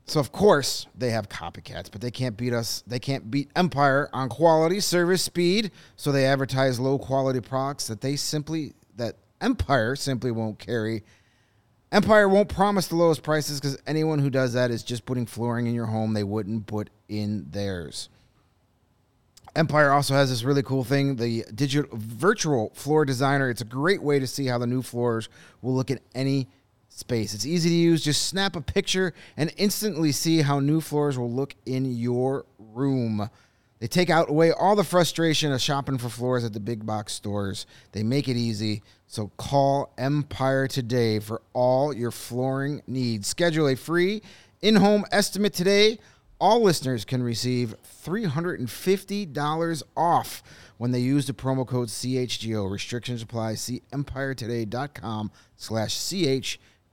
So 0.09 0.19
of 0.19 0.31
course 0.31 0.87
they 0.97 1.11
have 1.11 1.29
copycats, 1.29 1.91
but 1.91 2.01
they 2.01 2.09
can't 2.09 2.35
beat 2.35 2.51
us. 2.51 2.83
They 2.87 2.97
can't 2.97 3.29
beat 3.29 3.51
Empire 3.55 4.09
on 4.11 4.27
quality, 4.27 4.79
service, 4.79 5.21
speed. 5.21 5.69
So 5.97 6.11
they 6.11 6.25
advertise 6.25 6.79
low 6.79 6.97
quality 6.97 7.41
products 7.41 7.85
that 7.87 8.01
they 8.01 8.15
simply 8.15 8.73
that 8.95 9.17
Empire 9.39 9.95
simply 9.95 10.31
won't 10.31 10.57
carry. 10.57 11.03
Empire 11.91 12.27
won't 12.27 12.49
promise 12.49 12.87
the 12.87 12.95
lowest 12.95 13.21
prices 13.21 13.59
because 13.59 13.77
anyone 13.85 14.17
who 14.17 14.31
does 14.31 14.53
that 14.53 14.71
is 14.71 14.81
just 14.81 15.05
putting 15.05 15.27
flooring 15.27 15.67
in 15.67 15.75
your 15.75 15.85
home 15.85 16.15
they 16.15 16.23
wouldn't 16.23 16.65
put 16.65 16.89
in 17.07 17.45
theirs. 17.51 18.09
Empire 19.55 19.91
also 19.91 20.15
has 20.15 20.31
this 20.31 20.43
really 20.43 20.63
cool 20.63 20.83
thing, 20.83 21.17
the 21.17 21.45
digital 21.53 21.89
virtual 21.95 22.71
floor 22.73 23.05
designer. 23.05 23.51
It's 23.51 23.61
a 23.61 23.65
great 23.65 24.01
way 24.01 24.17
to 24.17 24.25
see 24.25 24.47
how 24.47 24.57
the 24.57 24.67
new 24.67 24.81
floors 24.81 25.29
will 25.61 25.75
look 25.75 25.91
in 25.91 25.99
any 26.15 26.47
space. 26.99 27.33
It's 27.33 27.45
easy 27.45 27.69
to 27.69 27.75
use. 27.75 28.03
Just 28.03 28.27
snap 28.27 28.55
a 28.55 28.61
picture 28.61 29.13
and 29.37 29.51
instantly 29.57 30.11
see 30.11 30.41
how 30.41 30.59
new 30.59 30.81
floors 30.81 31.17
will 31.17 31.31
look 31.31 31.55
in 31.65 31.85
your 31.97 32.45
room. 32.59 33.29
They 33.79 33.87
take 33.87 34.09
out 34.09 34.29
away 34.29 34.51
all 34.51 34.75
the 34.75 34.83
frustration 34.83 35.53
of 35.53 35.61
shopping 35.61 35.97
for 35.97 36.09
floors 36.09 36.43
at 36.43 36.51
the 36.51 36.59
big 36.59 36.85
box 36.85 37.13
stores. 37.13 37.65
They 37.93 38.03
make 38.03 38.27
it 38.27 38.35
easy. 38.35 38.83
So 39.07 39.31
call 39.37 39.93
Empire 39.97 40.67
today 40.67 41.19
for 41.19 41.41
all 41.53 41.93
your 41.93 42.11
flooring 42.11 42.81
needs. 42.85 43.27
Schedule 43.27 43.69
a 43.69 43.75
free 43.75 44.21
in-home 44.61 45.05
estimate 45.11 45.53
today. 45.53 45.97
All 46.41 46.61
listeners 46.61 47.05
can 47.05 47.23
receive 47.23 47.73
$350 48.05 49.83
off 49.95 50.43
when 50.77 50.91
they 50.91 50.99
use 50.99 51.27
the 51.27 51.33
promo 51.33 51.65
code 51.67 51.87
CHGO. 51.89 52.69
Restrictions 52.69 53.21
apply. 53.21 53.55
See 53.55 53.81
empiretoday.com 53.91 55.31
slash 55.57 55.95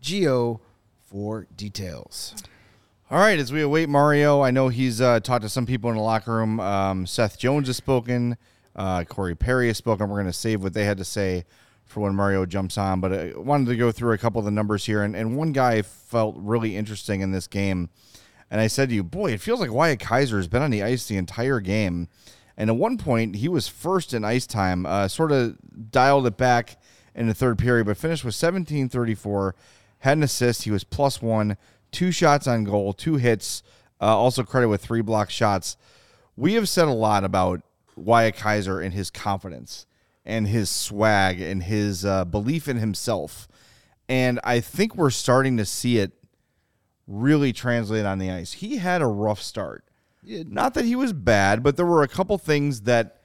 CHGO 0.02 0.60
for 1.04 1.46
details. 1.56 2.34
All 3.10 3.18
right, 3.18 3.38
as 3.38 3.52
we 3.52 3.62
await 3.62 3.88
Mario, 3.88 4.42
I 4.42 4.50
know 4.50 4.68
he's 4.68 5.00
uh, 5.00 5.20
talked 5.20 5.42
to 5.42 5.48
some 5.48 5.64
people 5.64 5.90
in 5.90 5.96
the 5.96 6.02
locker 6.02 6.34
room. 6.34 6.58
Um, 6.58 7.06
Seth 7.06 7.38
Jones 7.38 7.68
has 7.68 7.76
spoken. 7.76 8.36
Uh, 8.74 9.04
Corey 9.04 9.36
Perry 9.36 9.68
has 9.68 9.76
spoken. 9.76 10.08
We're 10.08 10.16
going 10.16 10.26
to 10.26 10.32
save 10.32 10.62
what 10.62 10.74
they 10.74 10.84
had 10.84 10.98
to 10.98 11.04
say 11.04 11.44
for 11.84 12.00
when 12.00 12.14
Mario 12.14 12.44
jumps 12.46 12.76
on. 12.76 13.00
But 13.00 13.12
I 13.12 13.32
wanted 13.36 13.68
to 13.68 13.76
go 13.76 13.92
through 13.92 14.12
a 14.12 14.18
couple 14.18 14.40
of 14.40 14.44
the 14.44 14.50
numbers 14.50 14.84
here. 14.86 15.02
And, 15.02 15.14
and 15.14 15.36
one 15.36 15.52
guy 15.52 15.82
felt 15.82 16.34
really 16.36 16.76
interesting 16.76 17.20
in 17.20 17.30
this 17.30 17.46
game. 17.46 17.90
And 18.50 18.60
I 18.60 18.66
said 18.66 18.88
to 18.90 18.94
you, 18.94 19.02
boy, 19.02 19.32
it 19.32 19.40
feels 19.40 19.60
like 19.60 19.72
Wyatt 19.72 20.00
Kaiser 20.00 20.36
has 20.36 20.48
been 20.48 20.62
on 20.62 20.70
the 20.70 20.82
ice 20.82 21.06
the 21.06 21.16
entire 21.16 21.60
game. 21.60 22.08
And 22.56 22.70
at 22.70 22.76
one 22.76 22.98
point, 22.98 23.36
he 23.36 23.48
was 23.48 23.68
first 23.68 24.14
in 24.14 24.24
ice 24.24 24.46
time, 24.46 24.86
uh, 24.86 25.08
sort 25.08 25.32
of 25.32 25.56
dialed 25.90 26.26
it 26.26 26.36
back 26.36 26.80
in 27.14 27.28
the 27.28 27.34
third 27.34 27.58
period, 27.58 27.86
but 27.86 27.96
finished 27.96 28.24
with 28.24 28.34
1734, 28.34 29.54
had 30.06 30.16
an 30.16 30.22
assist. 30.22 30.62
He 30.62 30.70
was 30.70 30.84
plus 30.84 31.20
one, 31.20 31.56
two 31.90 32.12
shots 32.12 32.46
on 32.46 32.62
goal, 32.62 32.92
two 32.92 33.16
hits, 33.16 33.62
uh, 34.00 34.16
also 34.16 34.44
credit 34.44 34.68
with 34.68 34.80
three 34.80 35.02
block 35.02 35.30
shots. 35.30 35.76
We 36.36 36.54
have 36.54 36.68
said 36.68 36.86
a 36.86 36.92
lot 36.92 37.24
about 37.24 37.62
Wyatt 37.96 38.36
Kaiser 38.36 38.80
and 38.80 38.94
his 38.94 39.10
confidence 39.10 39.84
and 40.24 40.46
his 40.46 40.70
swag 40.70 41.40
and 41.40 41.62
his 41.62 42.04
uh, 42.04 42.24
belief 42.24 42.68
in 42.68 42.76
himself. 42.76 43.48
And 44.08 44.38
I 44.44 44.60
think 44.60 44.94
we're 44.94 45.10
starting 45.10 45.56
to 45.56 45.64
see 45.64 45.98
it 45.98 46.12
really 47.08 47.52
translate 47.52 48.06
on 48.06 48.18
the 48.18 48.30
ice. 48.30 48.52
He 48.52 48.76
had 48.76 49.02
a 49.02 49.06
rough 49.06 49.42
start. 49.42 49.84
Not 50.22 50.74
that 50.74 50.84
he 50.84 50.94
was 50.94 51.12
bad, 51.12 51.62
but 51.62 51.76
there 51.76 51.86
were 51.86 52.02
a 52.02 52.08
couple 52.08 52.38
things 52.38 52.82
that 52.82 53.22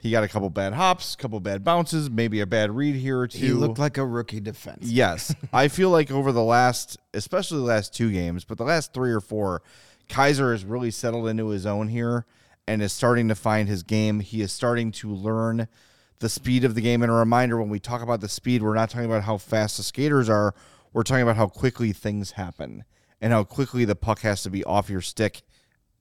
he 0.00 0.10
got 0.10 0.22
a 0.22 0.28
couple 0.28 0.48
bad 0.48 0.74
hops, 0.74 1.14
a 1.14 1.16
couple 1.16 1.40
bad 1.40 1.64
bounces, 1.64 2.08
maybe 2.08 2.40
a 2.40 2.46
bad 2.46 2.70
read 2.70 2.94
here 2.94 3.18
or 3.18 3.26
two. 3.26 3.38
He 3.38 3.52
looked 3.52 3.78
like 3.78 3.98
a 3.98 4.06
rookie 4.06 4.40
defense. 4.40 4.86
Yes. 4.86 5.34
I 5.52 5.68
feel 5.68 5.90
like 5.90 6.10
over 6.10 6.30
the 6.30 6.42
last, 6.42 6.98
especially 7.14 7.58
the 7.58 7.64
last 7.64 7.94
two 7.94 8.12
games, 8.12 8.44
but 8.44 8.58
the 8.58 8.64
last 8.64 8.94
three 8.94 9.10
or 9.10 9.20
four, 9.20 9.62
Kaiser 10.08 10.52
has 10.52 10.64
really 10.64 10.92
settled 10.92 11.28
into 11.28 11.48
his 11.48 11.66
own 11.66 11.88
here 11.88 12.26
and 12.68 12.80
is 12.80 12.92
starting 12.92 13.28
to 13.28 13.34
find 13.34 13.68
his 13.68 13.82
game. 13.82 14.20
He 14.20 14.40
is 14.40 14.52
starting 14.52 14.92
to 14.92 15.12
learn 15.12 15.66
the 16.20 16.28
speed 16.28 16.64
of 16.64 16.74
the 16.74 16.80
game. 16.80 17.02
And 17.02 17.10
a 17.10 17.14
reminder 17.14 17.58
when 17.58 17.68
we 17.68 17.80
talk 17.80 18.02
about 18.02 18.20
the 18.20 18.28
speed, 18.28 18.62
we're 18.62 18.74
not 18.74 18.90
talking 18.90 19.06
about 19.06 19.24
how 19.24 19.36
fast 19.36 19.78
the 19.78 19.82
skaters 19.82 20.28
are, 20.28 20.54
we're 20.92 21.02
talking 21.02 21.22
about 21.22 21.36
how 21.36 21.48
quickly 21.48 21.92
things 21.92 22.32
happen 22.32 22.84
and 23.20 23.32
how 23.32 23.44
quickly 23.44 23.84
the 23.84 23.96
puck 23.96 24.20
has 24.20 24.42
to 24.42 24.50
be 24.50 24.64
off 24.64 24.90
your 24.90 25.00
stick 25.00 25.42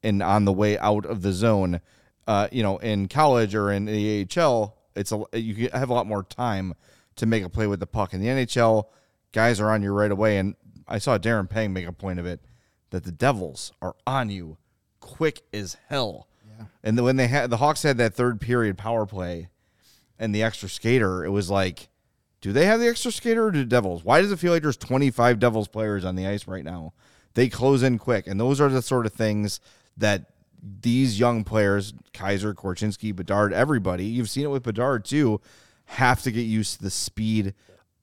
and 0.03 0.21
on 0.21 0.45
the 0.45 0.53
way 0.53 0.77
out 0.77 1.05
of 1.05 1.21
the 1.23 1.33
zone. 1.33 1.81
Uh, 2.27 2.47
you 2.51 2.61
know, 2.61 2.77
in 2.77 3.07
college 3.07 3.55
or 3.55 3.71
in 3.71 3.85
the 3.85 4.27
AHL, 4.37 4.75
it's 4.95 5.11
a 5.11 5.39
you 5.39 5.69
have 5.71 5.89
a 5.89 5.93
lot 5.93 6.05
more 6.05 6.23
time 6.23 6.73
to 7.15 7.25
make 7.25 7.43
a 7.43 7.49
play 7.49 7.67
with 7.67 7.79
the 7.79 7.87
puck. 7.87 8.13
In 8.13 8.21
the 8.21 8.27
NHL, 8.27 8.85
guys 9.31 9.59
are 9.59 9.71
on 9.71 9.81
you 9.81 9.91
right 9.91 10.11
away. 10.11 10.37
And 10.37 10.55
I 10.87 10.97
saw 10.97 11.17
Darren 11.17 11.49
Pang 11.49 11.73
make 11.73 11.87
a 11.87 11.91
point 11.91 12.19
of 12.19 12.25
it 12.25 12.41
that 12.89 13.03
the 13.03 13.11
Devils 13.11 13.71
are 13.81 13.95
on 14.05 14.29
you 14.29 14.57
quick 14.99 15.41
as 15.53 15.77
hell. 15.89 16.27
Yeah. 16.45 16.65
And 16.83 16.97
then 16.97 17.05
when 17.05 17.17
they 17.17 17.27
had 17.27 17.49
the 17.49 17.57
Hawks 17.57 17.83
had 17.83 17.97
that 17.97 18.13
third 18.13 18.39
period 18.39 18.77
power 18.77 19.05
play 19.05 19.49
and 20.17 20.33
the 20.33 20.43
extra 20.43 20.69
skater, 20.69 21.23
it 21.25 21.29
was 21.29 21.49
like, 21.49 21.89
do 22.41 22.53
they 22.53 22.65
have 22.65 22.79
the 22.79 22.87
extra 22.87 23.11
skater 23.11 23.45
or 23.45 23.51
do 23.51 23.65
Devils? 23.65 24.03
Why 24.03 24.21
does 24.21 24.31
it 24.31 24.39
feel 24.39 24.53
like 24.53 24.63
there's 24.63 24.77
25 24.77 25.39
Devils 25.39 25.67
players 25.67 26.05
on 26.05 26.15
the 26.15 26.27
ice 26.27 26.47
right 26.47 26.63
now? 26.63 26.93
They 27.33 27.49
close 27.49 27.83
in 27.83 27.97
quick. 27.97 28.27
And 28.27 28.39
those 28.39 28.61
are 28.61 28.69
the 28.69 28.81
sort 28.81 29.05
of 29.05 29.13
things 29.13 29.59
that 29.97 30.31
these 30.61 31.19
young 31.19 31.43
players, 31.43 31.93
Kaiser, 32.13 32.53
Korchinski, 32.53 33.15
Bedard, 33.15 33.53
everybody, 33.53 34.05
you've 34.05 34.29
seen 34.29 34.45
it 34.45 34.49
with 34.49 34.63
Bedard 34.63 35.05
too, 35.05 35.39
have 35.85 36.21
to 36.23 36.31
get 36.31 36.41
used 36.41 36.77
to 36.77 36.83
the 36.83 36.89
speed 36.89 37.53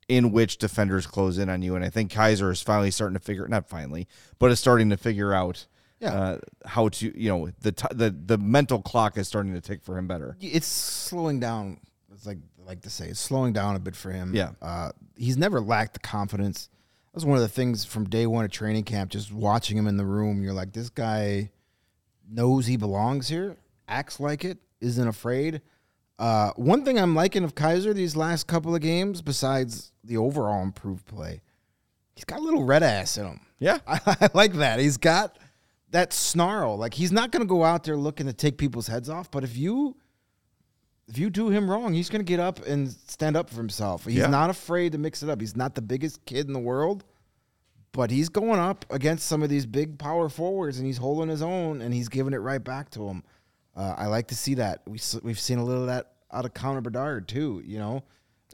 in 0.08 0.32
which 0.32 0.58
defenders 0.58 1.06
close 1.06 1.38
in 1.38 1.48
on 1.48 1.62
you. 1.62 1.74
And 1.76 1.84
I 1.84 1.88
think 1.90 2.10
Kaiser 2.12 2.50
is 2.50 2.60
finally 2.62 2.90
starting 2.90 3.14
to 3.18 3.24
figure, 3.24 3.46
not 3.48 3.68
finally, 3.68 4.06
but 4.38 4.50
is 4.50 4.60
starting 4.60 4.90
to 4.90 4.96
figure 4.96 5.32
out 5.34 5.66
Yeah. 6.00 6.12
uh, 6.14 6.38
how 6.66 6.88
to, 6.90 7.18
you 7.20 7.28
know, 7.30 7.50
the, 7.60 7.72
t- 7.72 7.86
the 7.90 8.10
the 8.10 8.36
mental 8.38 8.82
clock 8.82 9.16
is 9.16 9.26
starting 9.28 9.54
to 9.54 9.60
tick 9.60 9.82
for 9.82 9.96
him 9.98 10.06
better. 10.06 10.36
it's 10.40 10.66
slowing 10.66 11.40
down. 11.40 11.80
It's 12.12 12.26
like 12.26 12.38
like 12.66 12.82
to 12.82 12.90
say, 12.90 13.08
it's 13.08 13.20
slowing 13.20 13.52
down 13.52 13.76
a 13.76 13.78
bit 13.78 13.96
for 13.96 14.10
him. 14.10 14.34
Yeah. 14.34 14.50
uh, 14.62 14.90
he's 15.16 15.36
never 15.36 15.60
lacked 15.60 15.94
the 15.94 16.00
confidence. 16.00 16.68
That 17.12 17.16
was 17.16 17.24
one 17.26 17.36
of 17.36 17.42
the 17.42 17.48
things 17.48 17.84
from 17.84 18.04
day 18.08 18.26
one 18.26 18.44
of 18.44 18.50
training 18.50 18.84
camp. 18.84 19.10
Just 19.10 19.32
watching 19.32 19.76
him 19.76 19.86
in 19.86 19.96
the 19.96 20.04
room, 20.06 20.42
you're 20.42 20.52
like, 20.54 20.72
this 20.72 20.90
guy 20.90 21.50
knows 22.28 22.66
he 22.66 22.76
belongs 22.76 23.28
here, 23.28 23.56
acts 23.88 24.20
like 24.20 24.44
it, 24.44 24.58
isn't 24.80 25.06
afraid. 25.08 25.60
Uh, 26.18 26.50
one 26.56 26.84
thing 26.84 26.98
I'm 26.98 27.14
liking 27.14 27.42
of 27.44 27.54
Kaiser 27.54 27.92
these 27.92 28.14
last 28.16 28.46
couple 28.46 28.74
of 28.74 28.80
games, 28.80 29.20
besides 29.22 29.92
the 30.04 30.16
overall 30.16 30.62
improved 30.62 31.06
play, 31.06 31.40
he's 32.14 32.24
got 32.24 32.38
a 32.38 32.42
little 32.42 32.64
red 32.64 32.82
ass 32.82 33.18
in 33.18 33.26
him. 33.26 33.40
Yeah. 33.58 33.78
I, 33.86 34.00
I 34.20 34.28
like 34.34 34.52
that. 34.54 34.78
He's 34.78 34.96
got 34.96 35.38
that 35.90 36.12
snarl. 36.12 36.76
Like 36.76 36.94
he's 36.94 37.12
not 37.12 37.30
going 37.32 37.42
to 37.42 37.46
go 37.48 37.64
out 37.64 37.84
there 37.84 37.96
looking 37.96 38.26
to 38.26 38.32
take 38.32 38.58
people's 38.58 38.86
heads 38.86 39.08
off, 39.08 39.30
but 39.30 39.44
if 39.44 39.56
you 39.56 39.96
if 41.06 41.18
you 41.18 41.28
do 41.28 41.50
him 41.50 41.70
wrong, 41.70 41.92
he's 41.92 42.08
going 42.08 42.20
to 42.20 42.28
get 42.28 42.40
up 42.40 42.64
and 42.66 42.90
stand 42.90 43.36
up 43.36 43.50
for 43.50 43.56
himself. 43.56 44.06
He's 44.06 44.14
Yeah. 44.16 44.28
not 44.28 44.48
afraid 44.48 44.92
to 44.92 44.98
mix 44.98 45.22
it 45.22 45.28
up. 45.28 45.38
He's 45.40 45.54
not 45.56 45.74
the 45.74 45.82
biggest 45.82 46.24
kid 46.24 46.46
in 46.46 46.52
the 46.54 46.58
world, 46.60 47.04
but 47.94 48.10
he's 48.10 48.28
going 48.28 48.58
up 48.60 48.84
against 48.90 49.26
some 49.26 49.42
of 49.42 49.48
these 49.48 49.64
big 49.66 49.98
power 49.98 50.28
forwards 50.28 50.76
and 50.78 50.86
he's 50.86 50.98
holding 50.98 51.28
his 51.30 51.40
own 51.42 51.80
and 51.80 51.94
he's 51.94 52.08
giving 52.08 52.34
it 52.34 52.38
right 52.38 52.62
back 52.62 52.90
to 52.90 53.08
him. 53.08 53.22
Uh, 53.76 53.94
I 53.96 54.06
like 54.06 54.26
to 54.28 54.34
see 54.34 54.54
that. 54.54 54.82
We, 54.86 54.98
we've 55.22 55.38
seen 55.40 55.58
a 55.58 55.64
little 55.64 55.82
of 55.82 55.88
that 55.88 56.12
out 56.32 56.44
of 56.44 56.52
Connor 56.52 56.80
Bedard 56.80 57.28
too. 57.28 57.62
You 57.64 57.78
know, 57.78 58.02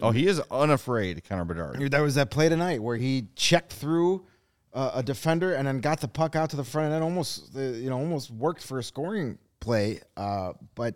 Oh, 0.03 0.11
he 0.13 0.27
is 0.27 0.41
unafraid, 0.51 1.25
Connor 1.29 1.45
Bedard. 1.47 1.91
there 1.91 2.03
was 2.03 2.15
that 2.15 2.31
play 2.31 2.49
tonight 2.49 2.83
where 2.83 2.97
he 2.97 3.27
checked 3.35 3.73
through 3.73 4.25
uh, 4.73 4.93
a 4.95 5.03
defender 5.03 5.55
and 5.55 5.67
then 5.67 5.81
got 5.81 6.01
the 6.01 6.09
puck 6.09 6.37
out 6.37 6.51
to 6.51 6.57
the 6.57 6.65
front 6.65 6.93
and 6.95 7.03
almost 7.03 7.55
uh, 7.57 7.61
you 7.61 7.91
know 7.91 7.99
almost 7.99 8.31
worked 8.31 8.63
for 8.63 8.79
a 8.79 8.83
scoring 8.83 9.37
play. 9.59 10.01
Uh, 10.17 10.53
but 10.75 10.95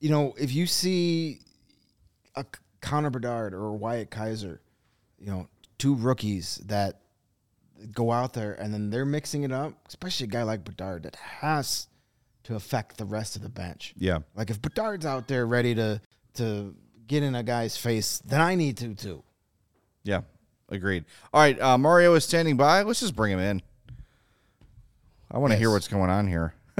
you 0.00 0.10
know 0.10 0.32
if 0.38 0.52
you 0.54 0.66
see 0.66 1.40
a 2.34 2.44
Connor 2.80 3.10
Bedard 3.10 3.52
or 3.54 3.72
Wyatt 3.76 4.10
Kaiser, 4.10 4.60
you 5.18 5.30
know 5.30 5.48
two 5.78 5.94
rookies 5.94 6.60
that 6.66 7.00
go 7.92 8.12
out 8.12 8.32
there 8.32 8.54
and 8.54 8.72
then 8.72 8.90
they're 8.90 9.04
mixing 9.04 9.42
it 9.42 9.52
up, 9.52 9.74
especially 9.88 10.24
a 10.24 10.30
guy 10.30 10.42
like 10.42 10.64
Bedard 10.64 11.04
that 11.04 11.16
has 11.16 11.88
to 12.44 12.54
affect 12.54 12.96
the 12.96 13.04
rest 13.04 13.36
of 13.36 13.42
the 13.42 13.48
bench. 13.48 13.94
Yeah. 13.96 14.20
Like 14.34 14.50
if 14.50 14.60
Bedard's 14.60 15.06
out 15.06 15.28
there 15.28 15.46
ready 15.46 15.74
to 15.74 16.00
to 16.34 16.74
get 17.06 17.22
in 17.22 17.34
a 17.34 17.42
guy's 17.42 17.76
face, 17.76 18.18
then 18.24 18.40
I 18.40 18.54
need 18.54 18.76
to 18.78 18.94
too. 18.94 19.22
Yeah. 20.04 20.22
Agreed. 20.68 21.04
All 21.32 21.40
right. 21.40 21.60
Uh, 21.60 21.78
Mario 21.78 22.14
is 22.14 22.24
standing 22.24 22.56
by. 22.56 22.82
Let's 22.82 23.00
just 23.00 23.16
bring 23.16 23.32
him 23.32 23.40
in. 23.40 23.62
I 25.30 25.38
want 25.38 25.52
to 25.52 25.58
hear 25.58 25.70
what's 25.70 25.88
going 25.88 26.10
on 26.10 26.28
here. 26.28 26.54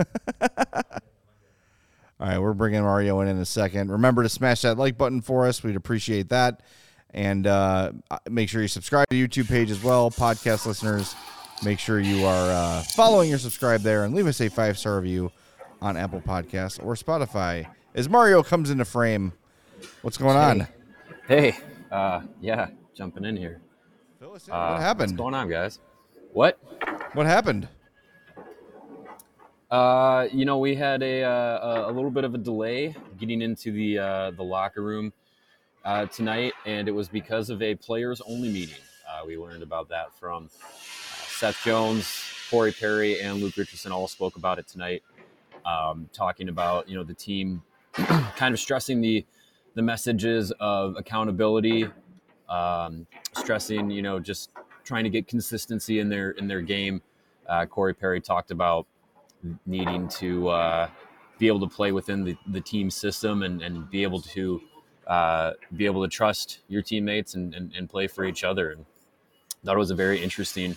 All 2.18 2.26
right, 2.26 2.38
we're 2.38 2.54
bringing 2.54 2.80
Mario 2.80 3.20
in 3.20 3.28
in 3.28 3.38
a 3.38 3.44
second. 3.44 3.90
Remember 3.90 4.22
to 4.22 4.28
smash 4.28 4.62
that 4.62 4.78
like 4.78 4.96
button 4.96 5.20
for 5.20 5.46
us. 5.46 5.62
We'd 5.62 5.76
appreciate 5.76 6.30
that. 6.30 6.62
And 7.14 7.46
uh, 7.46 7.92
make 8.28 8.48
sure 8.48 8.60
you 8.62 8.68
subscribe 8.68 9.08
to 9.08 9.16
the 9.16 9.26
YouTube 9.26 9.48
page 9.48 9.70
as 9.70 9.82
well. 9.82 10.10
Podcast 10.10 10.66
listeners, 10.66 11.14
make 11.64 11.78
sure 11.78 11.98
you 11.98 12.26
are 12.26 12.50
uh, 12.50 12.82
following 12.94 13.32
or 13.32 13.38
subscribe 13.38 13.80
there 13.80 14.04
and 14.04 14.14
leave 14.14 14.26
us 14.26 14.40
a 14.40 14.48
five 14.50 14.76
star 14.78 14.96
review 14.96 15.30
on 15.80 15.96
Apple 15.96 16.20
Podcasts 16.20 16.82
or 16.84 16.94
Spotify. 16.94 17.66
As 17.94 18.08
Mario 18.08 18.42
comes 18.42 18.70
into 18.70 18.84
frame, 18.84 19.32
what's 20.02 20.18
going 20.18 20.36
on? 20.36 20.68
Hey, 21.26 21.56
uh, 21.90 22.20
yeah, 22.40 22.68
jumping 22.94 23.24
in 23.24 23.36
here. 23.36 23.60
In. 24.20 24.26
Uh, 24.26 24.28
what 24.28 24.32
What's 24.32 24.48
happened? 24.82 25.16
going 25.16 25.34
on, 25.34 25.48
guys? 25.48 25.78
What? 26.32 26.58
What 27.14 27.26
happened? 27.26 27.68
Uh, 29.70 30.28
you 30.32 30.44
know, 30.44 30.58
we 30.58 30.74
had 30.74 31.02
a, 31.02 31.22
uh, 31.24 31.90
a 31.90 31.92
little 31.92 32.10
bit 32.10 32.24
of 32.24 32.34
a 32.34 32.38
delay 32.38 32.94
getting 33.18 33.42
into 33.42 33.72
the 33.72 33.98
uh, 33.98 34.30
the 34.32 34.42
locker 34.42 34.82
room 34.82 35.12
uh, 35.86 36.04
tonight, 36.06 36.52
and 36.66 36.88
it 36.88 36.90
was 36.90 37.08
because 37.08 37.48
of 37.48 37.62
a 37.62 37.76
players 37.76 38.20
only 38.26 38.50
meeting. 38.50 38.74
Uh, 39.08 39.24
we 39.24 39.38
learned 39.38 39.62
about 39.62 39.88
that 39.88 40.12
from 40.12 40.50
uh, 40.60 40.68
Seth 41.28 41.62
Jones, 41.64 42.24
Corey 42.50 42.72
Perry, 42.72 43.20
and 43.20 43.40
Luke 43.40 43.56
Richardson 43.56 43.92
all 43.92 44.08
spoke 44.08 44.36
about 44.36 44.58
it 44.58 44.66
tonight, 44.66 45.04
um, 45.64 46.10
talking 46.12 46.48
about 46.48 46.88
you 46.88 46.96
know 46.96 47.04
the 47.04 47.14
team 47.14 47.62
kind 47.92 48.52
of 48.52 48.58
stressing 48.58 49.00
the 49.00 49.24
the 49.74 49.82
messages 49.82 50.52
of 50.58 50.96
accountability, 50.96 51.86
um, 52.48 53.06
stressing 53.36 53.88
you 53.88 54.02
know 54.02 54.18
just 54.18 54.50
trying 54.82 55.04
to 55.04 55.10
get 55.10 55.28
consistency 55.28 56.00
in 56.00 56.08
their 56.08 56.32
in 56.32 56.48
their 56.48 56.62
game. 56.62 57.00
Uh, 57.48 57.64
Corey 57.64 57.94
Perry 57.94 58.20
talked 58.20 58.50
about 58.50 58.88
needing 59.66 60.08
to 60.08 60.48
uh, 60.48 60.90
be 61.38 61.46
able 61.46 61.60
to 61.60 61.68
play 61.68 61.92
within 61.92 62.24
the, 62.24 62.36
the 62.48 62.60
team 62.60 62.90
system 62.90 63.44
and, 63.44 63.62
and 63.62 63.88
be 63.88 64.02
able 64.02 64.20
to 64.20 64.60
uh, 65.06 65.52
be 65.76 65.86
able 65.86 66.02
to 66.02 66.08
trust 66.08 66.60
your 66.68 66.82
teammates 66.82 67.34
and, 67.34 67.54
and, 67.54 67.72
and 67.76 67.88
play 67.88 68.06
for 68.06 68.24
each 68.24 68.44
other. 68.44 68.72
And 68.72 68.84
it 69.64 69.76
was 69.76 69.90
a 69.90 69.94
very 69.94 70.22
interesting 70.22 70.76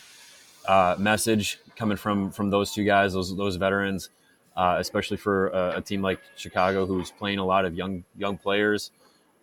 uh, 0.68 0.96
message 0.98 1.60
coming 1.76 1.98
from 1.98 2.32
from 2.32 2.50
those 2.50 2.74
two 2.74 2.84
guys, 2.84 3.14
those 3.14 3.36
those 3.36 3.56
veterans, 3.56 4.10
uh, 4.56 4.76
especially 4.80 5.18
for 5.18 5.48
a, 5.48 5.78
a 5.78 5.82
team 5.82 6.02
like 6.02 6.20
Chicago, 6.36 6.86
who's 6.86 7.12
playing 7.12 7.40
a 7.40 7.46
lot 7.46 7.66
of 7.66 7.74
young 7.74 8.04
young 8.18 8.38
players. 8.38 8.92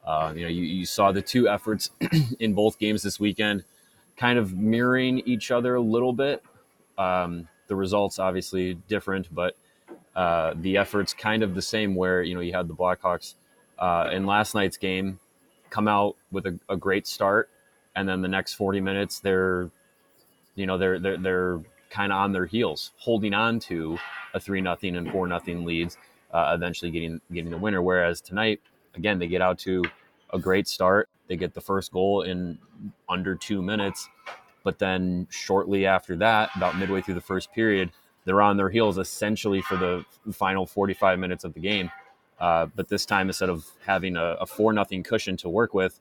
Uh, 0.04 0.32
you 0.36 0.42
know, 0.42 0.48
you, 0.48 0.62
you 0.62 0.86
saw 0.86 1.10
the 1.10 1.22
two 1.22 1.48
efforts 1.48 1.90
in 2.38 2.54
both 2.54 2.78
games 2.78 3.02
this 3.02 3.18
weekend, 3.18 3.64
kind 4.16 4.38
of 4.38 4.56
mirroring 4.56 5.18
each 5.26 5.50
other 5.50 5.74
a 5.74 5.80
little 5.80 6.12
bit. 6.12 6.44
Um, 6.96 7.48
the 7.66 7.74
results 7.74 8.20
obviously 8.20 8.74
different, 8.74 9.34
but 9.34 9.56
uh, 10.14 10.54
the 10.56 10.76
efforts 10.76 11.12
kind 11.12 11.42
of 11.42 11.56
the 11.56 11.62
same. 11.62 11.96
Where 11.96 12.22
you 12.22 12.34
know 12.34 12.40
you 12.40 12.52
had 12.52 12.68
the 12.68 12.74
Blackhawks 12.74 13.34
uh, 13.78 14.10
in 14.12 14.26
last 14.26 14.54
night's 14.54 14.76
game 14.76 15.18
come 15.70 15.88
out 15.88 16.16
with 16.30 16.46
a, 16.46 16.58
a 16.68 16.76
great 16.76 17.06
start, 17.06 17.50
and 17.94 18.08
then 18.08 18.22
the 18.22 18.28
next 18.28 18.54
40 18.54 18.80
minutes 18.80 19.20
they're 19.20 19.70
you 20.54 20.66
know 20.66 20.78
they're 20.78 20.98
they're 20.98 21.18
they're 21.18 21.60
kind 21.90 22.12
of 22.12 22.18
on 22.18 22.32
their 22.32 22.46
heels, 22.46 22.92
holding 22.98 23.34
on 23.34 23.60
to 23.60 23.98
a 24.34 24.40
three 24.40 24.60
nothing 24.60 24.96
and 24.96 25.10
four 25.10 25.26
nothing 25.26 25.64
leads, 25.64 25.96
uh, 26.32 26.52
eventually 26.54 26.90
getting 26.90 27.20
getting 27.32 27.50
the 27.50 27.58
winner. 27.58 27.82
Whereas 27.82 28.20
tonight, 28.20 28.60
again, 28.94 29.18
they 29.18 29.28
get 29.28 29.40
out 29.42 29.58
to 29.60 29.84
a 30.32 30.38
great 30.38 30.66
start. 30.68 31.08
They 31.28 31.36
get 31.36 31.54
the 31.54 31.60
first 31.60 31.92
goal 31.92 32.22
in 32.22 32.58
under 33.08 33.34
two 33.34 33.62
minutes, 33.62 34.08
but 34.64 34.78
then 34.78 35.26
shortly 35.30 35.86
after 35.86 36.16
that, 36.16 36.50
about 36.56 36.76
midway 36.76 37.00
through 37.02 37.14
the 37.14 37.20
first 37.20 37.52
period, 37.52 37.90
they're 38.24 38.42
on 38.42 38.56
their 38.56 38.70
heels 38.70 38.98
essentially 38.98 39.60
for 39.62 39.76
the 39.76 40.04
final 40.32 40.66
45 40.66 41.18
minutes 41.18 41.44
of 41.44 41.54
the 41.54 41.60
game. 41.60 41.90
Uh, 42.38 42.66
but 42.74 42.88
this 42.88 43.06
time, 43.06 43.28
instead 43.28 43.48
of 43.48 43.66
having 43.84 44.16
a, 44.16 44.36
a 44.40 44.46
four 44.46 44.72
nothing 44.72 45.02
cushion 45.02 45.36
to 45.38 45.48
work 45.48 45.72
with, 45.74 45.98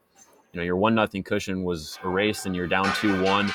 you 0.52 0.60
know 0.60 0.64
your 0.64 0.76
one 0.76 0.96
nothing 0.96 1.24
cushion 1.24 1.64
was 1.64 1.98
erased, 2.04 2.46
and 2.46 2.56
you're 2.56 2.68
down 2.68 2.92
two 2.96 3.22
one, 3.24 3.52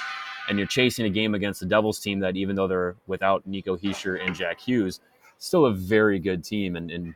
and 0.49 0.59
you're 0.59 0.67
chasing 0.67 1.05
a 1.05 1.11
game 1.11 1.35
against 1.35 1.61
the 1.61 1.67
Devils 1.67 2.01
team 2.01 2.21
that 2.21 2.37
even 2.37 2.57
though 2.57 2.67
they're 2.67 2.97
without 3.07 3.47
Nico 3.47 3.77
Hischier 3.77 4.25
and 4.25 4.35
Jack 4.35 4.61
Hughes, 4.61 5.01
still 5.39 5.67
a 5.67 5.73
very 5.73 6.19
good 6.19 6.43
team. 6.45 6.77
And, 6.77 6.91
and 6.91 7.15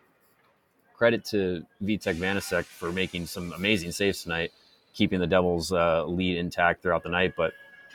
credit 0.94 1.24
to 1.26 1.64
Vitek 1.82 2.16
Vanecek 2.16 2.64
for 2.64 2.92
making 2.92 3.26
some 3.26 3.52
amazing 3.52 3.92
saves 3.92 4.22
tonight, 4.22 4.52
keeping 4.94 5.20
the 5.20 5.26
Devils' 5.26 5.72
uh, 5.72 6.04
lead 6.06 6.38
intact 6.38 6.82
throughout 6.82 7.02
the 7.02 7.08
night. 7.08 7.34
But 7.36 7.52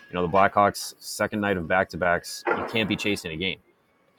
you 0.09 0.15
know 0.15 0.25
the 0.25 0.31
Blackhawks' 0.31 0.95
second 0.99 1.39
night 1.41 1.57
of 1.57 1.67
back 1.67 1.89
to 1.89 1.97
backs, 1.97 2.43
you 2.47 2.65
can't 2.69 2.89
be 2.89 2.95
chasing 2.95 3.31
a 3.31 3.37
game, 3.37 3.59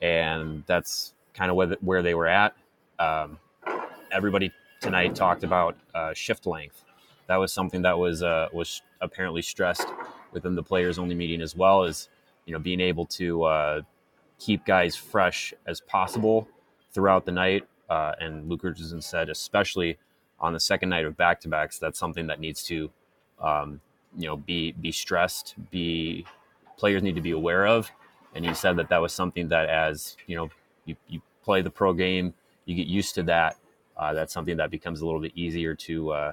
and 0.01 0.63
that's 0.67 1.13
kind 1.33 1.51
of 1.51 1.57
where, 1.57 1.77
where 1.81 2.01
they 2.01 2.13
were 2.13 2.27
at. 2.27 2.55
Um, 3.01 3.39
everybody 4.11 4.51
tonight 4.79 5.15
talked 5.15 5.43
about 5.43 5.75
uh, 5.95 6.13
shift 6.13 6.45
length. 6.45 6.83
That 7.25 7.37
was 7.37 7.51
something 7.51 7.81
that 7.81 7.97
was 7.97 8.21
uh, 8.21 8.49
was 8.53 8.83
apparently 9.01 9.41
stressed 9.41 9.87
within 10.33 10.53
the 10.53 10.61
players 10.61 10.99
only 10.99 11.15
meeting 11.15 11.41
as 11.41 11.55
well 11.55 11.83
as 11.83 12.09
you 12.45 12.53
know 12.53 12.59
being 12.59 12.79
able 12.79 13.07
to 13.07 13.43
uh, 13.43 13.81
keep 14.37 14.65
guys 14.65 14.95
fresh 14.95 15.51
as 15.65 15.81
possible 15.81 16.47
throughout 16.93 17.25
the 17.25 17.31
night. 17.31 17.67
Uh, 17.89 18.13
and 18.19 18.47
Luke 18.47 18.63
Richardson 18.63 19.01
said, 19.01 19.29
especially 19.29 19.97
on 20.39 20.53
the 20.53 20.59
second 20.59 20.89
night 20.89 21.05
of 21.05 21.17
back 21.17 21.41
to 21.41 21.47
backs, 21.47 21.79
that's 21.79 21.97
something 21.97 22.27
that 22.27 22.39
needs 22.39 22.63
to 22.65 22.91
um, 23.41 23.81
you 24.15 24.27
know 24.27 24.37
be 24.37 24.73
be 24.73 24.91
stressed, 24.91 25.55
be 25.71 26.23
players 26.77 27.01
need 27.01 27.15
to 27.15 27.21
be 27.21 27.31
aware 27.31 27.65
of. 27.65 27.91
And 28.35 28.45
he 28.45 28.53
said 28.53 28.75
that 28.77 28.89
that 28.89 29.01
was 29.01 29.11
something 29.11 29.47
that 29.47 29.69
as 29.69 30.17
you 30.27 30.35
know 30.35 30.49
you, 30.85 30.95
you 31.07 31.19
play 31.43 31.63
the 31.63 31.71
pro 31.71 31.93
game, 31.93 32.35
you 32.65 32.75
get 32.75 32.87
used 32.87 33.15
to 33.15 33.23
that. 33.23 33.57
Uh, 33.97 34.13
that's 34.13 34.33
something 34.33 34.57
that 34.57 34.71
becomes 34.71 35.01
a 35.01 35.05
little 35.05 35.19
bit 35.19 35.31
easier 35.35 35.75
to 35.75 36.11
uh, 36.11 36.31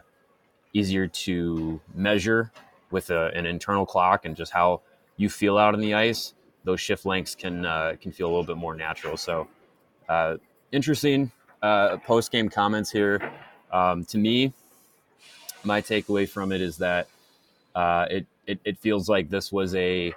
easier 0.72 1.07
to 1.07 1.81
measure 1.95 2.53
with 2.91 3.11
a, 3.11 3.31
an 3.35 3.47
internal 3.47 3.85
clock 3.85 4.24
and 4.24 4.37
just 4.37 4.53
how 4.53 4.81
you 5.16 5.29
feel 5.29 5.59
out 5.59 5.74
on 5.74 5.81
the 5.81 5.95
ice. 5.95 6.35
Those 6.64 6.81
shift 6.81 7.05
lengths 7.05 7.35
can 7.35 7.64
uh, 7.64 7.97
can 8.01 8.12
feel 8.12 8.26
a 8.26 8.31
little 8.31 8.45
bit 8.45 8.57
more 8.57 8.74
natural. 8.74 9.16
So 9.16 9.49
uh, 10.09 10.37
interesting 10.72 11.31
uh, 11.62 11.99
post 11.99 12.31
game 12.33 12.49
comments 12.49 12.91
here. 12.91 13.20
Um, 13.72 14.05
to 14.07 14.18
me, 14.18 14.53
my 15.64 15.81
takeaway 15.83 16.29
from 16.29 16.53
it 16.53 16.61
is 16.61 16.79
that 16.79 17.09
uh, 17.74 18.07
it, 18.11 18.26
it, 18.47 18.61
it 18.64 18.79
feels 18.79 19.09
like 19.09 19.29
this 19.29 19.53
was 19.53 19.74
a 19.74 20.12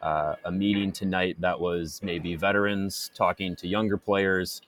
uh, 0.00 0.34
a 0.44 0.50
meeting 0.50 0.90
tonight 0.90 1.36
that 1.40 1.58
was 1.58 2.00
maybe 2.02 2.34
veterans 2.34 3.10
talking 3.14 3.54
to 3.54 3.68
younger 3.68 3.96
players 3.96 4.62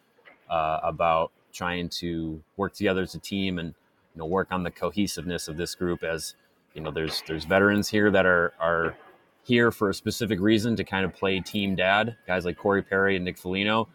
uh, 0.50 0.80
about 0.82 1.32
trying 1.52 1.88
to 1.88 2.42
work 2.56 2.74
together 2.74 3.02
as 3.02 3.14
a 3.14 3.18
team 3.18 3.58
and 3.58 3.74
you 4.14 4.18
know 4.18 4.26
work 4.26 4.48
on 4.50 4.62
the 4.62 4.70
cohesiveness 4.70 5.48
of 5.48 5.56
this 5.56 5.74
group 5.74 6.02
as 6.02 6.34
you 6.74 6.80
know 6.80 6.90
there's 6.90 7.22
there's 7.26 7.44
veterans 7.44 7.88
here 7.88 8.10
that 8.10 8.26
are 8.26 8.52
are 8.60 8.96
here 9.44 9.70
for 9.70 9.90
a 9.90 9.94
specific 9.94 10.40
reason 10.40 10.74
to 10.74 10.84
kind 10.84 11.04
of 11.04 11.14
play 11.14 11.38
team 11.40 11.74
dad 11.74 12.16
guys 12.26 12.44
like 12.44 12.56
Corey 12.56 12.82
Perry 12.82 13.16
and 13.16 13.24
Nick 13.24 13.38
Foligno 13.38 13.88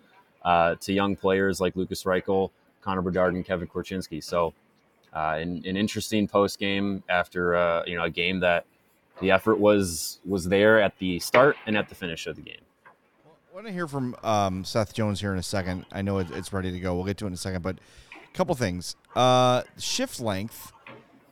uh, 0.43 0.75
to 0.75 0.93
young 0.93 1.15
players 1.15 1.59
like 1.59 1.75
Lucas 1.75 2.03
Reichel, 2.03 2.51
Connor 2.81 3.01
Bedard, 3.01 3.33
and 3.33 3.45
Kevin 3.45 3.67
Korchinski. 3.67 4.23
So 4.23 4.53
uh, 5.13 5.37
an, 5.39 5.63
an 5.65 5.75
interesting 5.75 6.27
post 6.27 6.59
game 6.59 7.03
after 7.09 7.55
uh, 7.55 7.83
you 7.85 7.95
know 7.95 8.03
a 8.03 8.09
game 8.09 8.39
that 8.41 8.65
the 9.21 9.31
effort 9.31 9.59
was 9.59 10.19
was 10.25 10.45
there 10.45 10.81
at 10.81 10.97
the 10.99 11.19
start 11.19 11.57
and 11.65 11.77
at 11.77 11.89
the 11.89 11.95
finish 11.95 12.27
of 12.27 12.35
the 12.35 12.41
game. 12.41 12.61
I 13.49 13.55
want 13.55 13.65
to 13.65 13.73
hear 13.73 13.87
from 13.87 14.15
um, 14.21 14.63
Seth 14.63 14.93
Jones 14.93 15.19
here 15.19 15.33
in 15.33 15.39
a 15.39 15.43
second. 15.43 15.85
I 15.91 16.03
know 16.03 16.19
it's 16.19 16.53
ready 16.53 16.71
to 16.71 16.79
go. 16.79 16.93
We'll 16.93 17.05
get 17.05 17.17
to 17.17 17.25
it 17.25 17.29
in 17.29 17.33
a 17.33 17.37
second, 17.37 17.63
but 17.63 17.79
a 18.11 18.37
couple 18.37 18.53
things. 18.53 18.95
Uh, 19.15 19.63
shift 19.77 20.19
length. 20.19 20.71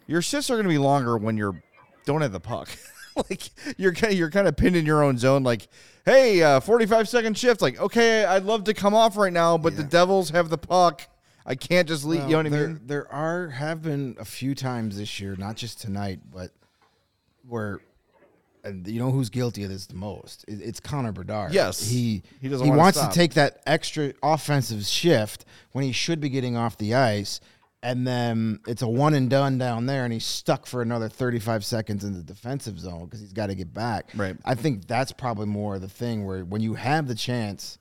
Your 0.07 0.23
shifts 0.23 0.49
are 0.49 0.55
going 0.55 0.63
to 0.63 0.69
be 0.69 0.79
longer 0.79 1.17
when 1.17 1.37
you're 1.37 1.61
don't 2.05 2.21
have 2.21 2.31
the 2.31 2.39
puck. 2.39 2.69
like 3.29 3.49
you're 3.77 3.93
kind 3.93 4.13
of, 4.13 4.17
you're 4.17 4.31
kind 4.31 4.47
of 4.47 4.57
pinned 4.57 4.75
in 4.75 4.85
your 4.85 5.03
own 5.03 5.19
zone. 5.19 5.43
Like, 5.43 5.67
hey, 6.05 6.41
uh, 6.41 6.59
45 6.59 7.07
second 7.07 7.37
shift. 7.37 7.61
Like, 7.61 7.79
okay, 7.79 8.25
I'd 8.25 8.43
love 8.43 8.63
to 8.63 8.73
come 8.73 8.95
off 8.95 9.15
right 9.15 9.33
now, 9.33 9.57
but 9.57 9.75
the 9.75 9.83
Devils 9.83 10.31
have 10.31 10.49
the 10.49 10.57
puck. 10.57 11.03
I 11.45 11.53
can't 11.53 11.87
just 11.87 12.03
leave. 12.03 12.23
you 12.23 12.29
know 12.29 12.37
what 12.37 12.45
I 12.47 12.49
there, 12.49 12.67
mean? 12.69 12.81
there 12.85 13.13
are 13.13 13.49
have 13.49 13.83
been 13.83 14.15
a 14.19 14.25
few 14.25 14.55
times 14.55 14.97
this 14.97 15.19
year, 15.19 15.35
not 15.37 15.55
just 15.55 15.79
tonight, 15.79 16.19
but 16.31 16.51
where 17.47 17.79
you 18.85 18.99
know 18.99 19.11
who's 19.11 19.29
guilty 19.29 19.63
of 19.63 19.69
this 19.69 19.85
the 19.87 19.95
most? 19.95 20.45
It's 20.47 20.79
Connor 20.79 21.11
Bedard. 21.11 21.53
Yes. 21.53 21.87
he 21.89 22.23
He 22.41 22.49
doesn't 22.49 22.65
he 22.65 22.69
wanna 22.71 22.81
wants 22.81 22.97
stop. 22.97 23.11
to 23.11 23.17
take 23.17 23.33
that 23.35 23.61
extra 23.65 24.13
offensive 24.23 24.85
shift 24.85 25.45
when 25.71 25.83
he 25.83 25.91
should 25.91 26.19
be 26.19 26.29
getting 26.29 26.55
off 26.57 26.77
the 26.77 26.95
ice, 26.95 27.39
and 27.83 28.05
then 28.07 28.59
it's 28.67 28.81
a 28.81 28.87
one 28.87 29.13
and 29.13 29.29
done 29.29 29.57
down 29.57 29.85
there, 29.85 30.03
and 30.03 30.11
he's 30.13 30.25
stuck 30.25 30.65
for 30.65 30.81
another 30.81 31.07
thirty 31.09 31.39
five 31.39 31.63
seconds 31.63 32.03
in 32.03 32.13
the 32.13 32.23
defensive 32.23 32.79
zone 32.79 33.05
because 33.05 33.19
he's 33.21 33.33
got 33.33 33.47
to 33.47 33.55
get 33.55 33.73
back. 33.73 34.09
Right. 34.15 34.35
I 34.45 34.55
think 34.55 34.87
that's 34.87 35.11
probably 35.11 35.45
more 35.47 35.79
the 35.79 35.87
thing 35.89 36.25
where 36.25 36.43
when 36.43 36.61
you 36.61 36.73
have 36.73 37.07
the 37.07 37.15
chance 37.15 37.77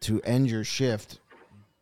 to 0.00 0.20
end 0.22 0.50
your 0.50 0.64
shift, 0.64 1.20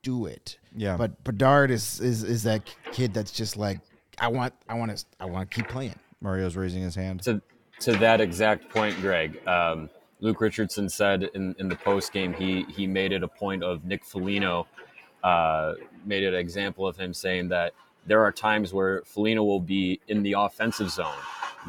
do 0.03 0.26
it. 0.26 0.59
Yeah. 0.76 0.97
But 0.97 1.22
Bedard 1.24 1.70
is 1.70 2.01
is 2.01 2.22
is 2.22 2.43
that 2.45 2.62
kid 2.93 3.12
that's 3.14 3.32
just 3.32 3.57
like 3.57 3.80
I 4.18 4.28
want 4.28 4.53
I 4.68 4.74
want 4.74 4.97
to 4.97 5.05
I 5.18 5.24
want 5.24 5.51
to 5.51 5.55
keep 5.55 5.68
playing. 5.68 5.95
Mario's 6.20 6.57
raising 6.57 6.82
his 6.82 6.95
hand. 6.95 7.22
to 7.24 7.43
to 7.80 7.92
that 7.92 8.20
exact 8.20 8.68
point, 8.70 8.96
Greg. 9.00 9.46
Um, 9.46 9.90
Luke 10.20 10.40
Richardson 10.40 10.88
said 10.88 11.24
in, 11.34 11.54
in 11.58 11.68
the 11.68 11.76
post 11.76 12.12
game 12.12 12.32
he 12.32 12.64
he 12.64 12.86
made 12.86 13.12
it 13.12 13.22
a 13.22 13.28
point 13.28 13.62
of 13.62 13.84
Nick 13.84 14.04
Foligno 14.04 14.66
uh, 15.22 15.74
made 16.04 16.22
it 16.22 16.28
an 16.28 16.40
example 16.40 16.86
of 16.86 16.96
him 16.96 17.12
saying 17.12 17.48
that 17.48 17.72
there 18.06 18.22
are 18.22 18.32
times 18.32 18.72
where 18.72 19.02
Foligno 19.04 19.42
will 19.42 19.60
be 19.60 20.00
in 20.08 20.22
the 20.22 20.34
offensive 20.38 20.90
zone, 20.90 21.18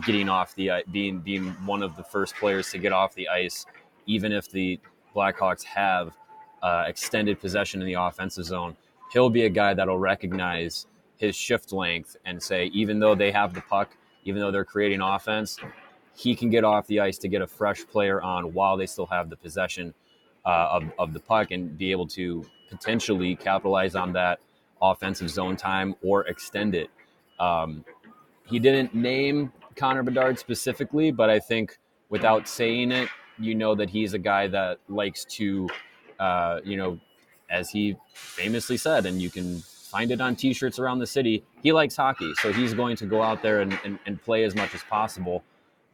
getting 0.06 0.30
off 0.30 0.54
the 0.56 0.72
being 0.92 1.20
being 1.20 1.48
one 1.66 1.82
of 1.82 1.96
the 1.96 2.04
first 2.04 2.36
players 2.36 2.70
to 2.72 2.78
get 2.78 2.94
off 2.94 3.16
the 3.16 3.28
ice, 3.28 3.66
even 4.06 4.32
if 4.32 4.50
the 4.50 4.80
Blackhawks 5.16 5.64
have 5.64 6.16
uh, 6.62 6.84
extended 6.88 7.40
possession 7.40 7.82
in 7.82 7.88
the 7.88 7.94
offensive 7.94 8.46
zone. 8.46 8.76
He'll 9.12 9.30
be 9.30 9.46
a 9.46 9.50
guy 9.50 9.74
that'll 9.74 9.98
recognize 9.98 10.86
his 11.18 11.36
shift 11.36 11.72
length 11.72 12.16
and 12.26 12.42
say, 12.42 12.66
even 12.68 13.00
though 13.00 13.16
they 13.16 13.32
have 13.32 13.54
the 13.54 13.62
puck, 13.62 13.98
even 14.26 14.42
though 14.42 14.52
they're 14.52 14.66
creating 14.66 15.02
offense, 15.02 15.58
he 16.18 16.36
can 16.36 16.50
get 16.50 16.64
off 16.64 16.88
the 16.88 17.00
ice 17.00 17.20
to 17.20 17.28
get 17.28 17.44
a 17.44 17.48
fresh 17.48 17.86
player 17.86 18.20
on 18.22 18.52
while 18.52 18.76
they 18.76 18.88
still 18.88 19.06
have 19.06 19.30
the 19.30 19.36
possession 19.38 19.94
uh, 20.46 20.70
of, 20.72 20.84
of 20.98 21.14
the 21.14 21.20
puck 21.20 21.52
and 21.52 21.78
be 21.78 21.92
able 21.92 22.08
to 22.08 22.44
potentially 22.70 23.36
capitalize 23.36 23.94
on 23.94 24.14
that 24.14 24.40
offensive 24.82 25.30
zone 25.30 25.56
time 25.56 25.96
or 26.02 26.26
extend 26.28 26.74
it. 26.74 26.90
Um, 27.40 27.86
he 28.50 28.58
didn't 28.58 28.96
name 28.96 29.52
Connor 29.76 30.02
Bedard 30.02 30.40
specifically, 30.40 31.12
but 31.12 31.30
I 31.30 31.40
think 31.40 31.78
without 32.10 32.48
saying 32.48 32.92
it, 32.92 33.10
you 33.38 33.54
know 33.54 33.76
that 33.76 33.92
he's 33.92 34.14
a 34.16 34.18
guy 34.18 34.48
that 34.48 34.80
likes 34.90 35.24
to, 35.26 35.70
uh, 36.20 36.62
you 36.64 36.78
know, 36.78 37.00
as 37.50 37.70
he 37.70 37.96
famously 38.14 38.78
said, 38.78 39.06
and 39.06 39.22
you 39.22 39.30
can 39.30 39.60
find 39.60 40.12
it 40.12 40.20
on 40.20 40.36
t-shirts 40.36 40.80
around 40.80 40.98
the 40.98 41.08
city, 41.08 41.44
he 41.62 41.72
likes 41.72 41.96
hockey. 41.96 42.34
So 42.42 42.52
he's 42.52 42.74
going 42.74 42.96
to 42.98 43.06
go 43.06 43.22
out 43.22 43.44
there 43.44 43.62
and, 43.62 43.78
and, 43.86 44.00
and 44.08 44.22
play 44.22 44.44
as 44.44 44.56
much 44.56 44.74
as 44.74 44.84
possible. 44.84 45.44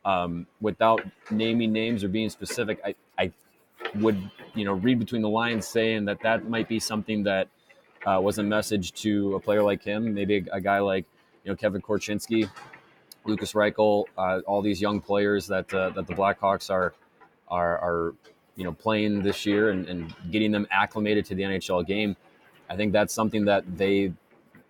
Um, 0.06 0.48
without 0.60 1.02
naming 1.32 1.72
names 1.72 2.04
or 2.04 2.10
being 2.10 2.30
specific, 2.30 2.80
I, 2.86 2.96
I 3.18 3.32
would, 3.96 4.18
you 4.54 4.66
know, 4.66 4.74
read 4.74 5.00
between 5.00 5.22
the 5.22 5.30
lines 5.30 5.68
saying 5.68 6.06
that 6.06 6.22
that 6.24 6.50
might 6.50 6.68
be 6.68 6.80
something 6.80 7.24
that 7.24 7.48
uh, 8.06 8.20
was 8.22 8.38
a 8.38 8.44
message 8.44 8.94
to 8.94 9.36
a 9.36 9.40
player 9.40 9.64
like 9.64 9.82
him, 9.82 10.14
maybe 10.14 10.38
a, 10.38 10.56
a 10.56 10.62
guy 10.62 10.80
like, 10.80 11.06
you 11.44 11.52
know, 11.52 11.56
Kevin 11.56 11.82
Korchinski, 11.82 12.50
Lucas 13.26 13.54
Reichel, 13.54 14.06
uh, 14.18 14.40
all 14.46 14.62
these 14.62 14.82
young 14.82 15.00
players 15.00 15.48
that 15.48 15.74
uh, 15.74 15.90
that 15.92 16.08
the 16.08 16.14
Blackhawks 16.14 16.70
are 16.70 16.94
are, 17.48 17.78
are 17.78 18.14
you 18.56 18.64
know 18.64 18.74
playing 18.74 19.22
this 19.22 19.46
year 19.46 19.70
and, 19.70 19.88
and 19.88 20.14
getting 20.32 20.52
them 20.52 20.68
acclimated 20.72 21.26
to 21.26 21.36
the 21.36 21.44
NHL 21.44 21.86
game. 21.86 22.16
I 22.70 22.76
think 22.76 22.92
that's 22.92 23.14
something 23.14 23.46
that 23.46 23.78
they 23.78 24.14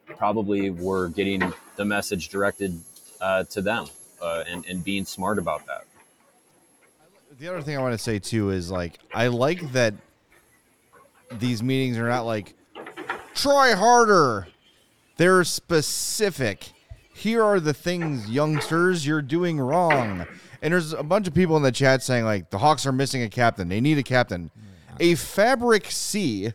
probably 0.06 0.70
were 0.70 1.10
getting 1.10 1.54
the 1.76 1.86
message 1.86 2.30
directed 2.30 2.80
uh, 3.22 3.44
to 3.46 3.62
them 3.62 3.88
uh, 4.24 4.44
and, 4.48 4.66
and 4.66 4.84
being 4.84 5.06
smart 5.06 5.38
about 5.38 5.66
that. 5.68 5.84
The 7.40 7.48
other 7.50 7.62
thing 7.62 7.78
I 7.78 7.82
want 7.82 7.94
to 7.94 7.98
say 7.98 8.20
too 8.20 8.52
is 8.52 8.72
like 8.72 9.00
I 9.14 9.28
like 9.28 9.74
that 9.74 9.94
these 11.40 11.62
meetings 11.62 11.98
are 11.98 12.08
not 12.08 12.26
like 12.26 12.54
try 13.34 13.74
harder. 13.74 14.48
They're 15.18 15.44
specific. 15.44 16.72
here 17.14 17.44
are 17.44 17.60
the 17.60 17.74
things, 17.74 18.30
youngsters, 18.30 19.06
you're 19.06 19.22
doing 19.22 19.60
wrong. 19.60 20.26
And 20.62 20.74
there's 20.74 20.94
a 20.94 21.04
bunch 21.04 21.28
of 21.28 21.34
people 21.34 21.58
in 21.58 21.64
the 21.64 21.72
chat 21.72 22.02
saying 22.02 22.24
like 22.26 22.50
the 22.50 22.58
Hawks 22.60 22.86
are 22.86 22.92
missing 22.92 23.22
a 23.24 23.30
captain. 23.30 23.68
They 23.68 23.82
need 23.82 23.98
a 23.98 24.04
captain. 24.04 24.50
A 25.00 25.16
fabric 25.16 25.88
C 25.90 26.54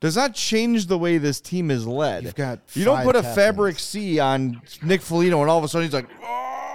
does 0.00 0.16
not 0.16 0.34
change 0.34 0.86
the 0.86 0.98
way 0.98 1.18
this 1.18 1.40
team 1.40 1.70
is 1.70 1.86
led. 1.86 2.24
You've 2.24 2.34
got 2.34 2.60
you 2.74 2.84
don't 2.84 2.96
five 2.96 3.04
put 3.04 3.16
a 3.16 3.20
captains. 3.22 3.36
fabric 3.36 3.78
C 3.78 4.18
on 4.18 4.60
Nick 4.82 5.00
Foligno 5.02 5.40
and 5.42 5.50
all 5.50 5.58
of 5.58 5.64
a 5.64 5.68
sudden 5.68 5.86
he's 5.86 5.94
like, 5.94 6.08
oh, 6.22 6.65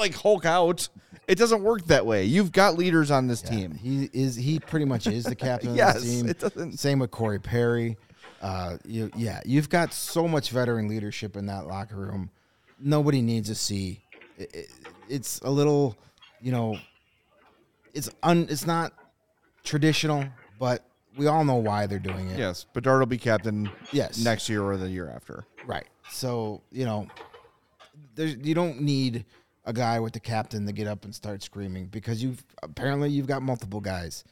like 0.00 0.14
Hulk 0.14 0.44
out. 0.44 0.88
It 1.28 1.36
doesn't 1.38 1.62
work 1.62 1.86
that 1.86 2.04
way. 2.06 2.24
You've 2.24 2.50
got 2.50 2.76
leaders 2.76 3.10
on 3.12 3.28
this 3.28 3.40
team. 3.40 3.72
He 3.74 4.10
is 4.12 4.34
he 4.34 4.58
pretty 4.58 4.84
much 4.86 5.06
is 5.06 5.22
the 5.24 5.36
captain 5.36 5.74
Yes, 5.76 5.96
of 5.98 6.02
the 6.02 6.08
team. 6.10 6.28
it 6.28 6.38
doesn't- 6.40 6.78
Same 6.80 6.98
with 6.98 7.10
Corey 7.12 7.38
Perry. 7.38 7.96
Uh, 8.42 8.78
you, 8.84 9.10
yeah, 9.14 9.40
you've 9.44 9.68
got 9.68 9.92
so 9.92 10.26
much 10.26 10.50
veteran 10.50 10.88
leadership 10.88 11.36
in 11.36 11.46
that 11.46 11.66
locker 11.66 11.96
room. 11.96 12.30
Nobody 12.80 13.20
needs 13.22 13.50
a 13.50 13.54
C. 13.54 14.00
It, 14.38 14.54
it, 14.54 14.70
it's 15.10 15.40
a 15.40 15.50
little, 15.50 15.94
you 16.40 16.50
know, 16.50 16.78
it's 17.92 18.10
un, 18.22 18.46
it's 18.48 18.66
not 18.66 18.92
traditional, 19.62 20.24
but 20.58 20.82
we 21.18 21.26
all 21.26 21.44
know 21.44 21.56
why 21.56 21.86
they're 21.86 21.98
doing 21.98 22.30
it. 22.30 22.38
Yes, 22.38 22.64
Bedard 22.72 23.00
will 23.00 23.06
be 23.06 23.18
captain 23.18 23.70
Yes. 23.92 24.18
next 24.24 24.48
year 24.48 24.62
or 24.62 24.76
the 24.78 24.88
year 24.88 25.10
after. 25.10 25.44
Right. 25.66 25.86
So 26.10 26.62
you 26.72 26.86
know, 26.86 27.08
there's 28.14 28.36
you 28.36 28.54
don't 28.54 28.80
need 28.80 29.26
a 29.64 29.72
guy 29.72 30.00
with 30.00 30.12
the 30.12 30.20
captain 30.20 30.66
to 30.66 30.72
get 30.72 30.86
up 30.86 31.04
and 31.04 31.14
start 31.14 31.42
screaming 31.42 31.86
because 31.86 32.22
you've 32.22 32.42
apparently 32.62 33.10
you've 33.10 33.26
got 33.26 33.42
multiple 33.42 33.80
guys 33.80 34.24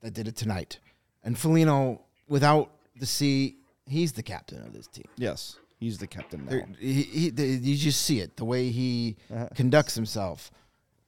that 0.00 0.14
did 0.14 0.26
it 0.28 0.36
tonight, 0.36 0.78
and 1.22 1.38
Foligno 1.38 2.00
without 2.28 2.70
the 2.98 3.06
C, 3.06 3.56
he's 3.86 4.12
the 4.12 4.22
captain 4.22 4.62
of 4.66 4.72
this 4.72 4.86
team. 4.86 5.04
Yes, 5.16 5.58
he's 5.78 5.98
the 5.98 6.06
captain 6.06 6.44
now. 6.44 6.50
There- 6.50 6.68
He, 6.80 7.02
he, 7.02 7.26
you 7.30 7.76
just 7.76 8.02
see 8.02 8.20
it 8.20 8.36
the 8.36 8.44
way 8.44 8.70
he 8.70 9.16
Uh-huh. 9.32 9.48
conducts 9.54 9.94
himself. 9.94 10.50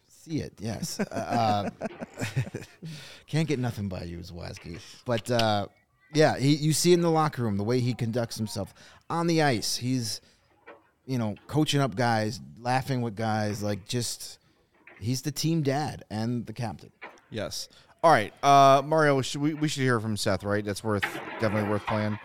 See 0.09 0.41
it, 0.41 0.53
yes. 0.59 1.01
uh, 1.13 1.71
uh, 1.81 1.87
can't 3.27 3.49
get 3.49 3.59
nothing 3.59 3.89
by 3.89 4.05
you, 4.05 4.19
Zawaski. 4.19 4.79
But 5.05 5.31
uh, 5.31 5.67
yeah, 6.13 6.39
he, 6.39 6.55
you 6.55 6.73
see 6.73 6.93
in 6.93 7.01
the 7.01 7.11
locker 7.11 7.43
room 7.43 7.57
the 7.57 7.65
way 7.65 7.81
he 7.81 7.95
conducts 7.95 8.37
himself 8.37 8.73
on 9.11 9.27
the 9.27 9.43
ice. 9.43 9.77
He's, 9.77 10.21
you 11.07 11.19
know, 11.19 11.35
coaching 11.47 11.81
up 11.81 11.95
guys, 11.97 12.41
laughing 12.61 13.03
with 13.03 13.15
guys, 13.17 13.63
like 13.63 13.87
just 13.87 14.39
he's 15.01 15.23
the 15.23 15.33
team 15.33 15.63
dad 15.63 16.05
and 16.11 16.47
the 16.47 16.53
captain. 16.53 16.91
Yes. 17.31 17.69
All 18.03 18.11
right, 18.11 18.33
uh, 18.43 18.83
Mario. 18.85 19.21
Should 19.23 19.41
we 19.41 19.55
we 19.55 19.67
should 19.69 19.83
hear 19.83 19.99
from 20.01 20.17
Seth, 20.17 20.45
right? 20.45 20.65
That's 20.65 20.85
worth 20.85 21.03
definitely 21.41 21.71
worth 21.71 21.87
playing. 21.87 22.19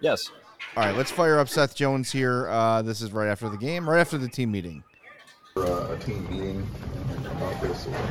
Yes. 0.00 0.30
All 0.76 0.84
right, 0.84 0.94
let's 0.96 1.10
fire 1.10 1.38
up 1.38 1.48
Seth 1.48 1.74
Jones 1.74 2.10
here. 2.12 2.48
Uh, 2.48 2.82
this 2.82 3.00
is 3.00 3.12
right 3.12 3.28
after 3.28 3.48
the 3.48 3.56
game, 3.56 3.88
right 3.88 4.00
after 4.00 4.18
the 4.18 4.28
team 4.28 4.50
meeting. 4.52 4.82
uh, 5.56 5.88
a 5.92 5.98
team 5.98 6.28
meeting 6.30 6.66
about 7.26 7.60
this, 7.62 7.86
or 7.86 7.94
uh, 7.94 8.06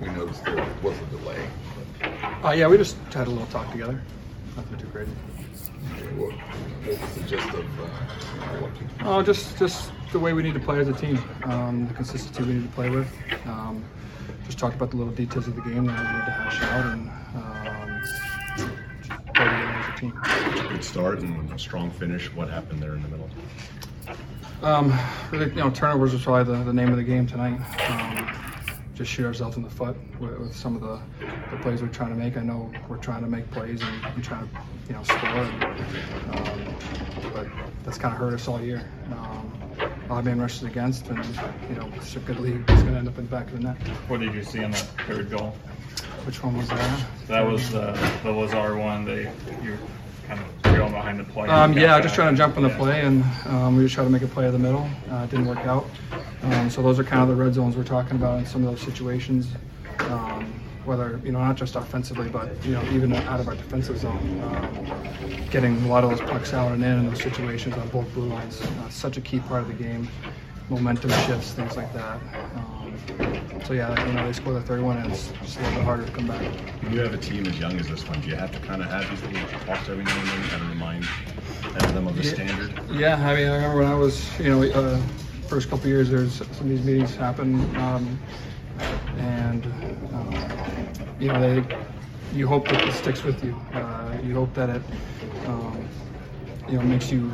we 0.00 0.06
noticed 0.08 0.44
there 0.44 0.66
was 0.82 0.96
a 0.98 1.04
delay. 1.06 1.46
Uh, 2.44 2.50
yeah, 2.52 2.66
we 2.68 2.76
just 2.76 2.96
had 3.12 3.26
a 3.26 3.30
little 3.30 3.46
talk 3.46 3.70
together. 3.72 4.00
Nothing 4.56 4.78
too 4.78 4.86
crazy. 4.88 5.10
What, 6.16 6.32
what 6.32 7.00
was 7.00 7.14
the 7.14 7.22
gist 7.24 7.48
of 7.48 7.80
uh, 7.80 7.84
what 8.60 8.80
you 8.80 8.86
Oh, 9.02 9.22
just 9.22 9.58
just 9.58 9.92
the 10.12 10.18
way 10.18 10.32
we 10.32 10.42
need 10.42 10.54
to 10.54 10.60
play 10.60 10.78
as 10.78 10.88
a 10.88 10.92
team, 10.92 11.18
um, 11.44 11.88
the 11.88 11.94
consistency 11.94 12.42
we 12.42 12.54
need 12.54 12.62
to 12.68 12.74
play 12.74 12.88
with. 12.88 13.08
Um, 13.46 13.84
just 14.46 14.58
talked 14.58 14.76
about 14.76 14.90
the 14.90 14.96
little 14.96 15.12
details 15.12 15.48
of 15.48 15.56
the 15.56 15.62
game 15.62 15.86
that 15.86 15.98
we 15.98 16.18
need 16.18 16.24
to 16.24 16.30
hash 16.30 16.62
out 16.62 16.86
and 16.86 17.10
um, 17.34 18.00
just 19.02 19.24
play 19.34 19.44
together 19.44 19.54
as 19.54 19.88
a 19.88 20.00
team. 20.00 20.68
good 20.68 20.84
start 20.84 21.18
and 21.18 21.50
a 21.52 21.58
strong 21.58 21.90
finish. 21.90 22.32
What 22.32 22.48
happened 22.48 22.82
there 22.82 22.94
in 22.94 23.02
the 23.02 23.08
middle? 23.08 23.30
Um, 24.62 24.98
really, 25.30 25.46
you 25.50 25.56
know, 25.56 25.70
turnovers 25.70 26.12
was 26.12 26.22
probably 26.22 26.56
the, 26.56 26.64
the 26.64 26.72
name 26.72 26.90
of 26.90 26.96
the 26.96 27.02
game 27.02 27.26
tonight. 27.26 27.60
Um, 27.90 28.53
just 28.94 29.10
shoot 29.10 29.26
ourselves 29.26 29.56
in 29.56 29.62
the 29.62 29.70
foot 29.70 29.96
with, 30.20 30.38
with 30.38 30.56
some 30.56 30.76
of 30.76 30.82
the, 30.82 31.00
the 31.50 31.56
plays 31.62 31.82
we're 31.82 31.88
trying 31.88 32.10
to 32.10 32.16
make. 32.16 32.36
I 32.36 32.42
know 32.42 32.70
we're 32.88 32.96
trying 32.96 33.22
to 33.22 33.28
make 33.28 33.50
plays 33.50 33.82
and, 33.82 34.04
and 34.04 34.24
trying 34.24 34.48
to, 34.48 34.60
you 34.88 34.94
know, 34.94 35.02
score. 35.02 35.28
And, 35.28 35.64
um, 36.36 36.76
but 37.32 37.46
that's 37.84 37.98
kind 37.98 38.14
of 38.14 38.20
hurt 38.20 38.34
us 38.34 38.46
all 38.46 38.60
year. 38.60 38.88
Um, 39.10 39.52
odd 40.08 40.24
man 40.24 40.40
rushes 40.40 40.62
against, 40.62 41.08
and 41.08 41.24
you 41.68 41.76
know, 41.76 41.90
it's 41.96 42.14
a 42.14 42.20
good 42.20 42.38
league. 42.38 42.62
It's 42.68 42.82
going 42.82 42.92
to 42.92 42.98
end 42.98 43.08
up 43.08 43.18
in 43.18 43.24
the 43.24 43.30
back 43.30 43.46
of 43.48 43.54
the 43.54 43.60
net. 43.60 43.76
What 44.08 44.20
did 44.20 44.34
you 44.34 44.44
see 44.44 44.60
in 44.60 44.70
that 44.70 44.86
third 45.06 45.30
goal? 45.30 45.56
Which 46.24 46.42
one 46.42 46.56
was 46.56 46.68
that? 46.68 47.06
That 47.26 47.46
was 47.46 47.74
uh, 47.74 48.20
the 48.22 48.30
Lazar 48.30 48.76
one. 48.76 49.04
They 49.04 49.22
you 49.62 49.78
kind 50.26 50.40
of 50.40 50.46
trailing 50.74 50.92
behind 50.92 51.20
the 51.20 51.24
play. 51.24 51.48
Um, 51.48 51.72
yeah, 51.74 52.00
just 52.00 52.14
trying 52.14 52.32
to 52.32 52.36
jump 52.36 52.56
on 52.56 52.62
the 52.62 52.70
play, 52.70 53.02
and 53.02 53.24
um, 53.46 53.76
we 53.76 53.84
just 53.84 53.94
tried 53.94 54.04
to 54.04 54.10
make 54.10 54.22
a 54.22 54.26
play 54.26 54.46
of 54.46 54.52
the 54.52 54.58
middle. 54.58 54.88
Uh, 55.10 55.24
it 55.24 55.30
didn't 55.30 55.46
work 55.46 55.58
out. 55.58 55.86
Um, 56.42 56.68
so 56.68 56.82
those 56.82 56.98
are 56.98 57.04
kind 57.04 57.22
of 57.22 57.28
the 57.28 57.34
red 57.34 57.54
zones 57.54 57.76
we're 57.76 57.84
talking 57.84 58.16
about 58.16 58.38
in 58.38 58.46
some 58.46 58.64
of 58.64 58.70
those 58.70 58.80
situations. 58.80 59.48
Um, 60.00 60.60
whether 60.84 61.18
you 61.24 61.32
know, 61.32 61.38
not 61.38 61.56
just 61.56 61.76
offensively, 61.76 62.28
but 62.28 62.62
you 62.64 62.72
know, 62.72 62.82
even 62.90 63.12
out 63.14 63.40
of 63.40 63.48
our 63.48 63.54
defensive 63.54 63.96
zone, 63.98 64.42
um, 64.42 65.48
getting 65.50 65.82
a 65.84 65.88
lot 65.88 66.04
of 66.04 66.10
those 66.10 66.20
pucks 66.20 66.52
out 66.52 66.72
and 66.72 66.84
in 66.84 66.98
in 66.98 67.06
those 67.06 67.22
situations 67.22 67.74
on 67.76 67.88
both 67.88 68.12
blue 68.12 68.26
lines. 68.26 68.60
Uh, 68.60 68.88
such 68.90 69.16
a 69.16 69.20
key 69.20 69.40
part 69.40 69.62
of 69.62 69.68
the 69.68 69.74
game. 69.74 70.08
Momentum 70.68 71.10
shifts, 71.10 71.52
things 71.52 71.76
like 71.76 71.92
that. 71.94 72.20
So 73.64 73.72
yeah, 73.72 74.06
you 74.06 74.12
know, 74.12 74.26
they 74.26 74.32
score 74.32 74.52
the 74.52 74.60
third 74.60 74.82
one, 74.82 74.98
and 74.98 75.10
it's 75.10 75.32
just 75.42 75.58
a 75.58 75.62
little 75.62 75.76
bit 75.76 75.84
harder 75.84 76.04
to 76.06 76.12
come 76.12 76.26
back. 76.26 76.42
When 76.82 76.92
you 76.92 77.00
have 77.00 77.14
a 77.14 77.18
team 77.18 77.46
as 77.46 77.58
young 77.58 77.78
as 77.78 77.88
this 77.88 78.06
one, 78.06 78.20
do 78.20 78.28
you 78.28 78.36
have 78.36 78.52
to 78.52 78.58
kind 78.60 78.82
of 78.82 78.88
have 78.90 79.08
these 79.08 79.22
little 79.22 79.60
talks 79.60 79.88
every 79.88 80.04
now 80.04 80.18
and 80.18 80.28
then, 80.28 80.48
kind 80.50 80.62
of 80.62 80.68
remind 80.68 81.04
them 81.94 82.06
of 82.06 82.16
the 82.16 82.24
standard? 82.24 82.72
Yeah, 82.90 83.16
I 83.16 83.34
mean, 83.34 83.48
I 83.48 83.56
remember 83.56 83.78
when 83.78 83.86
I 83.86 83.94
was, 83.94 84.38
you 84.38 84.50
know, 84.50 84.62
uh, 84.62 85.00
first 85.48 85.70
couple 85.70 85.88
years, 85.88 86.10
there's 86.10 86.34
some 86.34 86.46
of 86.50 86.68
these 86.68 86.84
meetings 86.84 87.14
happen, 87.16 87.54
um, 87.76 88.18
and 89.18 89.64
um, 90.12 90.34
you 91.18 91.28
know, 91.28 91.40
they, 91.40 91.78
you 92.34 92.46
hope 92.46 92.68
that 92.68 92.86
it 92.86 92.92
sticks 92.92 93.22
with 93.22 93.42
you. 93.44 93.54
Uh, 93.72 94.18
you 94.22 94.34
hope 94.34 94.52
that 94.54 94.68
it, 94.68 94.82
um, 95.46 95.88
you 96.68 96.76
know, 96.76 96.82
makes 96.82 97.10
you 97.10 97.32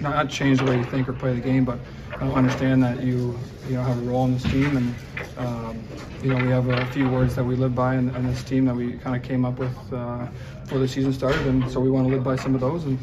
not 0.00 0.28
change 0.28 0.58
the 0.58 0.64
way 0.64 0.78
you 0.78 0.84
think 0.84 1.08
or 1.08 1.12
play 1.12 1.34
the 1.34 1.40
game, 1.40 1.64
but 1.64 1.78
uh, 1.78 1.78
understand 2.20 2.82
that 2.82 3.02
you, 3.02 3.38
you 3.68 3.74
know, 3.74 3.82
have 3.82 3.98
a 3.98 4.02
role 4.02 4.24
in 4.24 4.34
this 4.34 4.42
team, 4.44 4.76
and 4.76 4.94
um, 5.38 5.82
you 6.22 6.30
know, 6.30 6.44
we 6.44 6.50
have 6.50 6.68
a 6.68 6.86
few 6.86 7.08
words 7.08 7.34
that 7.36 7.44
we 7.44 7.56
live 7.56 7.74
by 7.74 7.96
in, 7.96 8.14
in 8.14 8.26
this 8.26 8.42
team 8.42 8.64
that 8.66 8.74
we 8.74 8.92
kind 8.94 9.16
of 9.16 9.22
came 9.22 9.44
up 9.44 9.58
with 9.58 9.76
uh, 9.92 10.26
before 10.62 10.78
the 10.78 10.88
season 10.88 11.12
started, 11.12 11.46
and 11.46 11.70
so 11.70 11.80
we 11.80 11.90
want 11.90 12.06
to 12.06 12.12
live 12.12 12.24
by 12.24 12.36
some 12.36 12.54
of 12.54 12.60
those, 12.60 12.84
and 12.84 12.98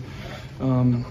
um, 0.60 1.04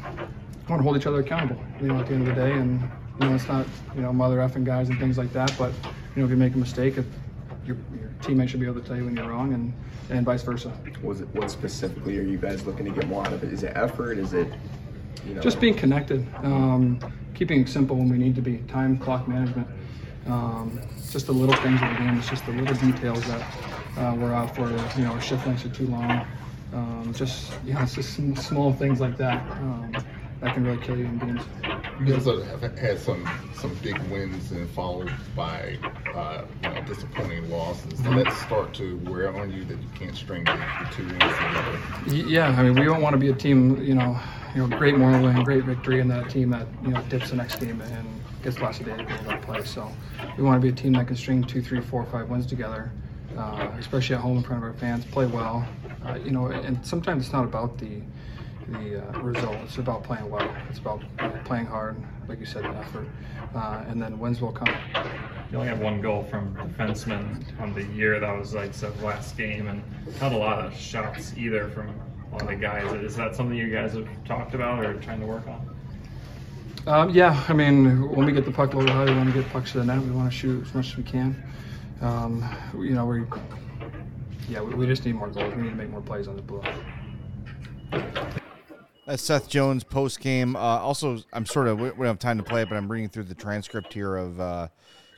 want 0.68 0.80
to 0.80 0.82
hold 0.82 0.96
each 0.96 1.06
other 1.06 1.20
accountable. 1.20 1.62
You 1.80 1.88
know, 1.88 2.00
at 2.00 2.06
the 2.06 2.14
end 2.14 2.28
of 2.28 2.34
the 2.34 2.40
day, 2.40 2.52
and 2.52 2.80
you 3.20 3.28
know, 3.28 3.34
it's 3.34 3.48
not 3.48 3.66
you 3.94 4.02
know 4.02 4.12
mother 4.12 4.38
effing 4.38 4.64
guys 4.64 4.88
and 4.88 4.98
things 4.98 5.18
like 5.18 5.32
that, 5.32 5.54
but 5.58 5.72
you 6.14 6.22
know, 6.22 6.24
if 6.24 6.30
you 6.30 6.36
make 6.36 6.54
a 6.54 6.58
mistake, 6.58 6.96
if 6.96 7.06
your, 7.66 7.76
your 7.98 8.08
teammate 8.20 8.48
should 8.48 8.60
be 8.60 8.66
able 8.66 8.80
to 8.80 8.86
tell 8.86 8.96
you 8.96 9.04
when 9.04 9.16
you're 9.16 9.28
wrong, 9.28 9.52
and 9.52 9.72
and 10.10 10.24
vice 10.24 10.42
versa. 10.42 10.72
Was 11.02 11.20
it 11.20 11.28
what 11.34 11.50
specifically 11.50 12.18
are 12.18 12.22
you 12.22 12.36
guys 12.36 12.64
looking 12.66 12.86
to 12.86 12.90
get 12.90 13.06
more 13.06 13.26
out 13.26 13.32
of 13.32 13.44
it? 13.44 13.52
Is 13.52 13.62
it 13.62 13.72
effort? 13.76 14.18
Is 14.18 14.32
it 14.32 14.48
you 15.26 15.34
know 15.34 15.40
Just 15.40 15.60
being 15.60 15.74
connected, 15.74 16.26
um, 16.42 16.98
keeping 17.34 17.60
it 17.62 17.68
simple 17.68 17.96
when 17.96 18.08
we 18.08 18.18
need 18.18 18.34
to 18.36 18.42
be, 18.42 18.58
time, 18.68 18.98
clock 18.98 19.28
management. 19.28 19.66
Um, 20.26 20.80
just 21.10 21.26
the 21.26 21.32
little 21.32 21.56
things 21.56 21.80
of 21.82 21.88
the 21.88 21.96
game. 21.96 22.18
It's 22.18 22.28
just 22.28 22.46
the 22.46 22.52
little 22.52 22.76
details 22.76 23.24
that 23.26 23.42
uh, 23.96 24.14
we're 24.16 24.32
out 24.32 24.54
for. 24.54 24.70
You 24.98 25.04
know, 25.04 25.12
our 25.12 25.20
shift 25.20 25.46
lengths 25.46 25.64
are 25.64 25.70
too 25.70 25.86
long. 25.86 26.26
Um, 26.72 27.12
just 27.16 27.52
know, 27.74 27.80
it's 27.82 27.94
just 27.94 28.14
small 28.36 28.72
things 28.72 29.00
like 29.00 29.16
that 29.16 29.42
um, 29.52 29.92
that 30.40 30.54
can 30.54 30.64
really 30.64 30.82
kill 30.82 30.96
you 30.96 31.04
in 31.04 31.18
games. 31.18 31.42
You 32.00 32.06
guys 32.06 32.24
have 32.24 32.78
had 32.78 32.98
some 32.98 33.28
some 33.54 33.74
big 33.82 33.98
wins 34.04 34.52
and 34.52 34.68
followed 34.70 35.12
by 35.36 35.78
uh, 36.14 36.46
you 36.62 36.70
know 36.70 36.82
disappointing 36.82 37.50
losses. 37.50 38.00
Did 38.00 38.26
that 38.26 38.32
start 38.32 38.72
to 38.74 38.96
wear 39.04 39.34
on 39.36 39.52
you 39.52 39.64
that 39.64 39.78
you 39.78 39.88
can't 39.94 40.16
string 40.16 40.44
the, 40.44 40.52
the 40.52 40.94
two 40.94 41.04
wins 41.04 41.20
together? 41.20 42.28
Yeah, 42.28 42.48
I 42.58 42.62
mean, 42.62 42.74
we 42.74 42.84
don't 42.84 43.02
want 43.02 43.12
to 43.14 43.18
be 43.18 43.28
a 43.28 43.34
team, 43.34 43.82
you 43.82 43.94
know, 43.94 44.18
you 44.54 44.66
know, 44.66 44.78
great 44.78 44.96
moral 44.96 45.22
win, 45.22 45.44
great 45.44 45.64
victory, 45.64 46.00
and 46.00 46.10
that 46.10 46.30
team 46.30 46.50
that 46.50 46.66
you 46.82 46.88
know 46.90 47.02
dips 47.10 47.30
the 47.30 47.36
next 47.36 47.60
game 47.60 47.80
and 47.80 48.20
gets 48.42 48.58
lots 48.60 48.80
of 48.80 48.86
day 48.86 48.96
to 48.96 49.04
build 49.04 49.26
up 49.26 49.42
play. 49.42 49.62
So 49.64 49.90
we 50.38 50.42
want 50.42 50.60
to 50.60 50.66
be 50.66 50.72
a 50.72 50.76
team 50.76 50.94
that 50.94 51.06
can 51.06 51.16
string 51.16 51.44
two, 51.44 51.60
three, 51.60 51.82
four, 51.82 52.06
five 52.06 52.30
wins 52.30 52.46
together, 52.46 52.90
uh, 53.36 53.68
especially 53.78 54.16
at 54.16 54.22
home 54.22 54.38
in 54.38 54.42
front 54.42 54.64
of 54.64 54.70
our 54.70 54.74
fans, 54.78 55.04
play 55.04 55.26
well, 55.26 55.68
uh, 56.06 56.14
you 56.14 56.30
know, 56.30 56.46
and 56.46 56.84
sometimes 56.84 57.24
it's 57.24 57.32
not 57.32 57.44
about 57.44 57.76
the 57.76 58.00
the 58.72 59.02
uh, 59.02 59.20
result. 59.20 59.56
It's 59.64 59.78
about 59.78 60.02
playing 60.02 60.28
well. 60.30 60.48
It's 60.68 60.78
about 60.78 61.02
playing 61.44 61.66
hard, 61.66 61.96
like 62.28 62.40
you 62.40 62.46
said, 62.46 62.64
the 62.64 62.68
effort, 62.68 63.08
uh, 63.54 63.84
and 63.88 64.00
then 64.00 64.18
wins 64.18 64.40
will 64.40 64.52
come. 64.52 64.74
You 65.50 65.58
only 65.58 65.68
have 65.68 65.80
one 65.80 66.00
goal 66.00 66.24
from 66.24 66.54
defenseman 66.54 67.44
on 67.60 67.74
the 67.74 67.84
year. 67.84 68.20
That 68.20 68.38
was 68.38 68.54
like 68.54 68.72
the 68.72 68.90
last 69.04 69.36
game, 69.36 69.68
and 69.68 69.82
not 70.20 70.32
a 70.32 70.36
lot 70.36 70.64
of 70.64 70.76
shots 70.76 71.34
either 71.36 71.68
from 71.68 71.88
a 71.88 72.32
lot 72.32 72.42
of 72.42 72.48
the 72.48 72.56
guys. 72.56 72.92
Is 73.02 73.16
that 73.16 73.34
something 73.34 73.56
you 73.56 73.70
guys 73.70 73.94
have 73.94 74.08
talked 74.24 74.54
about 74.54 74.84
or 74.84 74.94
trying 75.00 75.20
to 75.20 75.26
work 75.26 75.46
on? 75.48 75.76
Um, 76.86 77.10
yeah, 77.10 77.44
I 77.48 77.52
mean, 77.52 78.08
when 78.08 78.24
we 78.24 78.32
get 78.32 78.44
the 78.44 78.52
puck 78.52 78.72
a 78.72 78.78
little 78.78 78.94
high, 78.94 79.04
we 79.04 79.14
want 79.14 79.32
to 79.32 79.42
get 79.42 79.50
pucks 79.52 79.72
to 79.72 79.78
the 79.78 79.84
net. 79.84 80.00
We 80.00 80.10
want 80.12 80.32
to 80.32 80.36
shoot 80.36 80.66
as 80.66 80.74
much 80.74 80.88
as 80.92 80.96
we 80.96 81.02
can. 81.02 81.42
Um, 82.00 82.42
you 82.74 82.94
know, 82.94 83.04
we, 83.04 83.22
yeah, 84.48 84.62
we, 84.62 84.74
we 84.74 84.86
just 84.86 85.04
need 85.04 85.14
more 85.14 85.28
goals. 85.28 85.54
We 85.54 85.62
need 85.62 85.70
to 85.70 85.76
make 85.76 85.90
more 85.90 86.00
plays 86.00 86.26
on 86.26 86.36
the 86.36 86.42
blue. 86.42 86.62
Line. 89.10 89.18
Seth 89.18 89.48
Jones 89.48 89.84
post 89.84 90.20
game. 90.20 90.56
Uh, 90.56 90.58
also, 90.58 91.18
I'm 91.32 91.46
sort 91.46 91.68
of 91.68 91.78
we 91.78 91.90
we 91.90 91.96
don't 91.98 92.06
have 92.06 92.18
time 92.18 92.38
to 92.38 92.44
play 92.44 92.62
it, 92.62 92.68
but 92.68 92.76
I'm 92.76 92.90
reading 92.90 93.08
through 93.08 93.24
the 93.24 93.34
transcript 93.34 93.92
here 93.92 94.16
of 94.16 94.40
uh, 94.40 94.68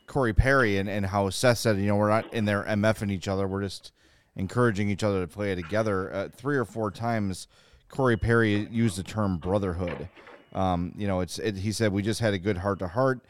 Corey 0.07 0.33
Perry 0.33 0.79
and, 0.79 0.89
and 0.89 1.07
how 1.07 1.31
Seth 1.31 1.59
said, 1.59 1.79
you 1.79 1.87
know, 1.87 1.97
we're 1.97 2.11
not 2.11 2.33
in 2.35 2.45
there 2.45 2.65
MFing 2.65 3.11
each 3.11 3.29
other. 3.29 3.47
We're 3.47 3.63
just 3.63 3.93
encouraging 4.37 4.89
each 4.89 5.03
other 5.03 5.21
to 5.21 5.27
play 5.27 5.55
together. 5.55 6.13
Uh, 6.13 6.29
three 6.29 6.57
or 6.57 6.65
four 6.65 6.91
times, 6.91 7.49
Corey 7.89 8.17
Perry 8.17 8.69
used 8.71 8.99
the 8.99 9.03
term 9.03 9.39
brotherhood. 9.39 10.09
Um, 10.55 10.93
you 10.97 11.07
know, 11.07 11.21
it's 11.21 11.39
it, 11.39 11.57
he 11.57 11.73
said 11.73 11.93
we 11.93 12.03
just 12.03 12.21
had 12.21 12.35
a 12.35 12.39
good 12.39 12.59
heart 12.59 12.79
to 12.81 12.89
heart. 12.89 13.21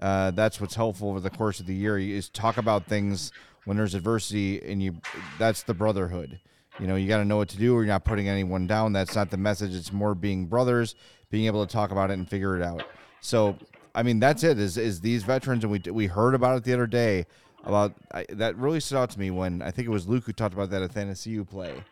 Uh, 0.00 0.32
that's 0.32 0.60
what's 0.60 0.74
helpful 0.74 1.10
over 1.10 1.20
the 1.20 1.30
course 1.30 1.60
of 1.60 1.66
the 1.66 1.74
year 1.74 1.96
is 1.98 2.28
talk 2.28 2.56
about 2.56 2.86
things 2.86 3.30
when 3.64 3.76
there's 3.76 3.94
adversity, 3.94 4.60
and 4.62 4.82
you 4.82 4.96
that's 5.38 5.62
the 5.62 5.74
brotherhood. 5.74 6.40
You 6.78 6.86
know, 6.86 6.96
you 6.96 7.06
got 7.06 7.18
to 7.18 7.24
know 7.24 7.36
what 7.36 7.48
to 7.50 7.58
do, 7.58 7.74
or 7.74 7.80
you're 7.80 7.92
not 7.92 8.04
putting 8.04 8.28
anyone 8.28 8.66
down. 8.66 8.92
That's 8.92 9.14
not 9.14 9.30
the 9.30 9.36
message. 9.36 9.74
It's 9.74 9.92
more 9.92 10.14
being 10.14 10.46
brothers, 10.46 10.94
being 11.30 11.46
able 11.46 11.64
to 11.66 11.72
talk 11.72 11.90
about 11.90 12.10
it 12.10 12.14
and 12.14 12.28
figure 12.28 12.56
it 12.56 12.62
out. 12.62 12.84
So, 13.20 13.56
I 13.94 14.02
mean, 14.02 14.20
that's 14.20 14.42
it. 14.42 14.58
Is 14.58 14.78
is 14.78 15.00
these 15.00 15.22
veterans, 15.22 15.64
and 15.64 15.72
we 15.72 15.80
we 15.90 16.06
heard 16.06 16.34
about 16.34 16.56
it 16.56 16.64
the 16.64 16.72
other 16.72 16.86
day 16.86 17.26
about 17.64 17.94
I, 18.12 18.24
that 18.30 18.56
really 18.56 18.80
stood 18.80 18.98
out 18.98 19.10
to 19.10 19.20
me 19.20 19.30
when 19.30 19.62
I 19.62 19.70
think 19.70 19.86
it 19.86 19.90
was 19.90 20.08
Luke 20.08 20.24
who 20.24 20.32
talked 20.32 20.54
about 20.54 20.70
that 20.70 20.90
Athanasiou 20.90 21.48
play, 21.48 21.84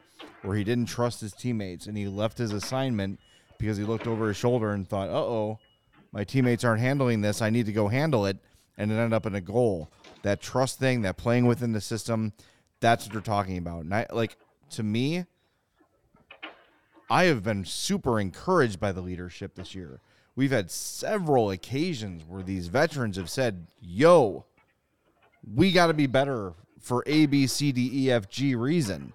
where 0.43 0.57
he 0.57 0.65
didn't 0.65 0.87
trust 0.87 1.21
his 1.21 1.33
teammates 1.33 1.87
and 1.87 1.97
he 1.97 2.09
left 2.09 2.39
his 2.39 2.53
assignment 2.53 3.21
because 3.59 3.77
he 3.77 3.85
looked 3.85 4.07
over 4.07 4.29
his 4.29 4.37
shoulder 4.37 4.71
and 4.71 4.89
thought, 4.89 5.09
"Uh 5.09 5.13
oh, 5.13 5.59
my 6.13 6.25
teammates 6.25 6.65
aren't 6.65 6.81
handling 6.81 7.21
this. 7.21 7.43
I 7.43 7.51
need 7.51 7.67
to 7.67 7.73
go 7.73 7.89
handle 7.89 8.25
it," 8.27 8.39
and 8.79 8.91
it 8.91 8.95
ended 8.95 9.13
up 9.13 9.27
in 9.27 9.35
a 9.35 9.41
goal. 9.41 9.91
That 10.23 10.41
trust 10.41 10.79
thing, 10.79 11.03
that 11.03 11.17
playing 11.17 11.47
within 11.47 11.73
the 11.73 11.81
system, 11.81 12.33
that's 12.81 13.05
what 13.05 13.13
they're 13.13 13.21
talking 13.21 13.59
about. 13.59 13.85
And 13.85 13.95
I 13.95 14.07
like 14.11 14.37
to 14.73 14.83
me, 14.83 15.27
I 17.11 17.25
have 17.25 17.43
been 17.43 17.65
super 17.65 18.21
encouraged 18.21 18.79
by 18.79 18.93
the 18.93 19.01
leadership 19.01 19.55
this 19.55 19.75
year. 19.75 20.01
We've 20.37 20.53
had 20.53 20.71
several 20.71 21.51
occasions 21.51 22.23
where 22.27 22.43
these 22.43 22.69
veterans 22.69 23.17
have 23.17 23.29
said, 23.29 23.67
"Yo, 23.81 24.45
we 25.55 25.73
got 25.73 25.89
to 25.89 25.95
be 25.95 26.07
better 26.07 26.55
for 26.81 27.03
A, 27.07 27.27
B, 27.27 27.47
C, 27.47 27.73
D, 27.73 27.91
E, 27.93 28.11
F, 28.11 28.29
G 28.29 28.55
reason." 28.55 29.13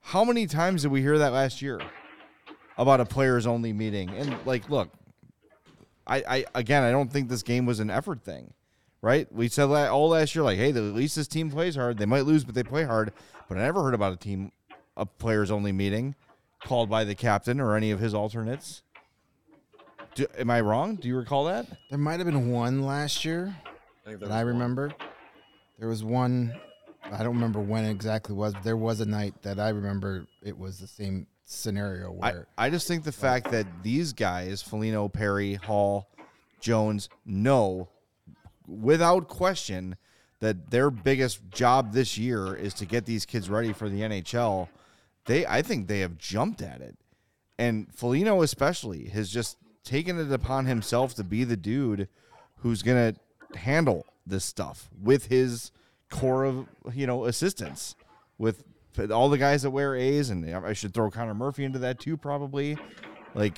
How 0.00 0.24
many 0.24 0.46
times 0.46 0.82
did 0.82 0.90
we 0.90 1.00
hear 1.00 1.18
that 1.18 1.32
last 1.32 1.62
year 1.62 1.80
about 2.76 3.00
a 3.00 3.04
players 3.04 3.46
only 3.46 3.72
meeting? 3.72 4.10
And 4.10 4.36
like, 4.44 4.68
look, 4.68 4.90
I, 6.06 6.22
I 6.28 6.44
again, 6.54 6.82
I 6.82 6.90
don't 6.90 7.10
think 7.10 7.28
this 7.28 7.42
game 7.42 7.66
was 7.66 7.80
an 7.80 7.88
effort 7.88 8.22
thing, 8.22 8.52
right? 9.00 9.32
We 9.32 9.48
said 9.48 9.66
that 9.66 9.90
all 9.90 10.10
last 10.10 10.34
year, 10.34 10.44
like, 10.44 10.58
hey, 10.58 10.70
at 10.70 10.76
least 10.76 11.16
this 11.16 11.28
team 11.28 11.50
plays 11.50 11.76
hard. 11.76 11.98
They 11.98 12.06
might 12.06 12.26
lose, 12.26 12.44
but 12.44 12.54
they 12.54 12.62
play 12.64 12.84
hard. 12.84 13.12
But 13.48 13.58
I 13.58 13.62
never 13.62 13.82
heard 13.82 13.94
about 13.94 14.12
a 14.12 14.16
team, 14.16 14.52
a 14.96 15.06
players 15.06 15.50
only 15.50 15.72
meeting 15.72 16.14
called 16.64 16.88
by 16.88 17.04
the 17.04 17.14
captain 17.14 17.60
or 17.60 17.76
any 17.76 17.90
of 17.90 18.00
his 18.00 18.14
alternates. 18.14 18.82
Do, 20.14 20.26
am 20.38 20.50
I 20.50 20.60
wrong? 20.60 20.96
Do 20.96 21.08
you 21.08 21.16
recall 21.16 21.44
that? 21.46 21.66
There 21.88 21.98
might 21.98 22.18
have 22.20 22.26
been 22.26 22.50
one 22.50 22.82
last 22.82 23.24
year 23.24 23.56
that 24.04 24.30
I 24.30 24.42
remember. 24.42 24.92
There 25.78 25.88
was 25.88 26.04
one. 26.04 26.54
I 27.10 27.18
don't 27.18 27.34
remember 27.34 27.60
when 27.60 27.84
it 27.84 27.90
exactly 27.90 28.34
was. 28.34 28.52
But 28.52 28.62
there 28.62 28.76
was 28.76 29.00
a 29.00 29.06
night 29.06 29.34
that 29.42 29.58
I 29.58 29.70
remember. 29.70 30.26
It 30.42 30.58
was 30.58 30.78
the 30.78 30.86
same 30.86 31.26
scenario 31.44 32.16
I, 32.22 32.32
where 32.32 32.46
I 32.56 32.70
just 32.70 32.86
think 32.88 33.04
the 33.04 33.12
fact 33.12 33.50
that 33.50 33.66
these 33.82 34.12
guys, 34.12 34.62
Foligno, 34.62 35.08
Perry, 35.08 35.54
Hall, 35.54 36.08
Jones, 36.60 37.08
know 37.24 37.88
without 38.66 39.28
question 39.28 39.96
that 40.40 40.70
their 40.70 40.90
biggest 40.90 41.40
job 41.50 41.92
this 41.92 42.18
year 42.18 42.54
is 42.54 42.74
to 42.74 42.84
get 42.84 43.06
these 43.06 43.24
kids 43.24 43.48
ready 43.48 43.72
for 43.72 43.88
the 43.88 44.00
NHL. 44.00 44.68
They, 45.26 45.46
I 45.46 45.62
think, 45.62 45.86
they 45.86 46.00
have 46.00 46.18
jumped 46.18 46.62
at 46.62 46.80
it, 46.80 46.96
and 47.58 47.92
Foligno 47.94 48.42
especially 48.42 49.08
has 49.10 49.30
just 49.30 49.56
taken 49.84 50.18
it 50.18 50.32
upon 50.32 50.66
himself 50.66 51.14
to 51.14 51.24
be 51.24 51.44
the 51.44 51.56
dude 51.56 52.08
who's 52.56 52.82
gonna 52.82 53.14
handle 53.54 54.06
this 54.26 54.44
stuff 54.44 54.88
with 55.00 55.26
his 55.26 55.70
core 56.10 56.44
of 56.44 56.66
you 56.92 57.06
know 57.06 57.24
assistants 57.24 57.96
with 58.38 58.64
all 59.10 59.28
the 59.28 59.38
guys 59.38 59.62
that 59.62 59.70
wear 59.70 59.96
A's, 59.96 60.30
and 60.30 60.44
I 60.54 60.72
should 60.72 60.92
throw 60.92 61.10
Connor 61.10 61.34
Murphy 61.34 61.64
into 61.64 61.78
that 61.80 61.98
too, 61.98 62.16
probably. 62.16 62.76
Like, 63.34 63.56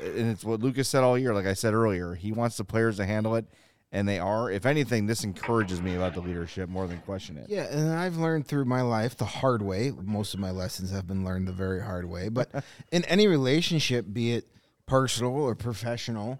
and 0.00 0.32
it's 0.32 0.44
what 0.44 0.60
Lucas 0.60 0.88
said 0.88 1.04
all 1.04 1.16
year. 1.16 1.32
Like 1.32 1.46
I 1.46 1.54
said 1.54 1.74
earlier, 1.74 2.14
he 2.14 2.32
wants 2.32 2.56
the 2.56 2.64
players 2.64 2.96
to 2.96 3.06
handle 3.06 3.36
it, 3.36 3.44
and 3.92 4.08
they 4.08 4.18
are. 4.18 4.50
If 4.50 4.66
anything, 4.66 5.06
this 5.06 5.24
encourages 5.24 5.80
me 5.82 5.94
about 5.96 6.14
the 6.14 6.20
leadership 6.20 6.68
more 6.68 6.86
than 6.86 6.98
question 6.98 7.36
it. 7.36 7.46
Yeah, 7.48 7.64
and 7.64 7.90
I've 7.92 8.16
learned 8.16 8.46
through 8.46 8.64
my 8.66 8.82
life 8.82 9.16
the 9.16 9.24
hard 9.24 9.62
way. 9.62 9.90
Most 9.90 10.34
of 10.34 10.40
my 10.40 10.50
lessons 10.50 10.90
have 10.92 11.06
been 11.06 11.24
learned 11.24 11.48
the 11.48 11.52
very 11.52 11.82
hard 11.82 12.08
way. 12.08 12.28
But 12.28 12.50
in 12.92 13.04
any 13.06 13.26
relationship, 13.26 14.06
be 14.12 14.32
it 14.32 14.46
personal 14.86 15.32
or 15.32 15.54
professional, 15.54 16.38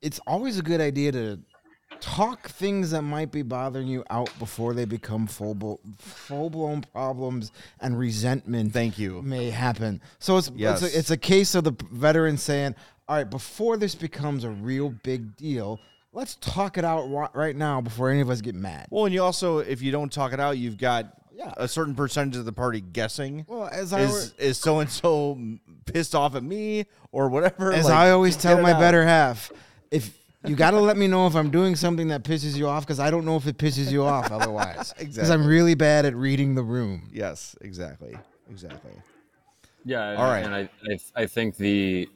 it's 0.00 0.20
always 0.26 0.58
a 0.58 0.62
good 0.62 0.80
idea 0.80 1.12
to 1.12 1.40
talk 2.00 2.48
things 2.48 2.90
that 2.90 3.02
might 3.02 3.30
be 3.30 3.42
bothering 3.42 3.86
you 3.86 4.02
out 4.10 4.28
before 4.40 4.74
they 4.74 4.84
become 4.84 5.26
full 5.26 5.80
full 5.98 6.50
blown 6.50 6.82
problems 6.92 7.52
and 7.80 7.96
resentment. 7.98 8.72
Thank 8.72 8.98
you. 8.98 9.22
May 9.22 9.50
happen. 9.50 10.00
So 10.18 10.36
it's 10.36 10.50
Yes. 10.54 10.82
it's, 10.82 10.94
a, 10.94 10.98
it's 10.98 11.10
a 11.10 11.16
case 11.16 11.54
of 11.54 11.64
the 11.64 11.72
veteran 11.92 12.38
saying, 12.38 12.74
"All 13.08 13.16
right, 13.16 13.28
before 13.28 13.76
this 13.76 13.94
becomes 13.94 14.42
a 14.44 14.50
real 14.50 14.90
big 14.90 15.36
deal." 15.36 15.78
Let's 16.12 16.34
talk 16.36 16.76
it 16.76 16.84
out 16.84 17.06
right 17.34 17.56
now 17.56 17.80
before 17.80 18.10
any 18.10 18.20
of 18.20 18.28
us 18.28 18.40
get 18.42 18.54
mad. 18.54 18.86
Well, 18.90 19.06
and 19.06 19.14
you 19.14 19.22
also, 19.22 19.58
if 19.58 19.80
you 19.80 19.90
don't 19.90 20.12
talk 20.12 20.32
it 20.32 20.40
out, 20.40 20.58
you've 20.58 20.76
got 20.76 21.06
Yeah. 21.34 21.54
a 21.56 21.66
certain 21.66 21.94
percentage 21.94 22.36
of 22.36 22.44
the 22.44 22.52
party 22.52 22.80
guessing. 22.82 23.46
Well, 23.48 23.66
as 23.72 23.92
I 23.94 24.00
is 24.02 24.34
is 24.38 24.58
so 24.58 24.80
and 24.80 24.90
so 24.90 25.38
pissed 25.86 26.14
off 26.14 26.34
at 26.34 26.42
me 26.42 26.84
or 27.12 27.28
whatever. 27.30 27.72
As 27.72 27.86
like, 27.86 27.94
I 27.94 28.10
always 28.10 28.36
tell 28.36 28.60
my 28.60 28.72
out. 28.72 28.80
better 28.80 29.04
half, 29.06 29.50
if 29.90 30.18
you 30.44 30.54
got 30.54 30.72
to 30.72 30.80
let 30.80 30.96
me 30.98 31.06
know 31.06 31.26
if 31.26 31.34
I'm 31.34 31.50
doing 31.50 31.76
something 31.76 32.08
that 32.08 32.24
pisses 32.24 32.56
you 32.56 32.68
off, 32.68 32.84
because 32.84 33.00
I 33.00 33.10
don't 33.10 33.24
know 33.24 33.36
if 33.36 33.46
it 33.46 33.56
pisses 33.56 33.90
you 33.90 34.04
off 34.04 34.30
otherwise. 34.32 34.92
Because 34.98 35.30
I'm 35.30 35.46
really 35.46 35.74
bad 35.74 36.04
at 36.04 36.14
reading 36.14 36.54
the 36.54 36.62
room. 36.62 37.08
Yes, 37.12 37.56
exactly, 37.62 38.18
exactly. 38.50 38.92
Yeah. 39.84 40.14
All 40.16 40.24
right. 40.30 40.44
And 40.44 40.54
I, 40.54 40.68
I, 40.90 41.22
I 41.22 41.26
think 41.26 41.56
the 41.56 42.08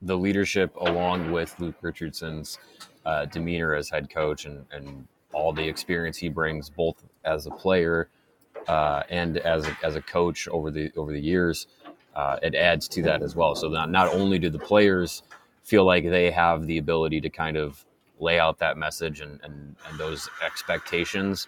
the 0.00 0.16
leadership, 0.16 0.74
along 0.76 1.30
with 1.32 1.58
Luke 1.58 1.76
Richardson's 1.80 2.58
uh, 3.04 3.26
demeanor 3.26 3.74
as 3.74 3.90
head 3.90 4.08
coach 4.10 4.44
and, 4.44 4.64
and 4.72 5.06
all 5.32 5.52
the 5.52 5.66
experience 5.66 6.16
he 6.16 6.28
brings, 6.28 6.70
both 6.70 7.02
as 7.24 7.46
a 7.46 7.50
player 7.50 8.08
uh, 8.68 9.02
and 9.10 9.38
as 9.38 9.66
a, 9.66 9.76
as 9.82 9.96
a 9.96 10.02
coach 10.02 10.48
over 10.48 10.70
the 10.70 10.92
over 10.96 11.12
the 11.12 11.20
years, 11.20 11.66
uh, 12.14 12.36
it 12.42 12.54
adds 12.54 12.88
to 12.88 13.02
that 13.02 13.22
as 13.22 13.34
well. 13.34 13.54
So 13.54 13.68
not 13.68 13.90
not 13.90 14.08
only 14.14 14.38
do 14.38 14.50
the 14.50 14.58
players 14.58 15.22
feel 15.64 15.84
like 15.84 16.04
they 16.04 16.30
have 16.30 16.66
the 16.66 16.78
ability 16.78 17.20
to 17.20 17.30
kind 17.30 17.56
of 17.56 17.84
lay 18.20 18.38
out 18.38 18.58
that 18.58 18.76
message 18.76 19.20
and 19.20 19.40
and, 19.42 19.76
and 19.88 19.98
those 19.98 20.28
expectations. 20.44 21.46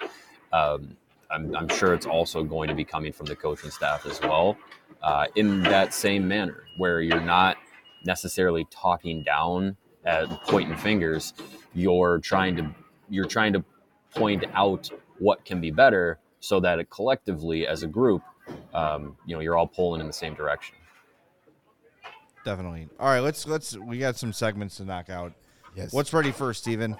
Um, 0.53 0.97
I'm, 1.31 1.55
I'm 1.57 1.69
sure 1.69 1.95
it's 1.95 2.07
also 2.07 2.45
going 2.45 2.69
to 2.69 2.75
be 2.75 2.85
coming 2.85 3.13
from 3.13 3.27
the 3.27 3.35
coaching 3.35 3.71
staff 3.71 4.07
as 4.07 4.21
well, 4.21 4.57
uh, 5.03 5.27
in 5.35 5.63
that 5.65 5.93
same 5.93 6.29
manner, 6.29 6.65
where 6.77 7.01
you're 7.01 7.21
not 7.21 7.57
necessarily 8.05 8.67
talking 8.71 9.23
down 9.25 9.77
at 10.05 10.29
pointing 10.45 10.77
fingers. 10.77 11.35
You're 11.75 12.19
trying 12.19 12.57
to 12.57 12.71
you're 13.09 13.27
trying 13.27 13.53
to 13.53 13.65
point 14.15 14.45
out 14.55 14.91
what 15.19 15.45
can 15.45 15.61
be 15.61 15.71
better, 15.71 16.19
so 16.41 16.61
that 16.61 16.79
it 16.79 16.91
collectively, 16.91 17.67
as 17.67 17.83
a 17.83 17.87
group, 17.87 18.23
um, 18.73 19.17
you 19.27 19.35
know, 19.35 19.41
you're 19.41 19.57
all 19.57 19.67
pulling 19.67 20.01
in 20.01 20.07
the 20.07 20.13
same 20.13 20.35
direction. 20.35 20.77
Definitely. 22.45 22.89
All 23.01 23.09
right, 23.09 23.21
let's 23.21 23.47
let's 23.47 23.77
we 23.77 23.99
got 23.99 24.17
some 24.17 24.33
segments 24.33 24.77
to 24.77 24.85
knock 24.85 25.09
out. 25.11 25.33
Yes. 25.75 25.93
What's 25.93 26.13
ready 26.13 26.31
first, 26.31 26.63
Steven? 26.63 26.97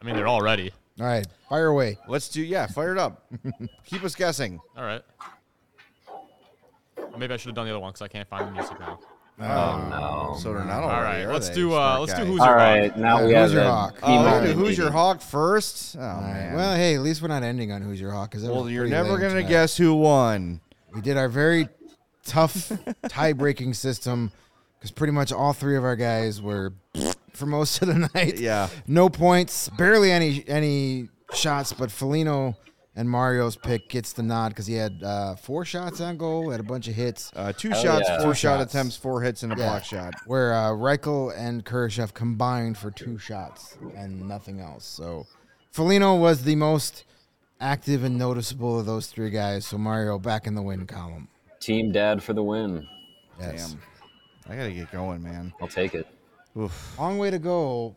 I 0.00 0.04
mean, 0.04 0.14
they're 0.14 0.26
all 0.26 0.42
ready. 0.42 0.72
All 1.00 1.06
right, 1.06 1.26
fire 1.48 1.68
away. 1.68 1.98
Let's 2.06 2.28
do 2.28 2.42
yeah, 2.42 2.66
fire 2.66 2.92
it 2.92 2.98
up. 2.98 3.26
Keep 3.86 4.04
us 4.04 4.14
guessing. 4.14 4.60
All 4.76 4.84
right. 4.84 5.02
Maybe 7.18 7.34
I 7.34 7.36
should 7.36 7.48
have 7.48 7.54
done 7.54 7.66
the 7.66 7.72
other 7.72 7.80
one 7.80 7.90
because 7.90 8.02
I 8.02 8.08
can't 8.08 8.28
find 8.28 8.48
the 8.48 8.52
music 8.52 8.78
now. 8.78 9.00
Oh 9.40 9.88
no! 9.90 10.36
So 10.38 10.52
they're 10.52 10.64
not 10.64 10.82
all, 10.82 10.90
All 10.90 11.02
ready, 11.02 11.18
right, 11.24 11.26
are 11.26 11.32
let's 11.32 11.48
they? 11.48 11.54
do 11.54 11.72
uh, 11.74 11.98
let's 11.98 12.12
guy. 12.12 12.20
do 12.20 12.26
who's 12.26 12.40
All 12.40 12.46
your 12.46 12.56
right, 12.56 12.90
hawk. 12.90 12.96
now 13.00 13.18
Yeah, 13.20 13.24
we 13.26 13.32
who's 13.34 13.34
have 13.34 13.52
your 13.52 13.62
hawk? 13.64 13.98
Oh, 14.02 14.22
we're 14.22 14.46
do 14.46 14.52
who's 14.52 14.78
your 14.78 14.90
hawk 14.90 15.20
first? 15.22 15.96
Oh 15.98 16.02
All 16.02 16.20
right. 16.20 16.32
man. 16.34 16.54
Well, 16.56 16.76
hey, 16.76 16.94
at 16.94 17.00
least 17.00 17.22
we're 17.22 17.28
not 17.28 17.42
ending 17.42 17.72
on 17.72 17.80
who's 17.82 18.00
your 18.00 18.10
hawk. 18.12 18.30
Because 18.30 18.44
well, 18.44 18.68
you're 18.68 18.86
never 18.86 19.18
gonna 19.18 19.42
guess 19.42 19.76
who 19.76 19.94
won. 19.94 20.60
We 20.94 21.00
did 21.00 21.16
our 21.16 21.28
very 21.28 21.68
tough 22.26 22.70
tie-breaking 23.08 23.74
system 23.74 24.30
because 24.78 24.90
pretty 24.90 25.12
much 25.12 25.32
all 25.32 25.52
three 25.52 25.76
of 25.76 25.84
our 25.84 25.96
guys 25.96 26.42
were 26.42 26.74
for 27.32 27.46
most 27.46 27.80
of 27.82 27.88
the 27.88 28.10
night. 28.14 28.38
Yeah. 28.38 28.68
no 28.86 29.08
points, 29.08 29.68
barely 29.70 30.10
any 30.10 30.44
any 30.48 31.08
shots, 31.32 31.72
but 31.72 31.90
Foligno 31.90 32.56
and 32.96 33.08
Mario's 33.08 33.56
pick 33.56 33.88
gets 33.88 34.12
the 34.12 34.22
nod 34.22 34.48
because 34.50 34.66
he 34.66 34.74
had 34.74 35.02
uh, 35.02 35.36
four 35.36 35.64
shots 35.64 36.00
on 36.00 36.16
goal, 36.16 36.50
had 36.50 36.60
a 36.60 36.64
bunch 36.64 36.88
of 36.88 36.94
hits. 36.94 37.30
Uh, 37.36 37.52
two 37.52 37.70
Hell 37.70 37.82
shots, 37.82 38.08
yeah. 38.08 38.18
four 38.22 38.32
Two 38.32 38.34
shot 38.38 38.58
shots. 38.60 38.74
attempts, 38.74 38.96
four 38.96 39.22
hits, 39.22 39.42
and 39.42 39.52
a 39.52 39.56
Yeah. 39.56 39.66
block 39.68 39.84
shot. 39.84 40.14
Where 40.26 40.52
uh, 40.54 40.70
Reichel 40.70 41.32
and 41.36 41.64
Kurashev 41.64 42.12
combined 42.14 42.76
for 42.78 42.90
two 42.90 43.16
shots 43.18 43.76
and 43.96 44.26
nothing 44.28 44.60
else. 44.60 44.84
So 44.84 45.26
Foligno 45.72 46.16
was 46.16 46.42
the 46.44 46.56
most 46.56 47.04
active 47.60 48.02
and 48.04 48.18
noticeable 48.18 48.80
of 48.80 48.86
those 48.86 49.06
three 49.06 49.30
guys. 49.30 49.66
So 49.66 49.78
Mario 49.78 50.18
back 50.18 50.46
in 50.46 50.54
the 50.54 50.62
win 50.62 50.86
column. 50.86 51.28
Team 51.60 51.92
Dad 51.92 52.22
for 52.22 52.32
the 52.32 52.42
win. 52.42 52.86
Yes. 53.38 53.72
Damn. 53.72 53.82
I 54.52 54.56
gotta 54.56 54.72
get 54.72 54.90
going, 54.90 55.22
man. 55.22 55.52
I'll 55.60 55.68
take 55.68 55.94
it. 55.94 56.06
Oof. 56.58 56.98
Long 56.98 57.18
way 57.18 57.30
to 57.30 57.38
go. 57.38 57.94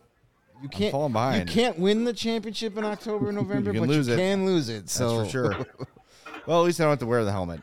You 0.64 0.70
can't 0.70 0.91
falling 0.91 1.14
behind. 1.14 1.49
You 1.49 1.53
can't 1.53 1.78
win 1.78 2.03
the 2.05 2.14
championship 2.14 2.78
in 2.78 2.84
October 2.86 3.28
and 3.30 3.38
November, 3.38 3.72
You 3.74 3.82
but 3.82 3.89
lose 3.89 4.07
you 4.07 4.14
it. 4.16 4.18
can 4.18 4.45
lose 4.45 4.70
it. 4.70 4.89
So 4.89 5.20
That's 5.20 5.32
for 5.32 5.32
sure. 5.32 5.66
well, 6.47 6.61
at 6.61 6.66
least 6.66 6.80
I 6.80 6.86
don't 6.86 6.91
have 6.91 6.99
to 6.99 7.05
wear 7.05 7.24
the 7.26 7.32
helmet. 7.32 7.59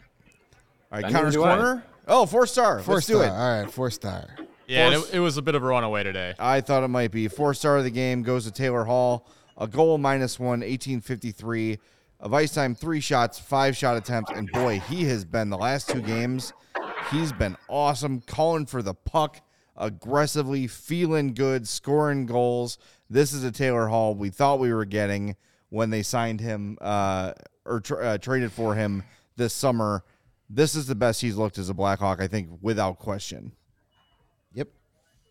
All 0.93 1.01
right, 1.01 1.03
Neither 1.03 1.15
Connor's 1.17 1.37
I. 1.37 1.39
corner. 1.39 1.85
Oh, 2.07 2.27
four 2.27 2.47
star. 2.47 2.81
four 2.81 2.95
Let's 2.97 3.07
star. 3.07 3.17
do 3.19 3.23
it. 3.23 3.29
All 3.31 3.63
right, 3.63 3.71
four 3.71 3.91
star. 3.91 4.29
Yeah, 4.67 4.87
and 4.87 4.95
Force- 4.97 5.11
it, 5.11 5.17
it 5.17 5.21
was 5.21 5.37
a 5.37 5.43
bit 5.43 5.55
of 5.57 5.63
a 5.65 5.67
runaway 5.67 6.03
today. 6.05 6.35
I 6.39 6.61
thought 6.61 6.85
it 6.85 6.89
might 6.89 7.11
be. 7.11 7.27
Four 7.29 7.55
star 7.55 7.79
of 7.79 7.85
the 7.85 7.91
game 7.91 8.23
goes 8.23 8.45
to 8.45 8.51
Taylor 8.53 8.85
Hall. 8.85 9.27
A 9.57 9.67
goal 9.67 9.99
minus 9.99 10.39
one, 10.39 10.61
1853. 10.61 11.79
Of 12.21 12.35
ice 12.35 12.53
time, 12.53 12.75
three 12.75 13.01
shots, 13.01 13.39
five 13.39 13.77
shot 13.77 13.97
attempts. 13.97 14.31
And 14.33 14.51
boy, 14.53 14.79
he 14.81 15.05
has 15.05 15.25
been 15.25 15.49
the 15.49 15.57
last 15.57 15.89
two 15.89 16.03
games. 16.03 16.53
He's 17.11 17.33
been 17.33 17.57
awesome, 17.69 18.21
calling 18.21 18.67
for 18.67 18.83
the 18.83 18.93
puck, 18.95 19.41
aggressively, 19.81 20.69
feeling 20.69 21.35
good, 21.35 21.67
scoring 21.67 22.27
goals. 22.27 22.79
This 23.09 23.33
is 23.33 23.43
a 23.43 23.51
Taylor 23.51 23.89
Hall 23.89 24.15
we 24.15 24.31
thought 24.31 24.61
we 24.61 24.73
were 24.73 24.85
getting 24.85 25.35
when 25.71 25.91
they 25.91 26.03
signed 26.03 26.41
him 26.41 26.79
uh, 26.81 27.33
or 27.65 27.81
tra- 27.81 28.07
uh, 28.07 28.19
traded 28.19 28.53
for 28.53 28.77
him 28.77 29.03
this 29.37 29.53
summer. 29.53 30.05
This 30.49 30.75
is 30.75 30.87
the 30.87 30.95
best 30.95 31.21
he's 31.21 31.37
looked 31.37 31.59
as 31.59 31.69
a 31.69 31.75
Blackhawk, 31.75 32.21
I 32.21 32.29
think, 32.29 32.51
without 32.61 32.99
question. 32.99 33.53
Yep, 34.53 34.69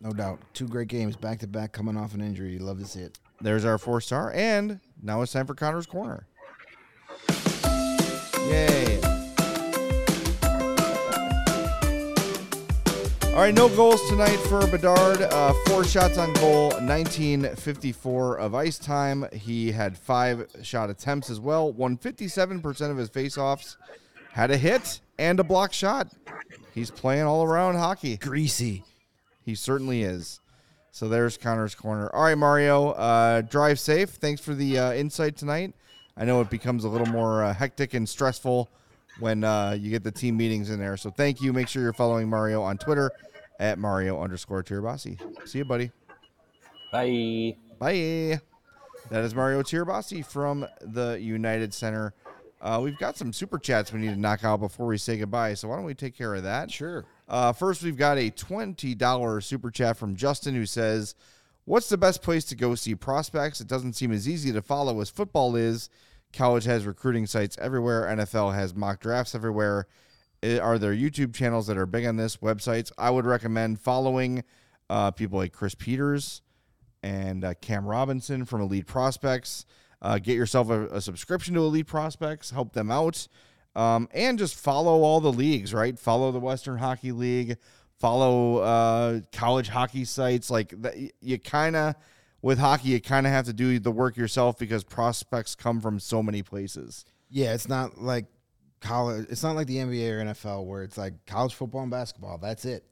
no 0.00 0.12
doubt. 0.12 0.40
Two 0.52 0.66
great 0.66 0.88
games 0.88 1.16
back 1.16 1.38
to 1.40 1.46
back, 1.46 1.72
coming 1.72 1.96
off 1.96 2.14
an 2.14 2.20
injury. 2.20 2.52
You 2.52 2.58
love 2.58 2.78
to 2.80 2.86
see 2.86 3.00
it. 3.00 3.18
There's 3.40 3.64
our 3.64 3.78
four 3.78 4.00
star. 4.00 4.32
And 4.34 4.80
now 5.02 5.22
it's 5.22 5.32
time 5.32 5.46
for 5.46 5.54
Connor's 5.54 5.86
Corner. 5.86 6.26
Yay. 8.48 9.19
All 13.40 13.46
right, 13.46 13.54
no 13.54 13.70
goals 13.74 14.06
tonight 14.10 14.36
for 14.36 14.66
Bedard. 14.66 15.22
Uh, 15.22 15.54
four 15.64 15.82
shots 15.82 16.18
on 16.18 16.30
goal, 16.34 16.68
1954 16.72 18.38
of 18.38 18.54
ice 18.54 18.78
time. 18.78 19.24
He 19.32 19.72
had 19.72 19.96
five 19.96 20.46
shot 20.62 20.90
attempts 20.90 21.30
as 21.30 21.40
well. 21.40 21.72
Won 21.72 21.96
57% 21.96 22.90
of 22.90 22.98
his 22.98 23.08
faceoffs. 23.08 23.78
Had 24.32 24.50
a 24.50 24.58
hit 24.58 25.00
and 25.18 25.40
a 25.40 25.42
block 25.42 25.72
shot. 25.72 26.12
He's 26.74 26.90
playing 26.90 27.22
all 27.22 27.42
around 27.42 27.76
hockey. 27.76 28.18
Greasy. 28.18 28.84
He 29.42 29.54
certainly 29.54 30.02
is. 30.02 30.40
So 30.90 31.08
there's 31.08 31.38
Connor's 31.38 31.74
corner. 31.74 32.14
All 32.14 32.24
right, 32.24 32.36
Mario, 32.36 32.90
uh, 32.90 33.40
drive 33.40 33.80
safe. 33.80 34.10
Thanks 34.10 34.42
for 34.42 34.52
the 34.52 34.78
uh, 34.78 34.92
insight 34.92 35.38
tonight. 35.38 35.72
I 36.14 36.26
know 36.26 36.42
it 36.42 36.50
becomes 36.50 36.84
a 36.84 36.90
little 36.90 37.08
more 37.08 37.42
uh, 37.42 37.54
hectic 37.54 37.94
and 37.94 38.06
stressful 38.06 38.68
when 39.18 39.44
uh, 39.44 39.78
you 39.80 39.88
get 39.88 40.04
the 40.04 40.12
team 40.12 40.36
meetings 40.36 40.68
in 40.68 40.78
there. 40.78 40.98
So 40.98 41.10
thank 41.10 41.40
you. 41.40 41.54
Make 41.54 41.68
sure 41.68 41.82
you're 41.82 41.94
following 41.94 42.28
Mario 42.28 42.60
on 42.60 42.76
Twitter 42.76 43.10
at 43.60 43.78
Mario 43.78 44.20
underscore 44.20 44.64
Tirabassi. 44.64 45.20
See 45.46 45.58
you, 45.58 45.64
buddy. 45.64 45.92
Bye. 46.90 47.56
Bye. 47.78 48.40
That 49.10 49.24
is 49.24 49.34
Mario 49.34 49.62
Tirabassi 49.62 50.24
from 50.24 50.66
the 50.80 51.18
United 51.20 51.72
Center. 51.72 52.14
Uh, 52.60 52.80
we've 52.82 52.98
got 52.98 53.16
some 53.16 53.32
super 53.32 53.58
chats 53.58 53.92
we 53.92 54.00
need 54.00 54.08
to 54.08 54.20
knock 54.20 54.44
out 54.44 54.60
before 54.60 54.86
we 54.86 54.98
say 54.98 55.18
goodbye. 55.18 55.54
So 55.54 55.68
why 55.68 55.76
don't 55.76 55.84
we 55.84 55.94
take 55.94 56.16
care 56.16 56.34
of 56.34 56.42
that? 56.42 56.70
Sure. 56.70 57.04
Uh, 57.28 57.52
first, 57.52 57.82
we've 57.82 57.96
got 57.96 58.18
a 58.18 58.30
$20 58.30 59.42
super 59.42 59.70
chat 59.70 59.96
from 59.96 60.16
Justin 60.16 60.54
who 60.54 60.66
says, 60.66 61.14
What's 61.66 61.88
the 61.88 61.98
best 61.98 62.22
place 62.22 62.44
to 62.46 62.56
go 62.56 62.74
see 62.74 62.94
prospects? 62.94 63.60
It 63.60 63.68
doesn't 63.68 63.92
seem 63.92 64.10
as 64.10 64.28
easy 64.28 64.52
to 64.52 64.62
follow 64.62 65.00
as 65.00 65.10
football 65.10 65.54
is. 65.54 65.88
College 66.32 66.64
has 66.64 66.86
recruiting 66.86 67.26
sites 67.26 67.56
everywhere, 67.60 68.08
NFL 68.16 68.54
has 68.54 68.74
mock 68.74 69.00
drafts 69.00 69.34
everywhere. 69.34 69.86
I- 70.42 70.58
Are 70.58 70.78
there 70.78 70.94
YouTube 70.94 71.34
channels 71.34 71.66
that 71.66 71.76
are 71.76 71.86
big 71.86 72.06
on 72.06 72.16
this? 72.16 72.38
Websites? 72.38 72.92
I 72.98 73.10
would 73.10 73.26
recommend 73.26 73.80
following 73.80 74.44
uh, 74.88 75.10
people 75.10 75.38
like 75.38 75.52
Chris 75.52 75.74
Peters 75.74 76.42
and 77.02 77.44
uh, 77.44 77.54
Cam 77.60 77.86
Robinson 77.86 78.44
from 78.44 78.60
Elite 78.60 78.86
Prospects. 78.86 79.66
Uh, 80.02 80.18
get 80.18 80.34
yourself 80.36 80.70
a, 80.70 80.86
a 80.88 81.00
subscription 81.00 81.54
to 81.54 81.60
Elite 81.60 81.86
Prospects, 81.86 82.50
help 82.50 82.72
them 82.72 82.90
out, 82.90 83.28
um, 83.76 84.08
and 84.12 84.38
just 84.38 84.54
follow 84.56 85.02
all 85.02 85.20
the 85.20 85.32
leagues, 85.32 85.74
right? 85.74 85.98
Follow 85.98 86.32
the 86.32 86.40
Western 86.40 86.78
Hockey 86.78 87.12
League, 87.12 87.58
follow 87.98 88.58
uh, 88.58 89.20
college 89.32 89.68
hockey 89.68 90.04
sites. 90.06 90.50
Like 90.50 90.72
that, 90.82 90.94
you 91.20 91.38
kind 91.38 91.76
of, 91.76 91.94
with 92.40 92.58
hockey, 92.58 92.88
you 92.88 93.00
kind 93.00 93.26
of 93.26 93.32
have 93.32 93.44
to 93.44 93.52
do 93.52 93.78
the 93.78 93.90
work 93.92 94.16
yourself 94.16 94.58
because 94.58 94.84
prospects 94.84 95.54
come 95.54 95.80
from 95.82 96.00
so 96.00 96.22
many 96.22 96.42
places. 96.42 97.04
Yeah, 97.28 97.52
it's 97.52 97.68
not 97.68 98.00
like 98.00 98.24
college. 98.80 99.26
It's 99.30 99.42
not 99.42 99.56
like 99.56 99.66
the 99.66 99.76
NBA 99.76 100.10
or 100.10 100.24
NFL 100.24 100.64
where 100.66 100.82
it's 100.82 100.98
like 100.98 101.14
college 101.26 101.54
football 101.54 101.82
and 101.82 101.90
basketball. 101.90 102.38
That's 102.38 102.64
it. 102.64 102.84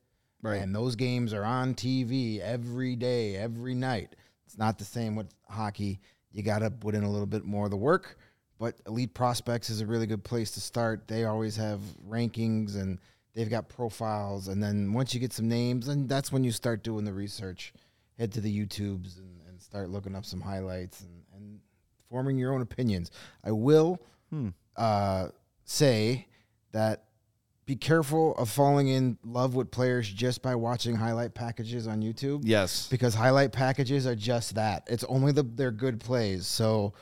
Right. 0.43 0.63
And 0.63 0.75
those 0.75 0.95
games 0.95 1.33
are 1.33 1.45
on 1.45 1.75
TV 1.75 2.41
every 2.41 2.95
day, 2.95 3.37
every 3.37 3.75
night. 3.75 4.15
It's 4.47 4.57
not 4.57 4.79
the 4.79 4.85
same 4.85 5.17
with 5.17 5.29
hockey. 5.49 6.01
You 6.31 6.43
got 6.43 6.61
to 6.61 6.71
put 6.71 6.95
in 6.95 7.03
a 7.03 7.11
little 7.11 7.27
bit 7.27 7.45
more 7.45 7.65
of 7.65 7.71
the 7.71 7.77
work. 7.77 8.19
But 8.59 8.77
Elite 8.87 9.15
Prospects 9.15 9.71
is 9.71 9.81
a 9.81 9.87
really 9.87 10.07
good 10.07 10.25
place 10.25 10.53
to 10.53 10.61
start. 10.61 11.07
They 11.09 11.25
always 11.25 11.57
have 11.57 11.81
rankings 12.09 12.75
and 12.75 12.99
they've 13.35 13.51
got 13.51 13.69
profiles. 13.69 14.49
And 14.49 14.63
then 14.63 14.93
once 14.93 15.15
you 15.15 15.21
get 15.21 15.33
some 15.33 15.49
names, 15.49 15.89
and 15.89 16.09
that's 16.09 16.33
when 16.33 16.45
you 16.45 16.53
start 16.53 16.83
doing 16.83 17.05
the 17.05 17.13
research. 17.13 17.73
Head 18.19 18.33
to 18.33 18.41
the 18.41 18.53
YouTubes 18.53 19.19
and, 19.19 19.41
and 19.49 19.63
start 19.63 19.91
looking 19.91 20.17
up 20.17 20.25
some 20.25 20.41
highlights 20.41 21.03
and, 21.03 21.23
and 21.37 21.61
forming 22.11 22.37
your 22.37 22.53
own 22.53 22.63
opinions. 22.63 23.13
I 23.45 23.53
will 23.53 24.01
uh, 24.77 25.29
say 25.69 26.27
that 26.73 27.05
be 27.67 27.77
careful 27.77 28.35
of 28.37 28.49
falling 28.49 28.89
in 28.89 29.19
love 29.23 29.55
with 29.55 29.71
players 29.71 30.09
just 30.11 30.41
by 30.41 30.55
watching 30.55 30.97
highlight 30.97 31.35
packages 31.35 31.87
on 31.87 32.01
YouTube. 32.01 32.41
Yes. 32.45 32.89
Because 32.89 33.15
highlight 33.15 33.53
packages 33.53 34.07
are 34.07 34.15
just 34.15 34.55
that. 34.55 34.85
It's 34.89 35.05
only 35.05 35.33
the 35.33 35.43
their 35.43 35.71
good 35.71 36.01
plays. 36.01 36.47
So 36.47 36.95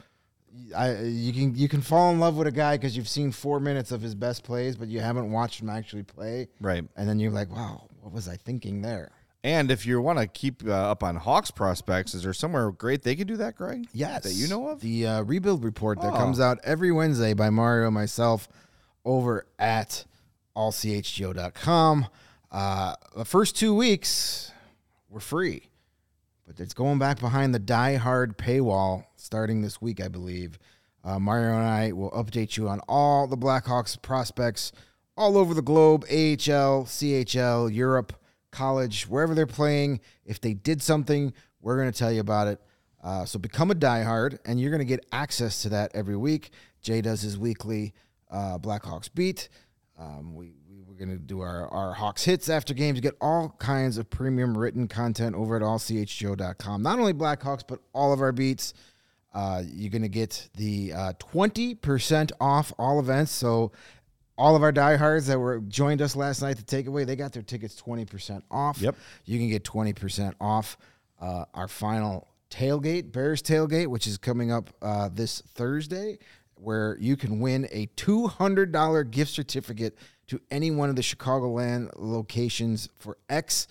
I 0.77 0.99
you 1.03 1.33
can 1.33 1.55
you 1.55 1.69
can 1.69 1.83
fall 1.83 2.11
in 2.11 2.19
love 2.19 2.37
with 2.37 2.49
a 2.49 2.53
guy 2.53 2.77
because 2.77 2.97
you've 2.97 3.09
seen 3.09 3.31
four 3.31 3.61
minutes 3.61 3.93
of 3.93 4.03
his 4.03 4.17
best 4.17 4.43
plays, 4.43 4.75
but 4.75 4.89
you 4.89 4.99
haven't 4.99 5.31
watched 5.31 5.63
him 5.63 5.71
actually 5.71 6.03
play. 6.03 6.49
Right. 6.61 6.85
And 6.97 7.09
then 7.09 7.21
you're 7.21 7.31
like, 7.31 7.55
wow, 7.55 7.87
what 8.01 8.13
was 8.13 8.29
I 8.29 8.37
thinking 8.37 8.83
there? 8.83 9.13
And 9.47 9.71
if 9.71 9.87
you 9.87 10.01
want 10.01 10.19
to 10.19 10.27
keep 10.27 10.67
uh, 10.67 10.73
up 10.73 11.05
on 11.05 11.15
Hawks 11.15 11.53
prospects, 11.53 12.15
is 12.15 12.25
there 12.25 12.33
somewhere 12.33 12.73
great 12.73 13.03
they 13.03 13.15
could 13.15 13.29
do 13.29 13.37
that, 13.37 13.55
Greg? 13.55 13.87
Yes. 13.93 14.25
That 14.25 14.33
you 14.33 14.49
know 14.49 14.71
of? 14.71 14.81
The 14.81 15.07
uh, 15.07 15.23
rebuild 15.23 15.63
report 15.63 16.01
that 16.01 16.15
Oh. 16.15 16.17
comes 16.17 16.41
out 16.41 16.59
every 16.65 16.91
Wednesday 16.91 17.33
by 17.33 17.49
Mario 17.51 17.87
and 17.87 17.95
myself 17.95 18.49
over 19.05 19.47
at 19.57 20.05
allchgo.com. 20.57 22.07
Uh, 22.51 22.95
the 23.17 23.25
first 23.25 23.57
two 23.57 23.73
weeks 23.73 24.51
were 25.09 25.21
free, 25.21 25.69
but 26.45 26.59
it's 26.59 26.75
going 26.75 26.99
back 26.99 27.21
behind 27.21 27.55
the 27.55 27.61
die-hard 27.61 28.37
paywall 28.39 29.05
starting 29.15 29.63
this 29.63 29.81
week, 29.81 30.01
I 30.03 30.09
believe. 30.09 30.59
Uh, 31.05 31.21
Mario 31.21 31.55
and 31.57 31.65
I 31.67 31.93
will 31.93 32.11
update 32.11 32.57
you 32.57 32.69
on 32.69 32.81
all 32.89 33.29
the 33.29 33.37
Blackhawks 33.37 34.01
prospects 34.03 34.73
all 35.17 35.39
over 35.39 35.55
the 35.55 35.63
globe 35.63 36.03
AHL, 36.11 36.85
CHL, 36.87 37.73
Europe, 37.73 38.13
college, 38.57 39.05
wherever 39.05 39.35
they're 39.35 39.47
playing. 39.47 40.01
If 40.25 40.41
they 40.41 40.55
did 40.55 40.81
something, 40.83 41.33
we're 41.61 41.77
going 41.77 41.93
to 41.93 41.99
tell 41.99 42.11
you 42.11 42.21
about 42.21 42.49
it. 42.49 42.61
Uh, 43.05 43.25
so 43.25 43.39
become 43.39 43.71
a 43.71 43.75
diehard, 43.75 44.39
and 44.47 44.61
you're 44.61 44.71
going 44.71 44.81
to 44.81 44.85
get 44.85 45.05
access 45.13 45.63
to 45.63 45.69
that 45.69 45.93
every 45.95 46.17
week. 46.17 46.51
Jay 46.81 47.01
does 47.01 47.21
his 47.21 47.39
weekly 47.39 47.95
uh, 48.31 48.59
Blackhawks 48.59 49.13
beat. 49.13 49.49
Um, 49.99 50.35
we, 50.35 50.55
we 50.69 50.81
we're 50.81 50.95
going 50.95 51.17
to 51.17 51.23
do 51.23 51.41
our, 51.41 51.69
our 51.69 51.93
Hawks 51.93 52.25
hits 52.25 52.49
after 52.49 52.73
games. 52.73 52.97
You 52.97 53.03
get 53.03 53.17
all 53.21 53.55
kinds 53.59 53.99
of 53.99 54.09
premium 54.09 54.57
written 54.57 54.89
content 54.89 55.37
over 55.37 55.57
at 55.57 55.63
allchgo.com. 55.63 56.83
Not 56.83 56.99
only 56.99 57.13
Blackhawks, 57.13 57.63
but 57.67 57.81
all 57.93 58.13
of 58.13 58.21
our 58.21 58.33
beats. 58.33 58.73
Uh, 59.35 59.63
you're 59.67 59.91
going 59.91 60.01
to 60.01 60.09
get 60.09 60.49
the 60.57 60.95
uh, 60.95 61.13
20% 61.19 62.33
off 62.41 62.73
all 62.79 62.99
events. 62.99 63.31
So 63.31 63.71
all 64.39 64.57
of 64.57 64.63
our 64.63 64.73
diehards 64.73 65.27
that 65.27 65.39
were 65.39 65.61
joined 65.61 66.03
us 66.03 66.15
last 66.15 66.43
night 66.43 66.57
to 66.59 66.65
take 66.65 66.87
away, 66.87 67.05
they 67.05 67.17
got 67.17 67.33
their 67.33 67.43
tickets 67.43 67.81
20% 67.81 68.43
off. 68.51 68.81
Yep. 68.81 68.97
You 69.25 69.39
can 69.39 69.49
get 69.49 69.65
20% 69.65 70.35
off 70.41 70.77
uh, 71.21 71.47
our 71.55 71.69
final 71.69 72.29
tailgate, 72.51 73.13
Bears 73.13 73.43
tailgate, 73.43 73.87
which 73.87 74.07
is 74.07 74.19
coming 74.19 74.53
up 74.53 74.71
uh, 74.83 75.09
this 75.13 75.41
Thursday, 75.41 76.19
where 76.55 76.97
you 77.01 77.17
can 77.17 77.41
win 77.41 77.67
a 77.71 77.87
$200 77.97 79.11
gift 79.11 79.31
certificate 79.31 79.97
to 80.29 80.41
any 80.51 80.71
one 80.71 80.91
of 80.91 80.97
the 80.97 81.03
Chicagoland 81.03 81.91
locations 81.97 82.89
for 82.99 83.17
X 83.29 83.69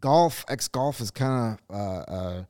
Golf. 0.00 0.44
X 0.48 0.68
Golf 0.68 1.00
is 1.00 1.10
kind 1.10 1.58
of 1.70 1.76
uh, 1.76 2.12
uh, 2.12 2.44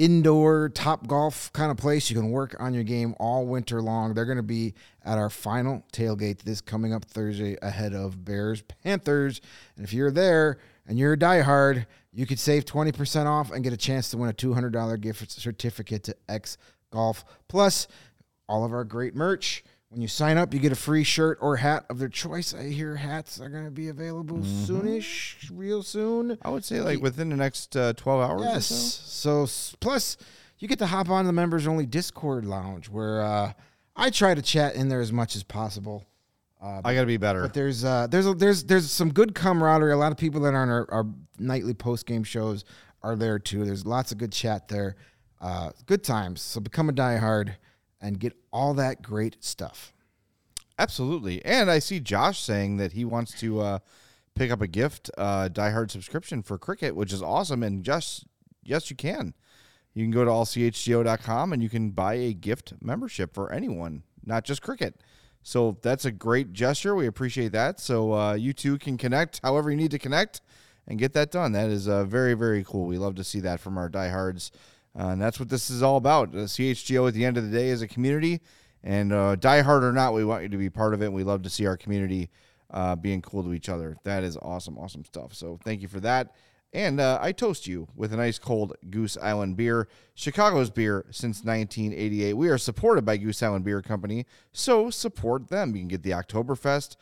indoor 0.00 0.70
top 0.70 1.06
golf 1.06 1.52
kind 1.52 1.70
of 1.70 1.76
place. 1.76 2.08
You 2.08 2.16
can 2.16 2.30
work 2.30 2.56
on 2.58 2.72
your 2.72 2.84
game 2.84 3.14
all 3.20 3.46
winter 3.46 3.82
long. 3.82 4.14
They're 4.14 4.24
going 4.24 4.38
to 4.38 4.42
be 4.42 4.72
at 5.04 5.18
our 5.18 5.28
final 5.28 5.84
tailgate 5.92 6.42
this 6.42 6.62
coming 6.62 6.94
up 6.94 7.04
Thursday 7.04 7.58
ahead 7.60 7.92
of 7.92 8.24
Bears 8.24 8.62
Panthers. 8.62 9.42
And 9.76 9.84
if 9.84 9.92
you're 9.92 10.10
there 10.10 10.58
and 10.86 10.98
you're 10.98 11.12
a 11.12 11.18
diehard, 11.18 11.84
you 12.14 12.24
could 12.24 12.38
save 12.38 12.64
20% 12.64 13.26
off 13.26 13.52
and 13.52 13.62
get 13.62 13.74
a 13.74 13.76
chance 13.76 14.10
to 14.10 14.16
win 14.16 14.30
a 14.30 14.32
$200 14.32 15.00
gift 15.02 15.30
certificate 15.30 16.02
to 16.04 16.16
X 16.30 16.56
Golf. 16.90 17.22
Plus, 17.46 17.86
all 18.48 18.64
of 18.64 18.72
our 18.72 18.84
great 18.84 19.14
merch. 19.14 19.62
When 19.90 20.00
you 20.00 20.06
sign 20.06 20.38
up, 20.38 20.54
you 20.54 20.60
get 20.60 20.70
a 20.70 20.76
free 20.76 21.02
shirt 21.02 21.38
or 21.40 21.56
hat 21.56 21.84
of 21.90 21.98
their 21.98 22.08
choice. 22.08 22.54
I 22.54 22.68
hear 22.68 22.94
hats 22.94 23.40
are 23.40 23.48
going 23.48 23.64
to 23.64 23.72
be 23.72 23.88
available 23.88 24.36
Mm-hmm. 24.38 24.72
soonish, 24.72 25.50
real 25.52 25.82
soon. 25.82 26.38
I 26.42 26.50
would 26.50 26.64
say 26.64 26.80
like 26.80 27.00
within 27.02 27.28
the 27.28 27.36
next 27.36 27.76
uh, 27.76 27.92
12 27.94 28.30
hours 28.30 28.42
Yes. 28.44 28.70
or 28.70 28.74
so. 28.74 29.46
So 29.46 29.76
plus, 29.80 30.16
you 30.60 30.68
get 30.68 30.78
to 30.78 30.86
hop 30.86 31.08
on 31.10 31.24
the 31.26 31.32
members 31.32 31.66
only 31.66 31.86
Discord 31.86 32.44
lounge 32.44 32.88
where 32.88 33.20
uh, 33.22 33.52
I 33.96 34.10
try 34.10 34.32
to 34.32 34.42
chat 34.42 34.76
in 34.76 34.88
there 34.88 35.00
as 35.00 35.12
much 35.12 35.34
as 35.34 35.42
possible. 35.42 36.06
Uh, 36.62 36.82
I 36.84 36.94
got 36.94 37.00
to 37.00 37.06
be 37.06 37.16
better. 37.16 37.42
but 37.42 37.54
there's 37.54 37.84
uh, 37.84 38.06
there's 38.08 38.26
a, 38.28 38.34
there's 38.34 38.62
there's 38.64 38.88
some 38.90 39.12
good 39.12 39.34
camaraderie. 39.34 39.92
A 39.92 39.96
lot 39.96 40.12
of 40.12 40.18
people 40.18 40.42
that 40.42 40.54
are 40.54 40.62
on 40.62 40.68
our, 40.68 40.86
our 40.92 41.06
nightly 41.40 41.74
post 41.74 42.06
game 42.06 42.22
shows 42.22 42.64
are 43.02 43.16
there 43.16 43.40
too. 43.40 43.64
There's 43.64 43.84
lots 43.84 44.12
of 44.12 44.18
good 44.18 44.30
chat 44.30 44.68
there. 44.68 44.94
Uh, 45.40 45.70
good 45.86 46.04
times. 46.04 46.42
So 46.42 46.60
become 46.60 46.88
a 46.88 46.92
diehard 46.92 47.54
and 48.00 48.18
get 48.18 48.36
all 48.52 48.74
that 48.74 49.02
great 49.02 49.36
stuff. 49.40 49.92
Absolutely. 50.78 51.44
And 51.44 51.70
I 51.70 51.78
see 51.78 52.00
Josh 52.00 52.40
saying 52.40 52.78
that 52.78 52.92
he 52.92 53.04
wants 53.04 53.38
to 53.40 53.60
uh, 53.60 53.78
pick 54.34 54.50
up 54.50 54.62
a 54.62 54.66
gift, 54.66 55.10
uh, 55.18 55.48
diehard 55.52 55.90
subscription 55.90 56.42
for 56.42 56.56
cricket, 56.56 56.96
which 56.96 57.12
is 57.12 57.22
awesome. 57.22 57.62
And 57.62 57.84
just 57.84 58.24
yes, 58.64 58.90
you 58.90 58.96
can. 58.96 59.34
You 59.92 60.04
can 60.04 60.10
go 60.10 60.24
to 60.24 60.30
allchgo.com 60.30 61.52
and 61.52 61.62
you 61.62 61.68
can 61.68 61.90
buy 61.90 62.14
a 62.14 62.32
gift 62.32 62.72
membership 62.80 63.34
for 63.34 63.52
anyone, 63.52 64.04
not 64.24 64.44
just 64.44 64.62
cricket. 64.62 65.02
So 65.42 65.78
that's 65.82 66.04
a 66.04 66.12
great 66.12 66.52
gesture. 66.52 66.94
We 66.94 67.06
appreciate 67.06 67.52
that. 67.52 67.80
So 67.80 68.12
uh, 68.12 68.34
you 68.34 68.52
two 68.52 68.78
can 68.78 68.96
connect 68.96 69.40
however 69.42 69.70
you 69.70 69.76
need 69.76 69.90
to 69.90 69.98
connect 69.98 70.40
and 70.86 70.98
get 70.98 71.12
that 71.14 71.30
done. 71.30 71.52
That 71.52 71.70
is 71.70 71.88
uh, 71.88 72.04
very, 72.04 72.34
very 72.34 72.64
cool. 72.64 72.86
We 72.86 72.98
love 72.98 73.16
to 73.16 73.24
see 73.24 73.40
that 73.40 73.60
from 73.60 73.78
our 73.78 73.88
diehards. 73.88 74.52
Uh, 74.98 75.08
and 75.08 75.22
that's 75.22 75.38
what 75.38 75.48
this 75.48 75.70
is 75.70 75.82
all 75.82 75.96
about. 75.96 76.32
The 76.32 76.40
CHGO 76.40 77.08
at 77.08 77.14
the 77.14 77.24
end 77.24 77.36
of 77.36 77.50
the 77.50 77.56
day 77.56 77.68
is 77.68 77.82
a 77.82 77.88
community. 77.88 78.40
And 78.82 79.12
uh, 79.12 79.36
die 79.36 79.60
hard 79.60 79.84
or 79.84 79.92
not, 79.92 80.14
we 80.14 80.24
want 80.24 80.42
you 80.42 80.48
to 80.48 80.56
be 80.56 80.70
part 80.70 80.94
of 80.94 81.02
it. 81.02 81.12
We 81.12 81.22
love 81.22 81.42
to 81.42 81.50
see 81.50 81.66
our 81.66 81.76
community 81.76 82.30
uh, 82.70 82.96
being 82.96 83.20
cool 83.20 83.42
to 83.44 83.52
each 83.52 83.68
other. 83.68 83.96
That 84.04 84.24
is 84.24 84.36
awesome, 84.40 84.78
awesome 84.78 85.04
stuff. 85.04 85.34
So 85.34 85.58
thank 85.64 85.82
you 85.82 85.88
for 85.88 86.00
that. 86.00 86.34
And 86.72 87.00
uh, 87.00 87.18
I 87.20 87.32
toast 87.32 87.66
you 87.66 87.88
with 87.96 88.12
a 88.12 88.16
nice 88.16 88.38
cold 88.38 88.74
Goose 88.90 89.16
Island 89.16 89.56
beer, 89.56 89.88
Chicago's 90.14 90.70
beer 90.70 91.04
since 91.10 91.44
1988. 91.44 92.34
We 92.34 92.48
are 92.48 92.58
supported 92.58 93.04
by 93.04 93.16
Goose 93.16 93.42
Island 93.42 93.64
Beer 93.64 93.82
Company, 93.82 94.24
so 94.52 94.88
support 94.88 95.48
them. 95.48 95.74
You 95.74 95.82
can 95.82 95.88
get 95.88 96.04
the 96.04 96.10
Oktoberfest, 96.10 96.94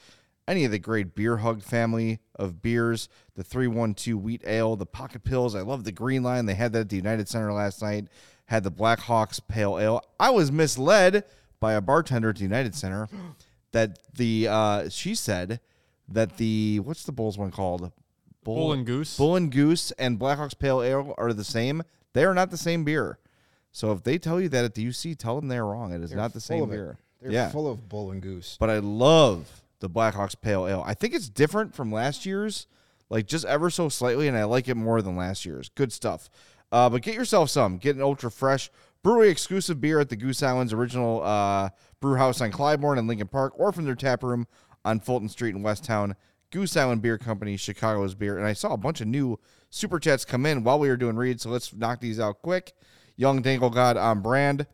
any 0.49 0.65
of 0.65 0.71
the 0.71 0.79
great 0.79 1.15
Beer 1.15 1.39
Hug 1.39 1.63
family 1.63 2.19
of 2.35 2.63
beers, 2.63 3.09
the 3.37 3.45
312 3.45 4.21
Wheat 4.21 4.43
Ale, 4.47 4.75
the 4.75 4.87
Pocket 4.87 5.23
Pills. 5.23 5.55
I 5.55 5.61
love 5.61 5.85
the 5.85 5.93
Green 5.93 6.23
Line. 6.23 6.47
They 6.47 6.55
had 6.55 6.73
that 6.73 6.81
at 6.81 6.89
the 6.89 6.97
United 6.97 7.29
Center 7.29 7.53
last 7.53 7.83
night. 7.83 8.09
Had 8.47 8.65
the 8.65 8.71
Blackhawks 8.73 9.41
Pale 9.47 9.79
Ale. 9.79 10.03
I 10.19 10.31
was 10.31 10.51
misled 10.51 11.25
by 11.61 11.75
a 11.75 11.81
bartender 11.81 12.31
at 12.31 12.37
the 12.37 12.43
United 12.43 12.75
Center 12.75 13.09
that 13.73 13.99
the 14.15 14.49
uh, 14.49 14.89
she 14.89 15.15
said 15.15 15.61
that 16.09 16.39
the 16.39 16.81
what's 16.81 17.05
the 17.05 17.13
Bulls 17.13 17.37
one 17.37 17.51
called? 17.51 17.93
Bull 18.43 18.73
and 18.73 18.87
Goose? 18.87 19.19
Bull 19.19 19.37
and 19.37 19.53
Goose 19.53 19.91
and 19.93 20.19
Blackhawks 20.19 20.59
Pale 20.59 20.83
Ale 20.83 21.15
are 21.19 21.35
the 21.35 21.45
same. 21.45 21.83
They 22.15 22.25
are 22.25 22.33
not 22.33 22.51
the 22.51 22.57
same 22.57 22.85
beer. 22.85 23.19
So 23.71 23.93
if 23.93 24.03
they 24.03 24.17
tell 24.17 24.41
you 24.41 24.49
that 24.49 24.65
at 24.65 24.75
the 24.75 24.87
UC, 24.87 25.19
tell 25.19 25.39
them 25.39 25.49
they're 25.49 25.67
wrong. 25.67 25.93
It 25.93 26.01
is 26.01 26.11
They're 26.11 26.19
not 26.19 26.33
the 26.33 26.41
same 26.41 26.71
beer. 26.71 26.97
They're 27.21 27.31
yeah, 27.31 27.51
full 27.51 27.71
of 27.71 27.89
bull 27.89 28.11
and 28.11 28.23
goose. 28.23 28.57
but 28.59 28.71
I 28.71 28.79
love 28.79 29.63
the 29.81 29.91
Blackhawks 29.91 30.41
Pale 30.41 30.67
Ale. 30.67 30.85
I 30.87 30.95
think 30.95 31.15
it's 31.15 31.29
different 31.29 31.75
from 31.75 31.93
last 31.93 32.27
year's, 32.27 32.67
like 33.11 33.27
just 33.27 33.45
ever 33.45 33.71
so 33.71 33.89
slightly, 33.89 34.29
and 34.29 34.37
I 34.37 34.45
like 34.45 34.69
it 34.69 34.75
more 34.75 35.03
than 35.03 35.17
last 35.17 35.45
year's. 35.45 35.69
Good 35.71 35.93
stuff. 35.93 36.29
Uh, 36.71 36.91
but 36.91 37.03
get 37.03 37.15
yourself 37.15 37.51
some. 37.51 37.79
Get 37.79 37.97
an 37.97 38.03
ultra 38.03 38.31
fresh 38.31 38.71
brewery 39.03 39.31
exclusive 39.31 39.81
beer 39.81 40.01
at 40.01 40.09
the 40.09 40.17
Goose 40.17 40.43
Island's 40.43 40.73
original 40.73 41.23
uh, 41.23 41.71
brew 42.01 42.17
house 42.17 42.41
on 42.41 42.53
Clybourn 42.53 42.99
and 42.99 43.09
Lincoln 43.09 43.29
Park, 43.29 43.55
or 43.57 43.73
from 43.73 43.85
their 43.85 43.95
tap 43.95 44.23
room 44.23 44.47
on 44.85 45.01
Fulton 45.01 45.29
Street 45.29 45.55
in 45.55 45.63
Westtown. 45.63 46.15
Goose 46.51 46.77
Island 46.77 47.03
Beer 47.03 47.19
Company, 47.19 47.57
Chicago's 47.57 48.15
beer. 48.15 48.39
And 48.39 48.47
I 48.47 48.55
saw 48.55 48.73
a 48.73 48.79
bunch 48.79 49.01
of 49.01 49.07
new 49.07 49.39
super 49.71 49.99
chats 49.99 50.25
come 50.25 50.47
in 50.47 50.65
while 50.65 50.79
we 50.79 50.89
were 50.89 50.97
doing 50.97 51.17
reads, 51.17 51.43
so 51.43 51.51
let's 51.51 51.75
knock 51.75 52.01
these 52.01 52.19
out 52.19 52.41
quick. 52.43 52.73
Young 53.17 53.43
Dangle 53.43 53.71
God 53.71 53.97
on 53.97 54.21
brand, 54.21 54.67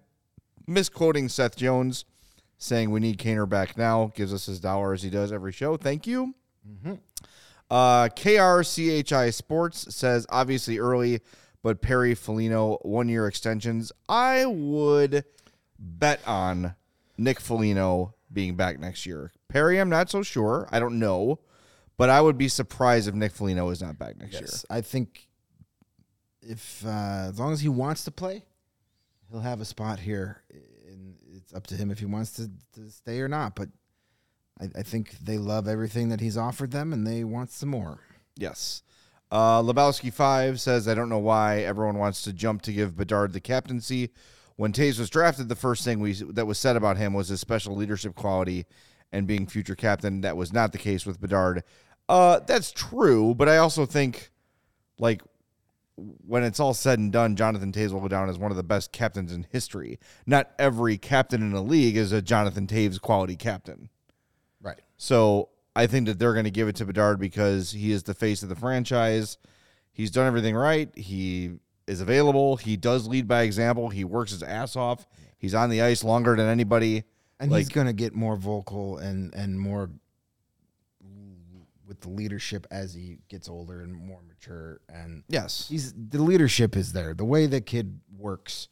misquoting 0.66 1.28
Seth 1.28 1.57
Jones, 1.57 2.05
saying 2.59 2.90
we 2.90 3.00
need 3.00 3.18
Kaner 3.18 3.48
back 3.48 3.76
now. 3.76 4.12
Gives 4.14 4.32
us 4.32 4.46
his 4.46 4.61
dollar 4.61 4.92
as 4.92 5.02
he 5.02 5.11
does 5.11 5.32
every 5.32 5.52
show. 5.52 5.76
Thank 5.76 6.07
you. 6.07 6.34
Uh, 7.70 8.09
KRCHI 8.09 9.32
Sports 9.34 9.94
says 9.94 10.26
obviously 10.28 10.78
early, 10.78 11.20
but 11.62 11.80
Perry 11.80 12.14
Foligno 12.14 12.78
one 12.82 13.09
year 13.09 13.26
extensions. 13.26 13.90
I 14.09 14.46
would 14.46 15.24
bet 15.78 16.20
on 16.26 16.74
Nick 17.18 17.40
Foligno 17.40 18.14
being 18.32 18.55
back 18.57 18.78
next 18.78 19.07
year. 19.07 19.32
Perry, 19.48 19.78
I'm 19.78 19.88
not 19.88 20.11
so 20.11 20.22
sure. 20.22 20.68
I 20.70 20.78
don't 20.80 20.98
know, 20.98 21.38
but 21.96 22.11
I 22.11 22.20
would 22.20 22.36
be 22.38 22.48
surprised 22.48 23.09
if 23.09 23.14
Nick 23.14 23.32
Foligno 23.32 23.68
is 23.70 23.80
not 23.82 23.98
back 23.98 24.16
next 24.18 24.32
year. 24.34 24.42
I 24.70 24.80
think 24.80 25.28
if 26.42 26.84
uh, 26.84 27.26
as 27.28 27.38
long 27.38 27.52
as 27.52 27.61
he 27.61 27.68
wants 27.68 28.05
to 28.05 28.11
play, 28.11 28.44
he'll 29.30 29.40
have 29.40 29.61
a 29.61 29.64
spot 29.64 30.00
here, 30.00 30.42
up 31.55 31.66
to 31.68 31.74
him 31.74 31.90
if 31.90 31.98
he 31.98 32.07
wants 32.07 32.32
to, 32.32 32.50
to 32.74 32.90
stay 32.90 33.20
or 33.20 33.28
not. 33.28 33.55
But 33.55 33.68
I, 34.61 34.68
I 34.78 34.82
think 34.82 35.18
they 35.18 35.38
love 35.38 35.68
everything 35.68 36.09
that 36.09 36.20
he's 36.20 36.36
offered 36.36 36.70
them, 36.70 36.92
and 36.92 37.07
they 37.07 37.24
want 37.24 37.50
some 37.50 37.70
more. 37.70 38.00
Yes. 38.36 38.82
Uh, 39.30 39.62
Lebowski 39.62 40.12
five 40.12 40.61
says, 40.61 40.86
"I 40.86 40.94
don't 40.94 41.09
know 41.09 41.18
why 41.18 41.61
everyone 41.61 41.98
wants 41.98 42.22
to 42.22 42.32
jump 42.32 42.62
to 42.62 42.72
give 42.72 42.96
Bedard 42.96 43.32
the 43.32 43.40
captaincy. 43.40 44.11
When 44.57 44.72
Toews 44.72 44.98
was 45.00 45.11
drafted, 45.11 45.48
the 45.48 45.57
first 45.57 45.84
thing 45.84 45.98
we 45.98 46.12
that 46.12 46.46
was 46.46 46.59
said 46.59 46.76
about 46.76 46.96
him 46.96 47.12
was 47.12 47.28
his 47.28 47.40
special 47.40 47.74
leadership 47.74 48.14
quality 48.14 48.66
and 49.11 49.26
being 49.26 49.46
future 49.46 49.74
captain. 49.74 50.20
That 50.20 50.36
was 50.36 50.52
not 50.52 50.72
the 50.72 50.78
case 50.78 51.05
with 51.07 51.20
Bedard. 51.20 51.64
Uh, 52.09 52.40
that's 52.46 52.70
true, 52.70 53.34
but 53.34 53.48
I 53.48 53.57
also 53.57 53.86
think, 53.86 54.30
like, 54.98 55.22
when 55.97 56.42
it's 56.42 56.61
all 56.61 56.74
said 56.74 56.99
and 56.99 57.12
done, 57.12 57.36
Jonathan 57.36 57.72
Toews 57.72 57.92
will 57.92 58.01
go 58.01 58.09
down 58.09 58.28
as 58.28 58.38
one 58.38 58.51
of 58.51 58.57
the 58.57 58.62
best 58.62 58.92
captains 58.92 59.32
in 59.32 59.47
history. 59.51 59.99
Not 60.26 60.51
every 60.59 60.99
captain 60.99 61.40
in 61.42 61.53
the 61.53 61.62
league 61.62 61.97
is 61.97 62.12
a 62.12 62.22
Jonathan 62.22 62.66
Toews 62.66 63.01
quality 63.01 63.36
captain. 63.36 63.88
Right. 64.61 64.80
So 64.97 65.51
I 65.76 65.86
think 65.86 66.07
that 66.07 66.18
they're 66.18 66.32
going 66.32 66.45
to 66.45 66.51
give 66.51 66.68
it 66.68 66.76
to 66.76 66.84
Bedard 66.84 67.20
because 67.20 67.72
he 67.72 67.92
is 67.92 68.03
the 68.03 68.14
face 68.14 68.42
of 68.42 68.49
the 68.49 68.57
franchise. 68.57 69.38
He's 69.92 70.11
done 70.11 70.26
everything 70.26 70.57
right. 70.57 70.90
He 70.97 71.53
is 71.86 72.01
available. 72.01 72.57
He 72.57 72.76
does 72.76 73.07
lead 73.07 73.28
by 73.28 73.42
example. 73.42 73.90
He 73.90 74.05
works 74.05 74.32
his 74.32 74.42
ass 74.42 74.74
off. 74.76 75.07
He's 75.38 75.55
on 75.55 75.70
the 75.70 75.82
ice 75.82 76.03
longer 76.03 76.36
than 76.36 76.49
anybody. 76.49 77.05
And 77.38 77.51
like, 77.51 77.59
he's 77.61 77.68
going 77.68 77.86
to 77.86 77.92
get 77.92 78.14
more 78.14 78.36
vocal 78.36 78.99
and 78.99 79.34
and 79.34 79.61
more 79.61 79.90
with 81.87 82.01
the 82.01 82.09
leadership 82.09 82.66
as 82.70 82.95
he 82.95 83.18
gets 83.28 83.49
older 83.49 83.80
and 83.82 83.93
more 83.95 84.20
mature. 84.26 84.80
And 84.89 85.24
Yes. 85.28 85.66
he's 85.68 85.93
the 85.93 86.22
leadership 86.22 86.76
is 86.76 86.93
there. 86.93 87.14
The 87.14 87.24
way 87.24 87.47
the 87.47 87.61
kid 87.61 88.01
works, 88.16 88.68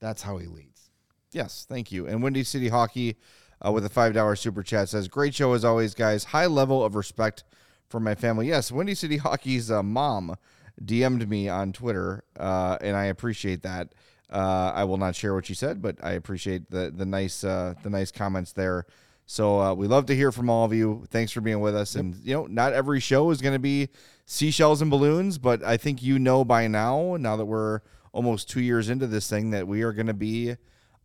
that's 0.00 0.22
how 0.22 0.38
he 0.38 0.46
leads. 0.46 0.90
Yes, 1.32 1.66
thank 1.68 1.90
you. 1.92 2.06
And 2.06 2.22
Windy 2.22 2.44
City 2.44 2.68
Hockey 2.68 3.16
uh, 3.64 3.72
with 3.72 3.84
a 3.84 3.88
five 3.88 4.12
dollar 4.14 4.36
super 4.36 4.62
chat 4.62 4.88
says, 4.88 5.08
"Great 5.08 5.34
show 5.34 5.52
as 5.52 5.64
always, 5.64 5.94
guys. 5.94 6.24
High 6.24 6.46
level 6.46 6.84
of 6.84 6.94
respect 6.94 7.44
for 7.88 7.98
my 8.00 8.14
family." 8.14 8.46
Yes, 8.48 8.70
Windy 8.70 8.94
City 8.94 9.16
Hockey's 9.18 9.70
uh, 9.70 9.82
mom 9.82 10.36
DM'd 10.82 11.28
me 11.28 11.48
on 11.48 11.72
Twitter, 11.72 12.24
uh, 12.38 12.76
and 12.80 12.96
I 12.96 13.04
appreciate 13.06 13.62
that. 13.62 13.94
Uh, 14.30 14.72
I 14.74 14.84
will 14.84 14.96
not 14.96 15.14
share 15.14 15.34
what 15.34 15.46
she 15.46 15.54
said, 15.54 15.80
but 15.82 15.96
I 16.02 16.12
appreciate 16.12 16.70
the 16.70 16.92
the 16.94 17.06
nice 17.06 17.42
uh, 17.44 17.74
the 17.82 17.90
nice 17.90 18.10
comments 18.10 18.52
there. 18.52 18.86
So 19.26 19.60
uh, 19.60 19.74
we 19.74 19.86
love 19.86 20.06
to 20.06 20.16
hear 20.16 20.30
from 20.30 20.50
all 20.50 20.64
of 20.64 20.74
you. 20.74 21.04
Thanks 21.08 21.32
for 21.32 21.40
being 21.40 21.60
with 21.60 21.74
us. 21.74 21.94
And 21.94 22.14
you 22.22 22.34
know, 22.34 22.46
not 22.46 22.72
every 22.72 23.00
show 23.00 23.30
is 23.30 23.40
going 23.40 23.54
to 23.54 23.58
be 23.58 23.88
seashells 24.26 24.82
and 24.82 24.90
balloons, 24.90 25.38
but 25.38 25.62
I 25.62 25.76
think 25.76 26.02
you 26.02 26.18
know 26.18 26.44
by 26.44 26.66
now, 26.66 27.16
now 27.18 27.36
that 27.36 27.46
we're 27.46 27.80
almost 28.12 28.48
two 28.48 28.60
years 28.60 28.88
into 28.88 29.06
this 29.06 29.28
thing, 29.28 29.50
that 29.50 29.66
we 29.66 29.82
are 29.82 29.92
going 29.92 30.06
to 30.06 30.14
be 30.14 30.56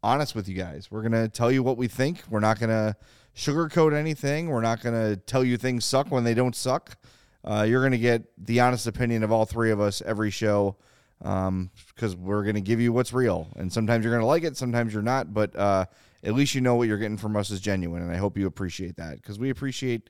honest 0.04 0.36
with 0.36 0.48
you 0.48 0.56
guys. 0.56 0.90
We're 0.92 1.02
going 1.02 1.14
to 1.14 1.30
tell 1.30 1.52
you 1.52 1.64
what 1.64 1.78
we 1.78 1.88
think. 1.88 2.24
We're 2.30 2.40
not 2.40 2.60
going 2.60 2.70
to 2.70 2.96
sugarcoat 3.36 3.94
anything. 3.94 4.50
We're 4.50 4.62
not 4.62 4.82
going 4.82 4.96
to 4.96 5.16
tell 5.18 5.44
you 5.44 5.58
things 5.58 5.86
suck 5.86 6.12
when 6.12 6.24
they 6.24 6.34
don't 6.34 6.56
suck. 6.56 6.98
Uh, 7.44 7.66
you're 7.68 7.82
going 7.82 7.94
to 7.94 7.98
get 7.98 8.24
the 8.38 8.60
honest 8.60 8.86
opinion 8.86 9.24
of 9.24 9.32
all 9.32 9.46
three 9.46 9.72
of 9.72 9.80
us 9.80 10.02
every 10.06 10.30
show 10.30 10.76
because 11.20 12.16
we're 12.18 12.44
going 12.44 12.56
to 12.56 12.62
give 12.62 12.80
you 12.80 12.94
what's 12.94 13.14
real. 13.14 13.48
And 13.56 13.72
sometimes 13.72 14.04
you're 14.04 14.14
going 14.14 14.24
to 14.24 14.28
like 14.28 14.44
it, 14.44 14.58
sometimes 14.58 14.94
you're 14.94 15.04
not. 15.04 15.34
But 15.34 15.56
uh, 15.56 15.86
at 16.24 16.34
least 16.34 16.56
you 16.56 16.62
know 16.62 16.76
what 16.76 16.88
you're 16.88 16.98
getting 16.98 17.18
from 17.18 17.36
us 17.36 17.50
is 17.50 17.60
genuine. 17.62 18.02
And 18.02 18.12
I 18.12 18.18
hope 18.18 18.38
you 18.38 18.48
appreciate 18.48 18.98
that 18.98 19.16
because 19.22 19.40
we 19.40 19.50
appreciate 19.50 20.10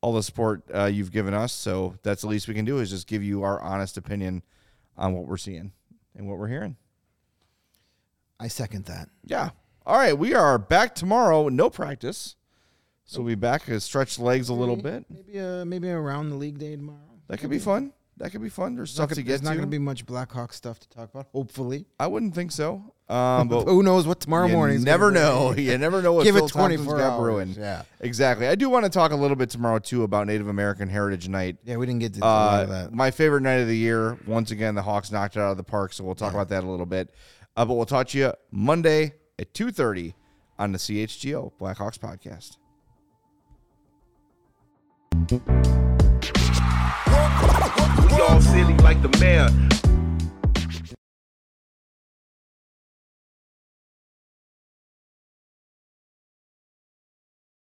all 0.00 0.12
the 0.12 0.22
support 0.22 0.62
uh, 0.74 0.84
you've 0.84 1.12
given 1.12 1.34
us. 1.34 1.52
So 1.52 1.94
that's 2.02 2.22
the 2.22 2.28
least 2.28 2.48
we 2.48 2.54
can 2.54 2.64
do 2.64 2.78
is 2.78 2.90
just 2.90 3.06
give 3.06 3.22
you 3.22 3.42
our 3.42 3.60
honest 3.60 3.96
opinion 3.96 4.42
on 4.96 5.12
what 5.14 5.26
we're 5.26 5.36
seeing 5.36 5.72
and 6.14 6.28
what 6.28 6.38
we're 6.38 6.48
hearing. 6.48 6.76
I 8.38 8.48
second 8.48 8.84
that. 8.86 9.08
Yeah. 9.24 9.50
All 9.86 9.96
right. 9.96 10.16
We 10.16 10.34
are 10.34 10.58
back 10.58 10.94
tomorrow. 10.94 11.48
No 11.48 11.70
practice. 11.70 12.36
So 13.04 13.20
we'll 13.20 13.28
be 13.28 13.34
back 13.36 13.64
to 13.66 13.80
stretch 13.80 14.18
legs 14.18 14.48
a 14.48 14.54
little 14.54 14.76
bit. 14.76 15.04
Maybe 15.08 15.38
uh, 15.40 15.64
maybe 15.64 15.88
around 15.88 16.30
the 16.30 16.36
league 16.36 16.58
day 16.58 16.74
tomorrow. 16.74 16.98
That 17.28 17.38
could 17.38 17.50
be 17.50 17.58
fun. 17.60 17.92
That 18.16 18.30
could 18.32 18.42
be 18.42 18.48
fun. 18.48 18.74
There's 18.74 18.88
There's 18.88 18.94
stuff 18.94 19.10
to 19.10 19.14
gonna- 19.16 19.22
get 19.24 19.28
There's 19.28 19.42
not 19.42 19.50
going 19.50 19.60
to 19.62 19.66
be 19.70 19.78
much 19.78 20.06
Blackhawk 20.06 20.52
stuff 20.52 20.80
to 20.80 20.88
talk 20.88 21.10
about. 21.14 21.28
Hopefully, 21.32 21.86
I 22.00 22.06
wouldn't 22.08 22.34
think 22.34 22.50
so. 22.50 22.94
Um, 23.08 23.46
but 23.48 23.64
Who 23.66 23.82
knows 23.84 24.06
what 24.06 24.18
tomorrow 24.20 24.46
you 24.46 24.52
morning? 24.52 24.82
Never 24.82 25.10
know. 25.12 25.54
You 25.54 25.78
never 25.78 26.02
know 26.02 26.12
what 26.12 26.24
Give 26.24 26.34
it 26.36 26.40
Phil 26.40 26.48
Thompson's 26.48 26.86
24 26.86 26.98
got 26.98 27.20
hours, 27.20 27.56
yeah. 27.56 27.82
exactly. 28.00 28.48
I 28.48 28.54
do 28.56 28.68
want 28.68 28.84
to 28.84 28.90
talk 28.90 29.12
a 29.12 29.16
little 29.16 29.36
bit 29.36 29.48
tomorrow 29.50 29.78
too 29.78 30.02
about 30.02 30.26
Native 30.26 30.48
American 30.48 30.88
Heritage 30.88 31.28
Night. 31.28 31.56
Yeah, 31.64 31.76
we 31.76 31.86
didn't 31.86 32.00
get 32.00 32.14
to 32.14 32.20
a 32.20 32.24
lot 32.24 32.64
of 32.64 32.70
Uh, 32.70 32.72
that. 32.72 32.92
my 32.92 33.10
favorite 33.12 33.42
night 33.42 33.60
of 33.60 33.68
the 33.68 33.76
year. 33.76 34.18
Once 34.26 34.50
again, 34.50 34.74
the 34.74 34.82
Hawks 34.82 35.12
knocked 35.12 35.36
it 35.36 35.40
out 35.40 35.52
of 35.52 35.56
the 35.56 35.62
park, 35.62 35.92
so 35.92 36.02
we'll 36.02 36.14
talk 36.16 36.32
about 36.32 36.48
that 36.48 36.64
a 36.64 36.66
little 36.70 36.86
bit. 36.86 37.14
Uh, 37.56 37.64
but 37.64 37.74
we'll 37.74 37.86
talk 37.86 38.08
to 38.08 38.18
you 38.18 38.32
Monday 38.50 39.14
at 39.38 39.54
two 39.54 39.70
thirty 39.70 40.14
on 40.58 40.72
the 40.72 40.78
CHGO 40.78 41.52
Blackhawks 41.60 41.98
podcast. 41.98 42.56
We 48.10 48.22
all 48.22 48.40
silly 48.40 48.74
like 48.78 49.00
the 49.02 49.16
mayor. 49.20 49.48